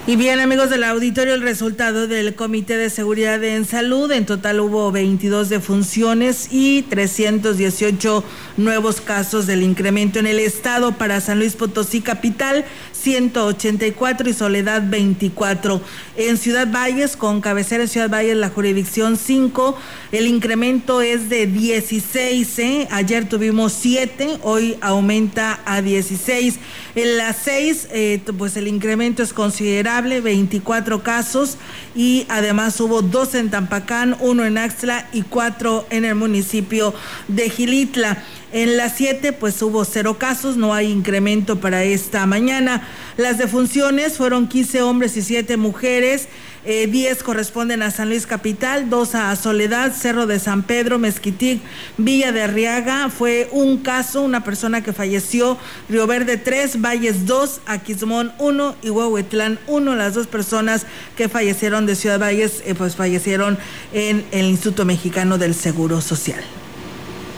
Y 0.06 0.16
bien, 0.16 0.38
amigos 0.38 0.68
del 0.68 0.84
auditorio, 0.84 1.32
el 1.32 1.40
resultado 1.40 2.06
del 2.06 2.34
Comité 2.34 2.76
de 2.76 2.90
Seguridad 2.90 3.42
en 3.42 3.64
Salud. 3.64 4.12
En 4.12 4.26
total 4.26 4.60
hubo 4.60 4.92
22 4.92 5.48
defunciones 5.48 6.48
y 6.52 6.82
318 6.82 8.22
nuevos 8.58 9.00
casos 9.00 9.46
del 9.46 9.62
incremento 9.62 10.18
en 10.18 10.26
el 10.26 10.40
estado 10.40 10.92
para 10.92 11.22
San 11.22 11.38
Luis 11.38 11.54
Potosí 11.54 12.02
Capital, 12.02 12.66
184 13.04 14.30
y 14.30 14.32
Soledad 14.32 14.82
24. 14.88 15.82
En 16.16 16.38
Ciudad 16.38 16.66
Valles, 16.72 17.18
con 17.18 17.42
cabecera 17.42 17.82
en 17.82 17.88
Ciudad 17.90 18.08
Valles, 18.08 18.34
la 18.34 18.48
jurisdicción 18.48 19.18
5, 19.18 19.76
el 20.12 20.26
incremento 20.26 21.02
es 21.02 21.28
de 21.28 21.46
16. 21.46 22.58
¿eh? 22.60 22.88
Ayer 22.90 23.28
tuvimos 23.28 23.74
7, 23.74 24.38
hoy 24.42 24.78
aumenta 24.80 25.60
a 25.66 25.82
16. 25.82 26.58
En 26.94 27.18
las 27.18 27.36
6, 27.44 27.88
eh, 27.90 28.22
pues 28.38 28.56
el 28.56 28.68
incremento 28.68 29.22
es 29.22 29.34
considerable, 29.34 30.22
24 30.22 31.02
casos 31.02 31.58
y 31.94 32.24
además 32.30 32.80
hubo 32.80 33.02
dos 33.02 33.34
en 33.34 33.50
Tampacán, 33.50 34.16
uno 34.20 34.46
en 34.46 34.56
Axtla 34.56 35.08
y 35.12 35.22
cuatro 35.22 35.86
en 35.90 36.06
el 36.06 36.14
municipio 36.14 36.94
de 37.28 37.50
Gilitla. 37.50 38.24
En 38.54 38.76
las 38.76 38.92
7 38.98 39.32
pues 39.32 39.60
hubo 39.62 39.84
cero 39.84 40.16
casos, 40.16 40.56
no 40.56 40.74
hay 40.74 40.88
incremento 40.92 41.58
para 41.58 41.82
esta 41.82 42.24
mañana. 42.24 42.86
Las 43.16 43.36
defunciones 43.36 44.16
fueron 44.16 44.46
15 44.46 44.80
hombres 44.82 45.16
y 45.16 45.22
7 45.22 45.56
mujeres. 45.56 46.28
10 46.64 46.94
eh, 46.94 47.24
corresponden 47.24 47.82
a 47.82 47.90
San 47.90 48.10
Luis 48.10 48.28
Capital, 48.28 48.88
2 48.88 49.16
a 49.16 49.34
Soledad, 49.34 49.92
Cerro 49.92 50.28
de 50.28 50.38
San 50.38 50.62
Pedro, 50.62 51.00
Mezquitic, 51.00 51.60
Villa 51.98 52.30
de 52.30 52.42
Arriaga. 52.42 53.10
Fue 53.10 53.48
un 53.50 53.78
caso, 53.78 54.22
una 54.22 54.44
persona 54.44 54.84
que 54.84 54.92
falleció, 54.92 55.58
Río 55.88 56.06
Verde 56.06 56.36
3, 56.36 56.80
Valles 56.80 57.26
2, 57.26 57.60
Aquismón 57.66 58.32
1 58.38 58.76
y 58.82 58.90
Huehuetlán 58.90 59.58
1. 59.66 59.96
Las 59.96 60.14
dos 60.14 60.28
personas 60.28 60.86
que 61.16 61.28
fallecieron 61.28 61.86
de 61.86 61.96
Ciudad 61.96 62.20
Valles, 62.20 62.62
eh, 62.64 62.76
pues 62.76 62.94
fallecieron 62.94 63.58
en 63.92 64.24
el 64.30 64.46
Instituto 64.46 64.84
Mexicano 64.84 65.38
del 65.38 65.56
Seguro 65.56 66.00
Social. 66.00 66.44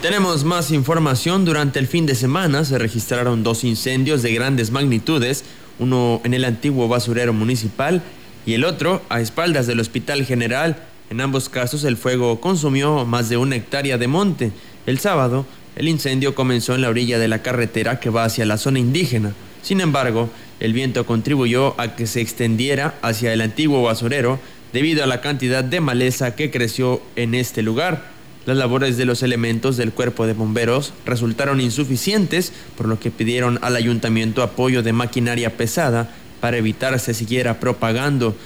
Tenemos 0.02 0.44
más 0.44 0.70
información. 0.70 1.44
Durante 1.44 1.78
el 1.78 1.86
fin 1.86 2.04
de 2.04 2.14
semana 2.14 2.64
se 2.64 2.78
registraron 2.78 3.42
dos 3.42 3.64
incendios 3.64 4.22
de 4.22 4.34
grandes 4.34 4.70
magnitudes, 4.70 5.44
uno 5.78 6.20
en 6.22 6.34
el 6.34 6.44
antiguo 6.44 6.86
basurero 6.86 7.32
municipal 7.32 8.02
y 8.44 8.52
el 8.52 8.64
otro 8.64 9.02
a 9.08 9.20
espaldas 9.20 9.66
del 9.66 9.80
Hospital 9.80 10.24
General. 10.24 10.84
En 11.08 11.20
ambos 11.20 11.48
casos 11.48 11.82
el 11.84 11.96
fuego 11.96 12.40
consumió 12.40 13.06
más 13.06 13.30
de 13.30 13.38
una 13.38 13.56
hectárea 13.56 13.96
de 13.96 14.06
monte. 14.06 14.52
El 14.84 14.98
sábado, 14.98 15.46
el 15.76 15.88
incendio 15.88 16.34
comenzó 16.34 16.74
en 16.74 16.82
la 16.82 16.90
orilla 16.90 17.18
de 17.18 17.28
la 17.28 17.42
carretera 17.42 17.98
que 17.98 18.10
va 18.10 18.24
hacia 18.24 18.44
la 18.44 18.58
zona 18.58 18.78
indígena. 18.78 19.32
Sin 19.62 19.80
embargo, 19.80 20.28
el 20.60 20.74
viento 20.74 21.06
contribuyó 21.06 21.74
a 21.80 21.96
que 21.96 22.06
se 22.06 22.20
extendiera 22.20 22.94
hacia 23.02 23.32
el 23.32 23.40
antiguo 23.40 23.82
basurero 23.82 24.38
debido 24.72 25.02
a 25.02 25.06
la 25.06 25.22
cantidad 25.22 25.64
de 25.64 25.80
maleza 25.80 26.36
que 26.36 26.50
creció 26.50 27.00
en 27.16 27.34
este 27.34 27.62
lugar. 27.62 28.15
Las 28.46 28.56
labores 28.56 28.96
de 28.96 29.04
los 29.06 29.24
elementos 29.24 29.76
del 29.76 29.92
cuerpo 29.92 30.24
de 30.24 30.32
bomberos 30.32 30.92
resultaron 31.04 31.60
insuficientes, 31.60 32.52
por 32.76 32.86
lo 32.86 33.00
que 33.00 33.10
pidieron 33.10 33.58
al 33.60 33.74
ayuntamiento 33.74 34.40
apoyo 34.44 34.84
de 34.84 34.92
maquinaria 34.92 35.56
pesada 35.56 36.14
para 36.40 36.56
evitar 36.56 36.98
se 37.00 37.12
siguiera 37.12 37.58
propagando, 37.58 38.36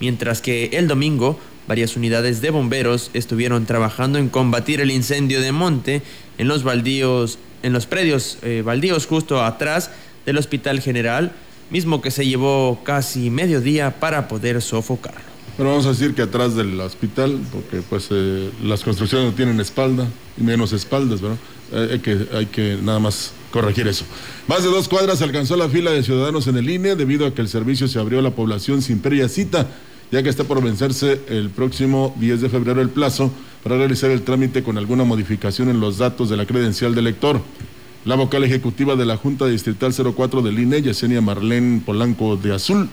mientras 0.00 0.40
que 0.40 0.70
el 0.72 0.88
domingo 0.88 1.38
varias 1.68 1.94
unidades 1.94 2.40
de 2.40 2.48
bomberos 2.48 3.10
estuvieron 3.12 3.66
trabajando 3.66 4.18
en 4.18 4.30
combatir 4.30 4.80
el 4.80 4.90
incendio 4.90 5.42
de 5.42 5.52
monte 5.52 6.02
en 6.38 6.48
los 6.48 6.64
baldíos, 6.64 7.38
en 7.62 7.74
los 7.74 7.84
predios 7.84 8.38
eh, 8.42 8.62
baldíos 8.64 9.06
justo 9.06 9.44
atrás 9.44 9.90
del 10.24 10.38
Hospital 10.38 10.80
General, 10.80 11.32
mismo 11.70 12.00
que 12.00 12.10
se 12.10 12.26
llevó 12.26 12.80
casi 12.82 13.28
medio 13.28 13.60
día 13.60 14.00
para 14.00 14.26
poder 14.26 14.62
sofocarlo. 14.62 15.29
Bueno, 15.56 15.72
vamos 15.72 15.86
a 15.86 15.90
decir 15.90 16.14
que 16.14 16.22
atrás 16.22 16.54
del 16.54 16.80
hospital, 16.80 17.38
porque 17.52 17.82
pues 17.88 18.08
eh, 18.10 18.50
las 18.62 18.82
construcciones 18.82 19.30
no 19.30 19.34
tienen 19.34 19.60
espalda 19.60 20.06
y 20.38 20.42
menos 20.42 20.72
espaldas, 20.72 21.20
¿verdad? 21.20 21.38
Eh, 21.72 21.88
hay, 21.92 21.98
que, 21.98 22.26
hay 22.32 22.46
que 22.46 22.78
nada 22.82 22.98
más 22.98 23.32
corregir 23.50 23.86
eso. 23.86 24.04
Más 24.48 24.62
de 24.62 24.70
dos 24.70 24.88
cuadras 24.88 25.20
alcanzó 25.22 25.56
la 25.56 25.68
fila 25.68 25.90
de 25.90 26.02
ciudadanos 26.02 26.46
en 26.46 26.56
el 26.56 26.70
INE 26.70 26.96
debido 26.96 27.26
a 27.26 27.34
que 27.34 27.42
el 27.42 27.48
servicio 27.48 27.88
se 27.88 27.98
abrió 27.98 28.20
a 28.20 28.22
la 28.22 28.30
población 28.30 28.80
sin 28.80 29.00
previa 29.00 29.28
cita, 29.28 29.68
ya 30.10 30.22
que 30.22 30.28
está 30.28 30.44
por 30.44 30.62
vencerse 30.62 31.20
el 31.28 31.50
próximo 31.50 32.14
10 32.18 32.40
de 32.40 32.48
febrero 32.48 32.80
el 32.80 32.88
plazo 32.88 33.30
para 33.62 33.76
realizar 33.76 34.10
el 34.10 34.22
trámite 34.22 34.62
con 34.62 34.78
alguna 34.78 35.04
modificación 35.04 35.68
en 35.68 35.80
los 35.80 35.98
datos 35.98 36.30
de 36.30 36.36
la 36.36 36.46
credencial 36.46 36.94
del 36.94 37.04
lector. 37.04 37.40
La 38.04 38.14
vocal 38.14 38.44
ejecutiva 38.44 38.96
de 38.96 39.04
la 39.04 39.18
Junta 39.18 39.46
Distrital 39.46 39.92
04 39.92 40.40
del 40.40 40.58
INE, 40.58 40.80
Yesenia 40.80 41.20
Marlene 41.20 41.82
Polanco 41.84 42.36
de 42.36 42.54
Azul, 42.54 42.88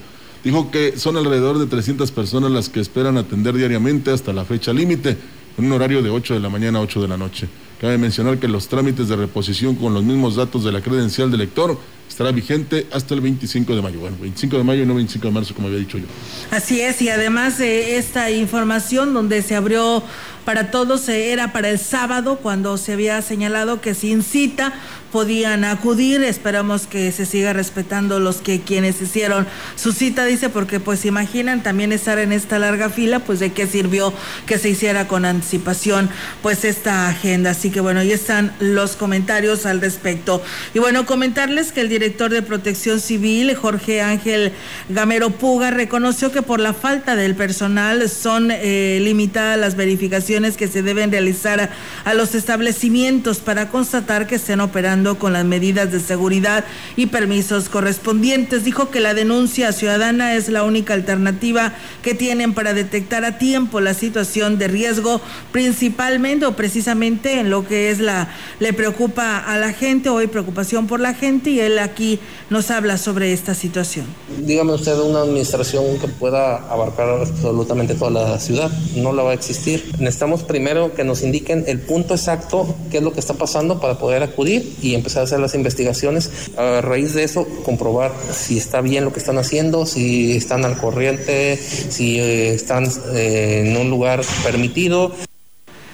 Dijo 0.47 0.71
que 0.71 0.97
son 0.97 1.17
alrededor 1.17 1.59
de 1.59 1.65
300 1.65 2.09
personas 2.11 2.49
las 2.51 2.69
que 2.69 2.79
esperan 2.79 3.17
atender 3.17 3.53
diariamente 3.53 4.11
hasta 4.11 4.31
la 4.31 4.45
fecha 4.45 4.71
límite, 4.71 5.17
en 5.57 5.65
un 5.65 5.73
horario 5.73 6.01
de 6.01 6.09
8 6.09 6.35
de 6.35 6.39
la 6.39 6.47
mañana 6.47 6.79
a 6.79 6.83
8 6.83 7.01
de 7.01 7.07
la 7.09 7.17
noche. 7.17 7.49
Cabe 7.81 7.97
mencionar 7.97 8.37
que 8.37 8.47
los 8.47 8.69
trámites 8.69 9.09
de 9.09 9.17
reposición 9.17 9.75
con 9.75 9.93
los 9.93 10.05
mismos 10.05 10.37
datos 10.37 10.63
de 10.63 10.71
la 10.71 10.79
credencial 10.79 11.29
del 11.31 11.41
lector 11.41 11.77
estará 12.07 12.31
vigente 12.31 12.87
hasta 12.93 13.13
el 13.13 13.19
25 13.19 13.75
de 13.75 13.81
mayo. 13.81 13.99
Bueno, 13.99 14.15
25 14.21 14.57
de 14.57 14.63
mayo 14.63 14.83
y 14.83 14.85
no 14.85 14.95
25 14.95 15.27
de 15.27 15.33
marzo, 15.33 15.53
como 15.53 15.67
había 15.67 15.79
dicho 15.79 15.97
yo. 15.97 16.05
Así 16.49 16.79
es, 16.79 17.01
y 17.01 17.09
además 17.09 17.57
de 17.57 17.97
esta 17.97 18.31
información 18.31 19.13
donde 19.13 19.41
se 19.41 19.53
abrió 19.53 20.01
para 20.47 20.71
todos, 20.71 21.09
era 21.09 21.51
para 21.51 21.67
el 21.67 21.77
sábado, 21.77 22.39
cuando 22.41 22.77
se 22.77 22.93
había 22.93 23.21
señalado 23.21 23.81
que 23.81 23.93
sin 23.93 24.23
cita 24.23 24.71
podían 25.11 25.65
acudir. 25.65 26.23
Esperamos 26.23 26.87
que 26.87 27.11
se 27.11 27.25
siga 27.25 27.51
respetando 27.51 28.21
los 28.21 28.37
que 28.37 28.61
quienes 28.61 29.01
hicieron 29.01 29.45
su 29.75 29.91
cita, 29.91 30.23
dice, 30.23 30.47
porque 30.47 30.79
pues 30.79 31.03
imaginan 31.03 31.63
también 31.63 31.91
estar 31.91 32.17
en 32.17 32.31
esta 32.31 32.59
larga 32.59 32.89
fila, 32.89 33.19
pues 33.19 33.41
de 33.41 33.51
qué 33.51 33.67
sirvió 33.67 34.13
que 34.45 34.57
se 34.57 34.69
hiciera 34.69 35.09
con 35.09 35.25
anticipación 35.25 36.09
pues 36.41 36.63
esta 36.63 37.09
agenda. 37.09 37.49
Así 37.49 37.69
que 37.69 37.81
bueno, 37.81 37.99
ahí 37.99 38.13
están 38.13 38.53
los 38.61 38.95
comentarios 38.95 39.65
al 39.65 39.81
respecto. 39.81 40.41
Y 40.73 40.79
bueno, 40.79 41.05
comentarles 41.05 41.73
que 41.73 41.81
el 41.81 41.89
director 41.89 42.31
de 42.31 42.41
Protección 42.41 43.01
Civil, 43.01 43.53
Jorge 43.53 44.01
Ángel 44.01 44.53
Gamero 44.87 45.29
Puga, 45.31 45.71
reconoció 45.71 46.31
que 46.31 46.41
por 46.41 46.61
la 46.61 46.73
falta 46.73 47.17
del 47.17 47.35
personal 47.35 48.09
son 48.09 48.49
eh, 48.49 48.99
limitadas 49.01 49.59
las 49.59 49.75
verificaciones 49.75 50.36
que 50.57 50.67
se 50.67 50.83
deben 50.83 51.11
realizar 51.11 51.71
a 52.05 52.13
los 52.13 52.35
establecimientos 52.35 53.39
para 53.39 53.69
constatar 53.69 54.27
que 54.27 54.35
estén 54.35 54.61
operando 54.61 55.17
con 55.17 55.33
las 55.33 55.45
medidas 55.45 55.91
de 55.91 55.99
seguridad 55.99 56.63
y 56.95 57.07
permisos 57.07 57.69
correspondientes. 57.69 58.63
Dijo 58.63 58.91
que 58.91 58.99
la 58.99 59.13
denuncia 59.13 59.71
ciudadana 59.71 60.35
es 60.35 60.49
la 60.49 60.63
única 60.63 60.93
alternativa 60.93 61.73
que 62.03 62.13
tienen 62.13 62.53
para 62.53 62.73
detectar 62.73 63.25
a 63.25 63.37
tiempo 63.37 63.81
la 63.81 63.93
situación 63.93 64.57
de 64.57 64.67
riesgo, 64.67 65.21
principalmente 65.51 66.45
o 66.45 66.55
precisamente 66.55 67.39
en 67.39 67.49
lo 67.49 67.67
que 67.67 67.89
es 67.89 67.99
la, 67.99 68.29
le 68.59 68.73
preocupa 68.73 69.39
a 69.39 69.57
la 69.57 69.73
gente, 69.73 70.09
hoy 70.09 70.27
preocupación 70.27 70.87
por 70.87 70.99
la 70.99 71.13
gente, 71.13 71.49
y 71.49 71.59
él 71.59 71.79
aquí 71.79 72.19
nos 72.49 72.69
habla 72.69 72.97
sobre 72.97 73.33
esta 73.33 73.55
situación. 73.55 74.05
Dígame 74.39 74.73
usted 74.73 74.97
una 74.99 75.21
administración 75.21 75.97
que 75.99 76.07
pueda 76.07 76.57
abarcar 76.71 77.09
absolutamente 77.09 77.95
toda 77.95 78.11
la 78.11 78.39
ciudad, 78.39 78.71
no 78.95 79.13
la 79.13 79.23
va 79.23 79.31
a 79.31 79.33
existir. 79.33 79.83
Necesitamos 79.99 80.26
primero 80.43 80.93
que 80.93 81.03
nos 81.03 81.23
indiquen 81.23 81.63
el 81.67 81.79
punto 81.79 82.13
exacto, 82.13 82.75
qué 82.91 82.97
es 82.97 83.03
lo 83.03 83.13
que 83.13 83.19
está 83.19 83.33
pasando 83.33 83.79
para 83.79 83.97
poder 83.97 84.23
acudir 84.23 84.73
y 84.81 84.95
empezar 84.95 85.21
a 85.21 85.23
hacer 85.25 85.39
las 85.39 85.55
investigaciones. 85.55 86.51
A 86.57 86.81
raíz 86.81 87.13
de 87.13 87.23
eso, 87.23 87.47
comprobar 87.63 88.11
si 88.31 88.57
está 88.57 88.81
bien 88.81 89.05
lo 89.05 89.13
que 89.13 89.19
están 89.19 89.37
haciendo, 89.37 89.85
si 89.85 90.35
están 90.35 90.65
al 90.65 90.77
corriente, 90.77 91.57
si 91.57 92.19
eh, 92.19 92.53
están 92.53 92.85
eh, 93.13 93.63
en 93.65 93.77
un 93.77 93.89
lugar 93.89 94.21
permitido. 94.43 95.13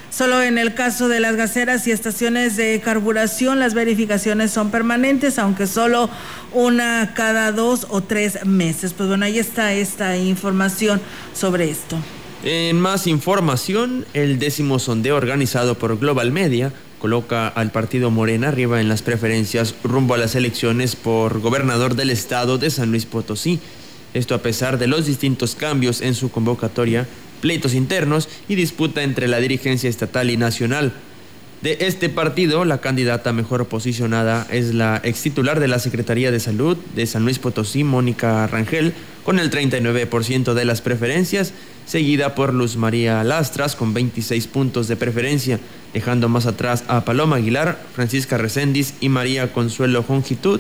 Solo 0.09 0.43
en 0.43 0.59
el 0.59 0.75
caso 0.75 1.07
de 1.07 1.19
las 1.19 1.35
gaseras 1.35 1.87
y 1.87 1.91
estaciones 1.91 2.55
de 2.55 2.79
carburación, 2.85 3.59
las 3.59 3.73
verificaciones 3.73 4.51
son 4.51 4.69
permanentes, 4.69 5.39
aunque 5.39 5.65
solo 5.65 6.07
una 6.53 7.13
cada 7.15 7.51
dos 7.51 7.87
o 7.89 8.01
tres 8.01 8.45
meses. 8.45 8.93
Pues 8.93 9.09
bueno, 9.09 9.25
ahí 9.25 9.39
está 9.39 9.73
esta 9.73 10.15
información 10.15 11.01
sobre 11.33 11.71
esto. 11.71 11.97
En 12.45 12.81
más 12.81 13.07
información, 13.07 14.05
el 14.13 14.37
décimo 14.37 14.77
sondeo 14.77 15.15
organizado 15.15 15.75
por 15.75 15.97
Global 15.97 16.33
Media 16.33 16.73
coloca 16.99 17.47
al 17.47 17.71
partido 17.71 18.11
Morena 18.11 18.49
arriba 18.49 18.81
en 18.81 18.89
las 18.89 19.01
preferencias 19.01 19.73
rumbo 19.81 20.13
a 20.13 20.17
las 20.17 20.35
elecciones 20.35 20.97
por 20.97 21.39
gobernador 21.39 21.95
del 21.95 22.09
estado 22.09 22.57
de 22.57 22.69
San 22.69 22.91
Luis 22.91 23.05
Potosí. 23.05 23.61
Esto 24.13 24.35
a 24.35 24.41
pesar 24.41 24.77
de 24.77 24.87
los 24.87 25.05
distintos 25.05 25.55
cambios 25.55 26.01
en 26.01 26.15
su 26.15 26.31
convocatoria, 26.31 27.07
pleitos 27.39 27.73
internos 27.73 28.27
y 28.49 28.55
disputa 28.55 29.03
entre 29.03 29.29
la 29.29 29.39
dirigencia 29.39 29.89
estatal 29.89 30.29
y 30.29 30.35
nacional. 30.35 30.91
De 31.63 31.77
este 31.79 32.09
partido, 32.09 32.65
la 32.65 32.81
candidata 32.81 33.31
mejor 33.31 33.65
posicionada 33.67 34.45
es 34.51 34.73
la 34.73 34.99
ex 35.01 35.21
titular 35.21 35.61
de 35.61 35.69
la 35.69 35.79
Secretaría 35.79 36.29
de 36.29 36.41
Salud 36.41 36.75
de 36.93 37.05
San 37.05 37.23
Luis 37.23 37.39
Potosí, 37.39 37.85
Mónica 37.85 38.45
Rangel, 38.47 38.93
con 39.23 39.39
el 39.39 39.49
39% 39.49 40.55
de 40.55 40.65
las 40.65 40.81
preferencias, 40.81 41.53
seguida 41.85 42.35
por 42.35 42.53
Luz 42.53 42.75
María 42.75 43.23
Lastras 43.23 43.77
con 43.77 43.93
26 43.93 44.45
puntos 44.47 44.89
de 44.89 44.97
preferencia, 44.97 45.57
dejando 45.93 46.27
más 46.27 46.47
atrás 46.47 46.83
a 46.89 47.05
Paloma 47.05 47.37
Aguilar, 47.37 47.81
Francisca 47.95 48.37
Recendis 48.37 48.95
y 48.99 49.07
María 49.07 49.53
Consuelo 49.53 50.03
Jongitud 50.03 50.59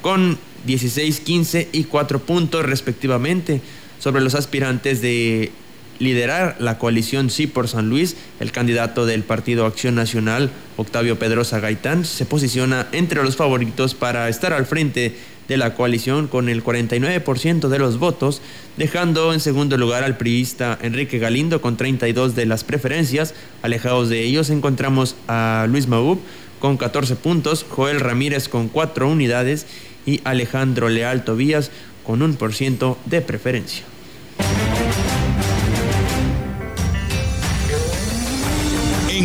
con 0.00 0.38
16, 0.64 1.18
15 1.22 1.70
y 1.72 1.82
4 1.82 2.20
puntos 2.20 2.64
respectivamente. 2.64 3.60
Sobre 3.98 4.22
los 4.22 4.36
aspirantes 4.36 5.02
de 5.02 5.50
liderar 5.98 6.56
la 6.58 6.78
coalición 6.78 7.30
Sí 7.30 7.46
por 7.46 7.68
San 7.68 7.88
Luis, 7.88 8.16
el 8.40 8.52
candidato 8.52 9.06
del 9.06 9.22
Partido 9.22 9.66
Acción 9.66 9.94
Nacional, 9.94 10.50
Octavio 10.76 11.18
Pedrosa 11.18 11.60
Gaitán, 11.60 12.04
se 12.04 12.26
posiciona 12.26 12.86
entre 12.92 13.22
los 13.22 13.36
favoritos 13.36 13.94
para 13.94 14.28
estar 14.28 14.52
al 14.52 14.66
frente 14.66 15.16
de 15.48 15.56
la 15.56 15.74
coalición 15.74 16.26
con 16.26 16.48
el 16.48 16.62
49% 16.62 17.68
de 17.68 17.78
los 17.78 17.98
votos, 17.98 18.42
dejando 18.76 19.32
en 19.32 19.40
segundo 19.40 19.76
lugar 19.76 20.02
al 20.04 20.16
priista 20.16 20.78
Enrique 20.82 21.18
Galindo 21.18 21.60
con 21.60 21.76
32 21.76 22.34
de 22.34 22.46
las 22.46 22.64
preferencias. 22.64 23.34
Alejados 23.62 24.08
de 24.08 24.22
ellos 24.22 24.50
encontramos 24.50 25.16
a 25.28 25.66
Luis 25.68 25.86
Maub 25.86 26.18
con 26.58 26.76
14 26.76 27.16
puntos, 27.16 27.64
Joel 27.68 28.00
Ramírez 28.00 28.48
con 28.48 28.68
4 28.68 29.08
unidades 29.08 29.66
y 30.04 30.20
Alejandro 30.24 30.88
Leal 30.88 31.24
Tobías 31.24 31.70
con 32.04 32.22
un 32.22 32.34
por 32.34 32.54
ciento 32.54 32.98
de 33.06 33.20
preferencia. 33.20 33.84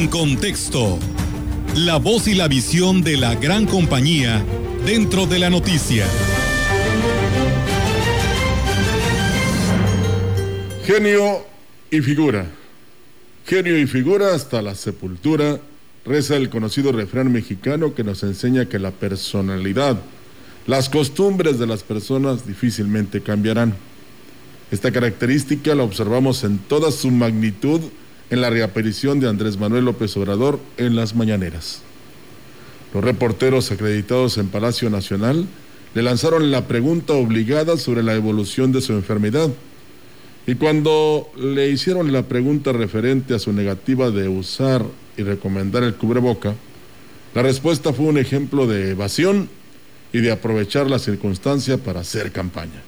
Contexto, 0.08 0.98
la 1.76 1.98
voz 1.98 2.28
y 2.28 2.34
la 2.34 2.48
visión 2.48 3.02
de 3.02 3.18
la 3.18 3.36
gran 3.36 3.66
compañía 3.66 4.44
dentro 4.86 5.26
de 5.26 5.40
la 5.40 5.50
noticia. 5.50 6.06
Genio 10.86 11.46
y 11.90 12.02
figura. 12.02 12.48
Genio 13.46 13.78
y 13.78 13.86
figura 13.86 14.34
hasta 14.34 14.62
la 14.62 14.76
sepultura, 14.76 15.60
reza 16.06 16.36
el 16.36 16.50
conocido 16.50 16.92
refrán 16.92 17.32
mexicano 17.32 17.94
que 17.94 18.04
nos 18.04 18.24
enseña 18.24 18.66
que 18.66 18.80
la 18.80 18.92
personalidad, 18.92 20.02
las 20.68 20.90
costumbres 20.90 21.60
de 21.60 21.68
las 21.68 21.84
personas 21.84 22.48
difícilmente 22.48 23.22
cambiarán. 23.22 23.76
Esta 24.72 24.92
característica 24.92 25.76
la 25.76 25.84
observamos 25.84 26.44
en 26.44 26.58
toda 26.58 26.92
su 26.92 27.12
magnitud 27.12 27.82
en 28.32 28.42
la 28.42 28.50
reaparición 28.50 29.20
de 29.20 29.28
Andrés 29.30 29.60
Manuel 29.60 29.86
López 29.86 30.16
Obrador 30.18 30.60
en 30.78 30.96
las 30.96 31.16
mañaneras. 31.16 31.82
Los 32.94 33.04
reporteros 33.04 33.72
acreditados 33.72 34.38
en 34.38 34.48
Palacio 34.48 34.90
Nacional 34.90 35.46
le 35.94 36.02
lanzaron 36.02 36.50
la 36.50 36.66
pregunta 36.66 37.14
obligada 37.14 37.76
sobre 37.76 38.04
la 38.04 38.16
evolución 38.16 38.72
de 38.72 38.82
su 38.82 38.94
enfermedad. 38.94 39.50
Y 40.48 40.56
cuando 40.56 41.30
le 41.38 41.70
hicieron 41.70 42.14
la 42.14 42.24
pregunta 42.24 42.72
referente 42.72 43.36
a 43.36 43.40
su 43.40 43.52
negativa 43.52 44.10
de 44.12 44.30
usar 44.30 44.84
y 45.18 45.24
recomendar 45.24 45.84
el 45.84 45.96
cubreboca, 45.96 46.56
la 47.36 47.44
respuesta 47.44 47.92
fue 47.92 48.06
un 48.06 48.18
ejemplo 48.18 48.66
de 48.66 48.92
evasión 48.92 49.50
y 50.14 50.20
de 50.20 50.32
aprovechar 50.32 50.90
la 50.90 51.00
circunstancia 51.00 51.78
para 51.78 52.00
hacer 52.00 52.32
campaña. 52.32 52.82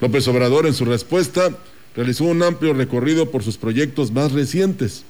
López 0.00 0.26
Obrador 0.28 0.66
en 0.66 0.74
su 0.74 0.86
respuesta 0.86 1.50
realizó 1.98 2.26
un 2.26 2.44
amplio 2.44 2.74
recorrido 2.74 3.28
por 3.32 3.42
sus 3.42 3.56
proyectos 3.56 4.12
más 4.12 4.30
recientes, 4.30 5.02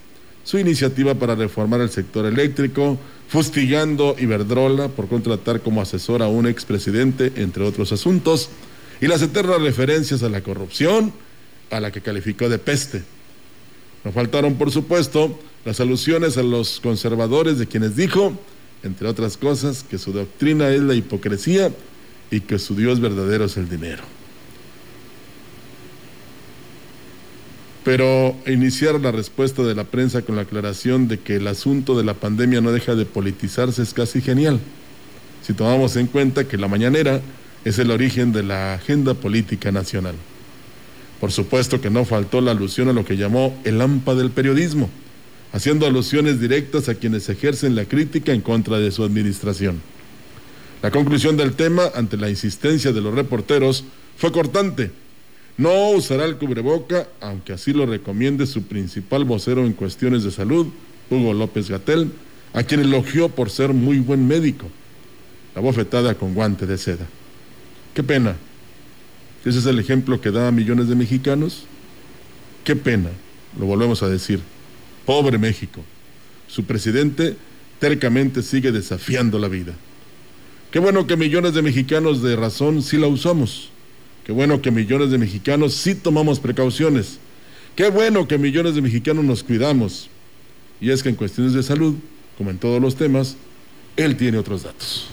su 0.43 0.57
iniciativa 0.57 1.15
para 1.17 1.35
reformar 1.35 1.83
el 1.83 1.91
sector 1.91 2.25
eléctrico, 2.25 2.99
fustigando 3.29 4.17
Iberdrola 4.19 4.89
por 4.89 5.07
contratar 5.07 5.61
como 5.61 5.83
asesor 5.83 6.23
a 6.23 6.29
un 6.29 6.47
expresidente, 6.47 7.31
entre 7.37 7.63
otros 7.65 7.93
asuntos, 7.93 8.49
y 9.03 9.07
las 9.07 9.21
eternas 9.21 9.61
referencias 9.61 10.23
a 10.23 10.31
la 10.31 10.41
corrupción, 10.41 11.13
a 11.71 11.79
la 11.79 11.91
que 11.93 12.01
calificó 12.01 12.49
de 12.49 12.59
peste. 12.59 13.03
No 14.03 14.11
faltaron, 14.11 14.55
por 14.55 14.71
supuesto, 14.71 15.39
las 15.67 15.81
alusiones 15.81 16.39
a 16.39 16.43
los 16.43 16.81
conservadores 16.81 17.59
de 17.59 17.67
quienes 17.67 17.97
dijo, 17.97 18.33
entre 18.83 19.09
otras 19.09 19.37
cosas, 19.37 19.83
que 19.83 19.99
su 19.99 20.15
doctrina 20.15 20.71
es 20.71 20.81
la 20.81 20.95
hipocresía 20.95 21.71
y 22.31 22.41
que 22.41 22.59
su 22.59 22.75
Dios 22.75 22.99
verdadero 22.99 23.45
es 23.45 23.59
el 23.59 23.69
dinero. 23.69 24.18
Pero 27.89 28.37
iniciar 28.47 29.01
la 29.01 29.13
respuesta 29.13 29.63
de 29.63 29.75
la 29.75 29.85
prensa 29.85 30.21
con 30.21 30.37
la 30.37 30.43
aclaración 30.43 31.09
de 31.09 31.21
que 31.21 31.37
el 31.37 31.47
asunto 31.47 31.97
de 31.97 32.05
la 32.05 32.13
pandemia 32.13 32.61
no 32.61 32.71
deja 32.71 32.95
de 32.95 33.07
politizarse 33.07 33.81
es 33.81 33.95
casi 33.95 34.21
genial, 34.21 34.61
si 35.43 35.55
tomamos 35.55 35.97
en 35.97 36.07
cuenta 36.07 36.47
que 36.47 36.59
la 36.59 36.69
mañanera 36.69 37.23
es 37.65 37.79
el 37.79 37.91
origen 37.91 38.31
de 38.31 38.43
la 38.43 38.75
agenda 38.75 39.15
política 39.15 39.73
nacional. 39.73 40.17
Por 41.19 41.33
supuesto 41.33 41.81
que 41.81 41.89
no 41.89 42.05
faltó 42.05 42.43
la 42.43 42.51
alusión 42.51 42.91
a 42.91 42.93
lo 42.93 43.07
que 43.07 43.17
llamó 43.17 43.59
el 43.65 43.81
AMPA 43.81 44.15
del 44.17 44.33
periodismo, 44.33 44.91
haciendo 45.55 45.87
alusiones 45.87 46.43
directas 46.43 46.91
a 46.91 46.95
quienes 46.95 47.27
ejercen 47.31 47.75
la 47.75 47.87
crítica 47.87 48.35
en 48.35 48.43
contra 48.43 48.79
de 48.79 48.91
su 48.91 49.03
administración. 49.03 49.81
La 50.83 50.91
conclusión 50.91 51.39
del 51.39 51.55
tema, 51.55 51.85
ante 51.95 52.19
la 52.19 52.29
insistencia 52.29 52.93
de 52.93 53.01
los 53.01 53.15
reporteros, 53.15 53.83
fue 54.19 54.31
cortante. 54.31 54.91
No 55.59 55.91
usará 55.91 56.25
el 56.25 56.37
cubreboca, 56.37 57.09
aunque 57.21 57.53
así 57.53 57.73
lo 57.73 57.85
recomiende 57.85 58.47
su 58.47 58.63
principal 58.63 59.25
vocero 59.25 59.67
en 59.67 59.73
cuestiones 59.73 60.23
de 60.23 60.31
salud, 60.31 60.69
Hugo 61.11 61.35
López 61.35 61.69
Gatel, 61.69 62.13
a 62.53 62.63
quien 62.63 62.81
elogió 62.81 63.29
por 63.29 63.51
ser 63.51 63.73
muy 63.75 63.99
buen 63.99 64.29
médico. 64.29 64.69
La 65.57 65.61
bofetada 65.61 66.15
con 66.15 66.33
guante 66.33 66.65
de 66.65 66.79
seda. 66.79 67.07
Qué 67.93 68.05
pena. 68.05 68.37
Ese 69.45 69.59
es 69.59 69.67
el 69.67 69.81
ejemplo 69.81 70.21
que 70.21 70.31
da 70.31 70.47
a 70.47 70.53
millones 70.53 70.89
de 70.89 70.95
mexicanos. 70.95 71.65
Qué 72.63 72.77
pena, 72.77 73.11
lo 73.59 73.67
volvemos 73.67 74.05
a 74.05 74.09
decir. 74.09 74.39
Pobre 75.05 75.39
México. 75.39 75.83
Su 76.47 76.67
presidente 76.67 77.37
tercamente 77.81 78.43
sigue 78.43 78.71
desafiando 78.71 79.41
la 79.41 79.49
vida. 79.49 79.73
Qué 80.71 80.79
bueno 80.79 81.09
que 81.09 81.17
millones 81.17 81.55
de 81.55 81.63
mexicanos 81.63 82.23
de 82.23 82.37
razón 82.37 82.81
sí 82.81 82.97
la 82.97 83.09
usamos. 83.09 83.71
Qué 84.29 84.35
bueno 84.35 84.61
que 84.61 84.71
millones 84.71 85.11
de 85.11 85.17
mexicanos 85.17 85.73
sí 85.73 85.95
tomamos 85.95 86.39
precauciones. 86.39 87.19
Qué 87.75 87.89
bueno 87.89 88.29
que 88.29 88.37
millones 88.37 88.75
de 88.75 88.83
mexicanos 88.83 89.25
nos 89.25 89.43
cuidamos. 89.43 90.11
Y 90.83 90.91
es 90.91 91.03
que 91.03 91.09
en 91.09 91.15
cuestiones 91.15 91.55
de 91.55 91.63
salud, 91.63 91.95
como 92.37 92.51
en 92.51 92.59
todos 92.59 92.79
los 92.79 92.95
temas, 92.95 93.39
él 93.97 94.19
tiene 94.19 94.37
otros 94.37 94.65
datos. 94.65 95.09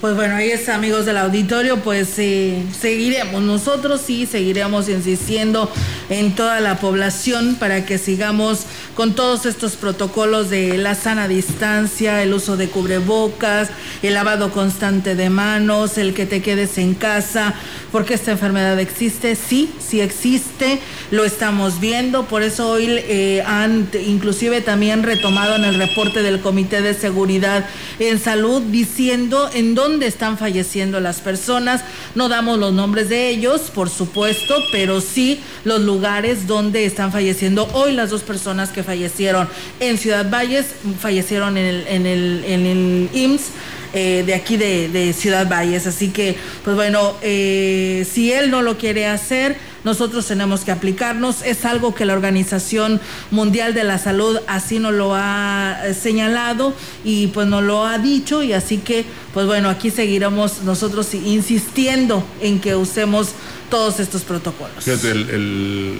Pues 0.00 0.16
bueno, 0.16 0.36
ahí 0.36 0.50
está, 0.50 0.74
amigos 0.74 1.06
del 1.06 1.16
auditorio, 1.16 1.78
pues 1.78 2.18
eh, 2.18 2.62
seguiremos, 2.78 3.40
nosotros 3.40 4.02
sí 4.04 4.26
seguiremos 4.26 4.90
insistiendo 4.90 5.70
en 6.10 6.34
toda 6.34 6.60
la 6.60 6.76
población 6.76 7.56
para 7.58 7.86
que 7.86 7.96
sigamos 7.96 8.66
con 8.94 9.14
todos 9.14 9.46
estos 9.46 9.76
protocolos 9.76 10.50
de 10.50 10.76
la 10.76 10.94
sana 10.94 11.26
distancia, 11.26 12.22
el 12.22 12.34
uso 12.34 12.58
de 12.58 12.68
cubrebocas, 12.68 13.70
el 14.02 14.12
lavado 14.12 14.50
constante 14.50 15.14
de 15.14 15.30
manos, 15.30 15.96
el 15.96 16.12
que 16.12 16.26
te 16.26 16.42
quedes 16.42 16.76
en 16.76 16.94
casa, 16.94 17.54
porque 17.90 18.12
esta 18.12 18.32
enfermedad 18.32 18.78
existe, 18.80 19.36
sí, 19.36 19.70
sí 19.78 20.02
existe, 20.02 20.80
lo 21.12 21.24
estamos 21.24 21.80
viendo, 21.80 22.26
por 22.26 22.42
eso 22.42 22.68
hoy 22.68 22.86
eh, 22.88 23.42
han 23.46 23.88
inclusive 24.06 24.60
también 24.60 25.02
retomado 25.02 25.56
en 25.56 25.64
el 25.64 25.76
reporte 25.76 26.22
del 26.22 26.40
Comité 26.40 26.82
de 26.82 26.92
Seguridad 26.92 27.66
en 27.98 28.18
Salud 28.18 28.60
diciendo 28.62 29.48
en 29.54 29.74
dónde 29.74 29.93
dónde 29.94 30.08
están 30.08 30.38
falleciendo 30.38 30.98
las 30.98 31.20
personas. 31.20 31.84
No 32.16 32.28
damos 32.28 32.58
los 32.58 32.72
nombres 32.72 33.08
de 33.08 33.28
ellos, 33.28 33.70
por 33.72 33.88
supuesto, 33.88 34.56
pero 34.72 35.00
sí 35.00 35.40
los 35.62 35.82
lugares 35.82 36.48
donde 36.48 36.84
están 36.84 37.12
falleciendo. 37.12 37.68
Hoy 37.74 37.92
las 37.92 38.10
dos 38.10 38.24
personas 38.24 38.70
que 38.70 38.82
fallecieron 38.82 39.48
en 39.78 39.96
Ciudad 39.96 40.28
Valles 40.28 40.66
fallecieron 40.98 41.56
en 41.56 41.64
el, 41.66 41.86
en 41.86 42.06
el, 42.06 42.44
en 42.44 42.66
el 42.66 43.08
IMSS. 43.12 43.50
Eh, 43.96 44.24
de 44.26 44.34
aquí 44.34 44.56
de, 44.56 45.14
Ciudad 45.16 45.48
Valles. 45.48 45.86
Así 45.86 46.08
que, 46.08 46.34
pues 46.64 46.74
bueno, 46.74 47.14
eh, 47.22 48.04
si 48.10 48.32
él 48.32 48.50
no 48.50 48.60
lo 48.62 48.76
quiere 48.76 49.06
hacer, 49.06 49.56
nosotros 49.84 50.26
tenemos 50.26 50.62
que 50.62 50.72
aplicarnos. 50.72 51.42
Es 51.42 51.64
algo 51.64 51.94
que 51.94 52.04
la 52.04 52.14
Organización 52.14 53.00
Mundial 53.30 53.74
de 53.74 53.84
la 53.84 53.98
Salud 53.98 54.38
así 54.46 54.78
nos 54.78 54.92
lo 54.94 55.14
ha 55.14 55.80
eh, 55.84 55.94
señalado 55.94 56.74
y 57.04 57.28
pues 57.28 57.46
nos 57.46 57.62
lo 57.62 57.84
ha 57.84 57.98
dicho 57.98 58.42
y 58.42 58.52
así 58.52 58.78
que, 58.78 59.04
pues 59.32 59.46
bueno, 59.46 59.68
aquí 59.68 59.90
seguiremos 59.90 60.62
nosotros 60.62 61.12
insistiendo 61.14 62.24
en 62.40 62.60
que 62.60 62.74
usemos 62.74 63.30
todos 63.70 64.00
estos 64.00 64.22
protocolos. 64.22 64.84
Fíjate, 64.84 65.10
el, 65.10 65.30
el 65.30 65.98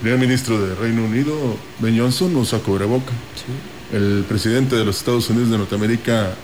primer 0.00 0.18
ministro 0.18 0.60
de 0.60 0.74
Reino 0.74 1.04
Unido, 1.04 1.34
Ben 1.78 1.98
Johnson, 1.98 2.34
usa 2.36 2.58
cubreboca. 2.60 3.12
Sí. 3.36 3.96
El 3.96 4.24
presidente 4.28 4.76
de 4.76 4.84
los 4.84 4.98
Estados 4.98 5.28
Unidos 5.30 5.50
de 5.50 5.58
Norteamérica, 5.58 6.34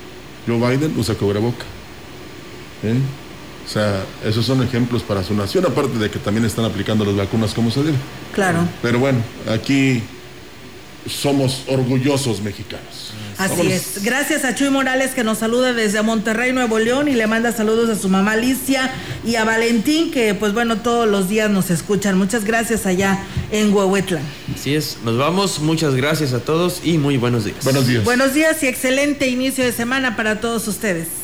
Joe 0.47 0.57
Biden, 0.57 0.99
usa 0.99 1.15
cubreboca. 1.15 1.65
¿Eh? 2.83 2.95
O 3.75 3.77
sea, 3.77 4.05
esos 4.25 4.47
son 4.47 4.63
ejemplos 4.63 5.03
para 5.03 5.25
su 5.25 5.35
nación, 5.35 5.67
aparte 5.67 5.99
de 5.99 6.09
que 6.09 6.21
también 6.21 6.47
están 6.47 6.65
aplicando 6.65 7.05
las 7.05 7.17
vacunas 7.17 7.53
como 7.55 7.73
se 7.73 7.83
debe. 7.83 7.99
Claro. 8.33 8.61
Pero 8.81 9.01
bueno, 9.01 9.19
aquí 9.53 10.01
somos 11.11 11.65
orgullosos 11.67 12.41
mexicanos. 12.41 13.13
Así 13.37 13.51
Vámonos. 13.57 13.73
es. 13.73 14.05
Gracias 14.05 14.45
a 14.45 14.55
Chuy 14.55 14.71
Morales 14.71 15.11
que 15.11 15.25
nos 15.25 15.39
saluda 15.39 15.73
desde 15.73 16.01
Monterrey, 16.03 16.53
Nuevo 16.53 16.79
León 16.79 17.09
y 17.09 17.15
le 17.15 17.27
manda 17.27 17.51
saludos 17.51 17.91
a 17.91 18.01
su 18.01 18.09
mamá 18.09 18.35
Alicia 18.35 18.93
y 19.25 19.35
a 19.35 19.45
Valentín 19.45 20.13
que 20.13 20.35
pues 20.35 20.53
bueno 20.53 20.77
todos 20.77 21.09
los 21.09 21.29
días 21.29 21.51
nos 21.51 21.71
escuchan. 21.71 22.17
Muchas 22.17 22.45
gracias 22.45 22.87
allá 22.87 23.25
en 23.51 23.75
Huehuetla. 23.75 24.21
Así 24.55 24.77
es. 24.77 24.99
Nos 25.05 25.19
vamos. 25.19 25.59
Muchas 25.59 25.97
gracias 25.97 26.33
a 26.33 26.39
todos 26.39 26.81
y 26.85 26.97
muy 26.97 27.17
buenos 27.17 27.45
días. 27.45 27.65
Buenos 27.65 27.89
días. 27.89 28.05
Buenos 28.05 28.35
días 28.35 28.63
y 28.63 28.69
excelente 28.69 29.27
inicio 29.27 29.65
de 29.65 29.73
semana 29.73 30.15
para 30.15 30.41
todos 30.41 30.69
ustedes. 30.69 31.24